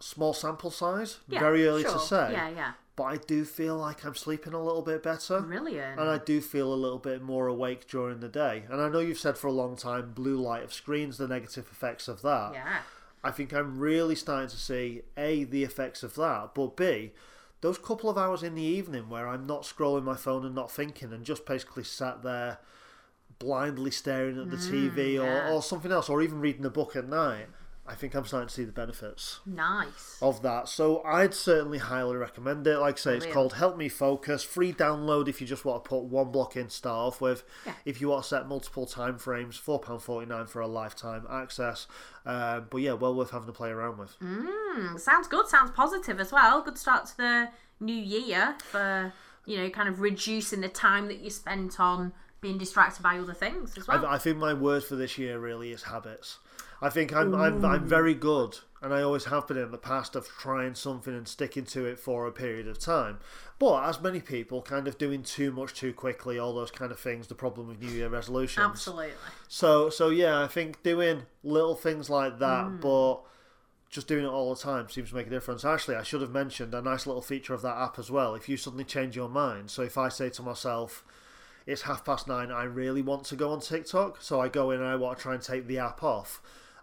Small 0.00 0.32
sample 0.32 0.70
size, 0.70 1.18
Yeah, 1.28 1.40
very 1.40 1.66
early 1.66 1.82
sure. 1.82 1.92
to 1.92 1.98
say, 1.98 2.32
Yeah, 2.32 2.48
yeah. 2.48 2.72
but 2.96 3.04
I 3.04 3.16
do 3.18 3.44
feel 3.44 3.76
like 3.76 4.04
I'm 4.04 4.14
sleeping 4.14 4.54
a 4.54 4.62
little 4.62 4.80
bit 4.82 5.02
better. 5.02 5.40
Brilliant. 5.40 6.00
And 6.00 6.08
I 6.08 6.16
do 6.18 6.40
feel 6.40 6.72
a 6.72 6.74
little 6.74 6.98
bit 6.98 7.20
more 7.22 7.46
awake 7.46 7.86
during 7.86 8.20
the 8.20 8.28
day. 8.28 8.64
And 8.70 8.80
I 8.80 8.88
know 8.88 8.98
you've 9.00 9.18
said 9.18 9.36
for 9.38 9.46
a 9.48 9.52
long 9.52 9.76
time 9.76 10.12
blue 10.12 10.36
light 10.36 10.62
of 10.64 10.72
screens, 10.72 11.18
the 11.18 11.28
negative 11.28 11.68
effects 11.70 12.08
of 12.08 12.22
that. 12.22 12.52
yeah. 12.54 12.78
I 13.22 13.30
think 13.30 13.52
I'm 13.52 13.78
really 13.78 14.14
starting 14.14 14.48
to 14.48 14.56
see 14.56 15.02
A, 15.16 15.44
the 15.44 15.62
effects 15.64 16.02
of 16.02 16.14
that, 16.14 16.54
but 16.54 16.76
B, 16.76 17.12
those 17.60 17.78
couple 17.78 18.08
of 18.08 18.16
hours 18.16 18.42
in 18.42 18.54
the 18.54 18.62
evening 18.62 19.08
where 19.08 19.28
I'm 19.28 19.46
not 19.46 19.62
scrolling 19.62 20.04
my 20.04 20.16
phone 20.16 20.46
and 20.46 20.54
not 20.54 20.70
thinking 20.70 21.12
and 21.12 21.24
just 21.24 21.44
basically 21.44 21.84
sat 21.84 22.22
there 22.22 22.58
blindly 23.38 23.90
staring 23.90 24.38
at 24.38 24.50
the 24.50 24.56
mm, 24.56 24.70
TV 24.70 25.20
or, 25.20 25.24
yeah. 25.24 25.52
or 25.52 25.62
something 25.62 25.92
else, 25.92 26.08
or 26.08 26.22
even 26.22 26.40
reading 26.40 26.64
a 26.64 26.70
book 26.70 26.94
at 26.96 27.08
night, 27.08 27.46
I 27.90 27.94
think 27.94 28.14
I'm 28.14 28.24
starting 28.24 28.48
to 28.48 28.54
see 28.54 28.64
the 28.64 28.72
benefits 28.72 29.40
Nice. 29.44 30.16
of 30.22 30.42
that. 30.42 30.68
So 30.68 31.02
I'd 31.04 31.34
certainly 31.34 31.78
highly 31.78 32.16
recommend 32.16 32.66
it. 32.66 32.78
Like 32.78 32.94
I 32.94 32.98
say, 32.98 33.10
it's 33.16 33.24
Brilliant. 33.26 33.34
called 33.34 33.52
Help 33.54 33.76
Me 33.76 33.88
Focus. 33.88 34.44
Free 34.44 34.72
download 34.72 35.26
if 35.28 35.40
you 35.40 35.46
just 35.46 35.64
want 35.64 35.82
to 35.84 35.88
put 35.88 36.04
one 36.04 36.30
block 36.30 36.56
in 36.56 36.66
to 36.66 36.70
start 36.70 36.96
off 37.14 37.20
with. 37.20 37.42
Yeah. 37.66 37.72
If 37.84 38.00
you 38.00 38.08
want 38.10 38.22
to 38.22 38.28
set 38.28 38.46
multiple 38.46 38.86
time 38.86 39.18
frames, 39.18 39.60
£4.49 39.60 40.48
for 40.48 40.60
a 40.60 40.66
lifetime 40.68 41.26
access. 41.30 41.86
Um, 42.24 42.66
but 42.70 42.78
yeah, 42.78 42.92
well 42.92 43.14
worth 43.14 43.30
having 43.32 43.46
to 43.48 43.52
play 43.52 43.70
around 43.70 43.98
with. 43.98 44.16
Mm, 44.20 45.00
sounds 45.00 45.26
good. 45.26 45.48
Sounds 45.48 45.70
positive 45.72 46.20
as 46.20 46.30
well. 46.32 46.62
Good 46.62 46.78
start 46.78 47.06
to 47.06 47.16
the 47.16 47.48
new 47.80 47.94
year 47.94 48.56
for 48.70 49.12
you 49.46 49.56
know 49.56 49.70
kind 49.70 49.88
of 49.88 50.00
reducing 50.00 50.60
the 50.60 50.68
time 50.68 51.08
that 51.08 51.20
you 51.20 51.30
spent 51.30 51.80
on 51.80 52.12
being 52.40 52.58
distracted 52.58 53.02
by 53.02 53.18
other 53.18 53.34
things 53.34 53.76
as 53.76 53.86
well. 53.86 54.04
I, 54.04 54.14
I 54.14 54.18
think 54.18 54.38
my 54.38 54.54
word 54.54 54.84
for 54.84 54.96
this 54.96 55.18
year 55.18 55.38
really 55.38 55.72
is 55.72 55.84
habits. 55.84 56.38
I 56.82 56.88
think 56.88 57.14
I'm, 57.14 57.34
I'm, 57.34 57.62
I'm 57.62 57.86
very 57.86 58.14
good, 58.14 58.58
and 58.80 58.94
I 58.94 59.02
always 59.02 59.26
have 59.26 59.46
been 59.46 59.58
in 59.58 59.70
the 59.70 59.76
past 59.76 60.16
of 60.16 60.26
trying 60.26 60.74
something 60.74 61.14
and 61.14 61.28
sticking 61.28 61.64
to 61.66 61.84
it 61.84 61.98
for 61.98 62.26
a 62.26 62.32
period 62.32 62.66
of 62.66 62.78
time. 62.78 63.18
But 63.58 63.84
as 63.84 64.00
many 64.00 64.20
people, 64.20 64.62
kind 64.62 64.88
of 64.88 64.96
doing 64.96 65.22
too 65.22 65.52
much 65.52 65.74
too 65.74 65.92
quickly, 65.92 66.38
all 66.38 66.54
those 66.54 66.70
kind 66.70 66.90
of 66.90 66.98
things, 66.98 67.26
the 67.26 67.34
problem 67.34 67.68
with 67.68 67.80
New 67.80 67.90
Year 67.90 68.08
resolutions. 68.08 68.64
Absolutely. 68.64 69.12
So, 69.48 69.90
so 69.90 70.08
yeah, 70.08 70.42
I 70.42 70.46
think 70.46 70.82
doing 70.82 71.24
little 71.44 71.74
things 71.74 72.08
like 72.08 72.38
that, 72.38 72.64
hmm. 72.64 72.76
but 72.78 73.20
just 73.90 74.08
doing 74.08 74.24
it 74.24 74.28
all 74.28 74.54
the 74.54 74.60
time 74.60 74.88
seems 74.88 75.10
to 75.10 75.16
make 75.16 75.26
a 75.26 75.30
difference. 75.30 75.64
Actually, 75.66 75.96
I 75.96 76.02
should 76.02 76.22
have 76.22 76.30
mentioned 76.30 76.72
a 76.72 76.80
nice 76.80 77.06
little 77.06 77.20
feature 77.20 77.52
of 77.52 77.60
that 77.60 77.76
app 77.76 77.98
as 77.98 78.10
well. 78.10 78.34
If 78.34 78.48
you 78.48 78.56
suddenly 78.56 78.84
change 78.84 79.16
your 79.16 79.28
mind, 79.28 79.70
so 79.70 79.82
if 79.82 79.98
I 79.98 80.08
say 80.08 80.30
to 80.30 80.42
myself, 80.42 81.04
it's 81.66 81.82
half 81.82 82.04
past 82.04 82.26
nine, 82.28 82.50
I 82.50 82.64
really 82.64 83.02
want 83.02 83.24
to 83.26 83.36
go 83.36 83.50
on 83.52 83.60
TikTok, 83.60 84.22
so 84.22 84.40
I 84.40 84.48
go 84.48 84.70
in 84.70 84.80
and 84.80 84.88
I 84.88 84.96
want 84.96 85.18
to 85.18 85.22
try 85.22 85.34
and 85.34 85.42
take 85.42 85.66
the 85.66 85.78
app 85.78 86.02
off. 86.02 86.42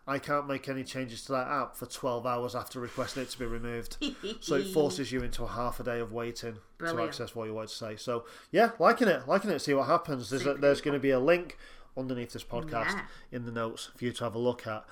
I 0.09 0.19
can't 0.19 0.47
make 0.47 0.69
any 0.69 0.85
changes 0.85 1.23
to 1.25 1.33
that 1.33 1.47
app 1.49 1.75
for 1.75 1.85
12 1.85 2.25
hours 2.25 2.55
after 2.55 2.79
requesting 2.79 3.23
it 3.23 3.29
to 3.31 3.39
be 3.39 3.45
removed. 3.45 3.97
So 4.39 4.55
it 4.55 4.67
forces 4.73 5.11
you 5.11 5.21
into 5.21 5.43
a 5.43 5.47
half 5.49 5.81
a 5.81 5.83
day 5.83 5.99
of 5.99 6.13
waiting 6.13 6.53
to 6.53 6.59
Brilliant. 6.77 7.09
access 7.09 7.35
what 7.35 7.45
you 7.49 7.53
want 7.53 7.67
to 7.67 7.75
say. 7.75 7.97
So 7.97 8.23
yeah, 8.49 8.71
liking 8.79 9.09
it, 9.09 9.27
liking 9.27 9.49
it. 9.51 9.59
See 9.59 9.73
what 9.73 9.87
happens. 9.87 10.29
There's 10.29 10.45
a, 10.45 10.53
there's 10.53 10.79
going 10.79 10.93
to 10.93 10.99
be 11.01 11.09
a 11.09 11.19
link 11.19 11.57
underneath 11.97 12.31
this 12.31 12.45
podcast 12.45 12.91
Yeah. 12.93 13.01
in 13.33 13.45
the 13.45 13.51
notes 13.51 13.89
for 13.97 14.05
you 14.05 14.13
to 14.13 14.23
have 14.23 14.35
a 14.35 14.39
look 14.39 14.65
at. 14.65 14.85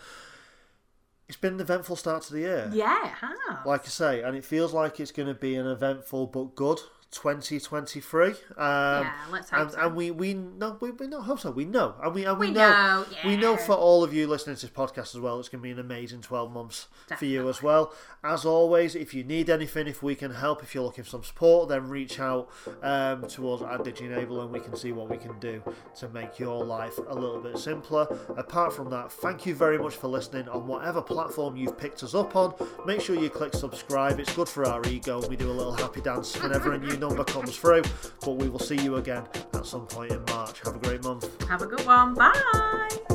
It's 1.29 1.37
been 1.37 1.53
an 1.53 1.59
eventful 1.61 1.95
start 1.95 2.21
to 2.23 2.33
the 2.33 2.39
year, 2.41 2.69
Yeah, 2.73 3.05
it 3.05 3.11
has. 3.13 3.65
like 3.65 3.81
I 3.85 3.87
say, 3.87 4.21
and 4.21 4.35
it 4.35 4.43
feels 4.45 4.73
like 4.73 4.99
it's 4.99 5.11
going 5.11 5.27
to 5.29 5.33
be 5.33 5.55
an 5.55 5.65
eventful 5.65 6.27
but 6.27 6.55
good 6.55 6.79
2023. 7.15 8.27
Um, 8.27 8.35
Yeah, 8.57 9.11
let's 9.31 9.49
hope 9.49 9.59
and, 9.61 9.71
so. 9.71 9.79
and 9.79 9.95
we 9.95 10.11
we 10.11 10.33
no 10.33 10.77
we, 10.79 10.91
we 10.91 11.07
not 11.07 11.23
hope 11.23 11.39
so. 11.39 11.51
We 11.51 11.65
know, 11.65 11.95
and 12.03 12.13
we 12.13 12.25
and 12.25 12.37
we, 12.37 12.47
We 12.47 12.53
know, 12.53 12.69
know, 12.69 13.05
we 13.25 13.37
know 13.37 13.57
for 13.57 13.73
all 13.73 14.03
of 14.03 14.13
you 14.13 14.27
listening 14.27 14.57
to 14.57 14.61
this 14.67 14.75
podcast 14.75 15.15
as 15.15 15.19
well. 15.19 15.39
It's 15.39 15.49
going 15.49 15.61
to 15.61 15.63
be 15.63 15.71
an 15.71 15.79
amazing 15.79 16.21
12 16.21 16.51
months 16.51 16.87
for 17.17 17.25
you 17.25 17.47
as 17.49 17.63
well. 17.63 17.93
As 18.23 18.43
always, 18.45 18.95
if 18.95 19.13
you 19.13 19.23
need 19.23 19.49
anything, 19.49 19.87
if 19.87 20.03
we 20.03 20.15
can 20.15 20.31
help, 20.31 20.61
if 20.63 20.75
you're 20.75 20.83
looking 20.83 21.03
for 21.03 21.09
some 21.09 21.23
support, 21.23 21.69
then 21.69 21.87
reach 21.89 22.19
out 22.19 22.49
um, 22.83 23.27
to 23.29 23.51
us 23.53 23.61
at 23.61 23.83
DigiEnable 23.83 24.41
and 24.41 24.51
we 24.51 24.59
can 24.59 24.75
see 24.75 24.91
what 24.91 25.09
we 25.09 25.17
can 25.17 25.39
do 25.39 25.61
to 25.99 26.09
make 26.09 26.37
your 26.39 26.63
life 26.63 26.97
a 27.07 27.13
little 27.13 27.39
bit 27.39 27.57
simpler. 27.57 28.07
Apart 28.35 28.73
from 28.73 28.89
that, 28.89 29.11
thank 29.11 29.45
you 29.45 29.55
very 29.55 29.77
much 29.77 29.95
for 29.95 30.07
listening 30.07 30.49
on 30.49 30.67
whatever 30.67 31.01
platform 31.01 31.55
you've 31.55 31.77
picked 31.77 32.03
us 32.03 32.13
up 32.15 32.35
on. 32.35 32.53
Make 32.85 32.99
sure 33.01 33.15
you 33.15 33.29
click 33.29 33.53
subscribe. 33.53 34.19
It's 34.19 34.33
good 34.35 34.49
for 34.49 34.65
our 34.67 34.81
ego. 34.87 35.25
We 35.27 35.35
do 35.35 35.49
a 35.49 35.53
little 35.53 35.73
happy 35.73 36.01
dance 36.01 36.35
whenever 36.41 36.73
a 36.73 36.77
new 36.77 36.97
number 37.07 37.23
comes 37.23 37.55
through. 37.55 37.83
But 38.21 38.31
we 38.31 38.49
will 38.49 38.59
see 38.59 38.81
you 38.81 38.95
again 38.95 39.23
at 39.53 39.65
some 39.65 39.85
point 39.87 40.11
in 40.11 40.23
March. 40.25 40.61
Have 40.65 40.75
a 40.75 40.79
great 40.79 41.03
month. 41.03 41.43
Have 41.47 41.61
a 41.61 41.67
good 41.67 41.85
one. 41.85 42.13
Bye. 42.15 43.14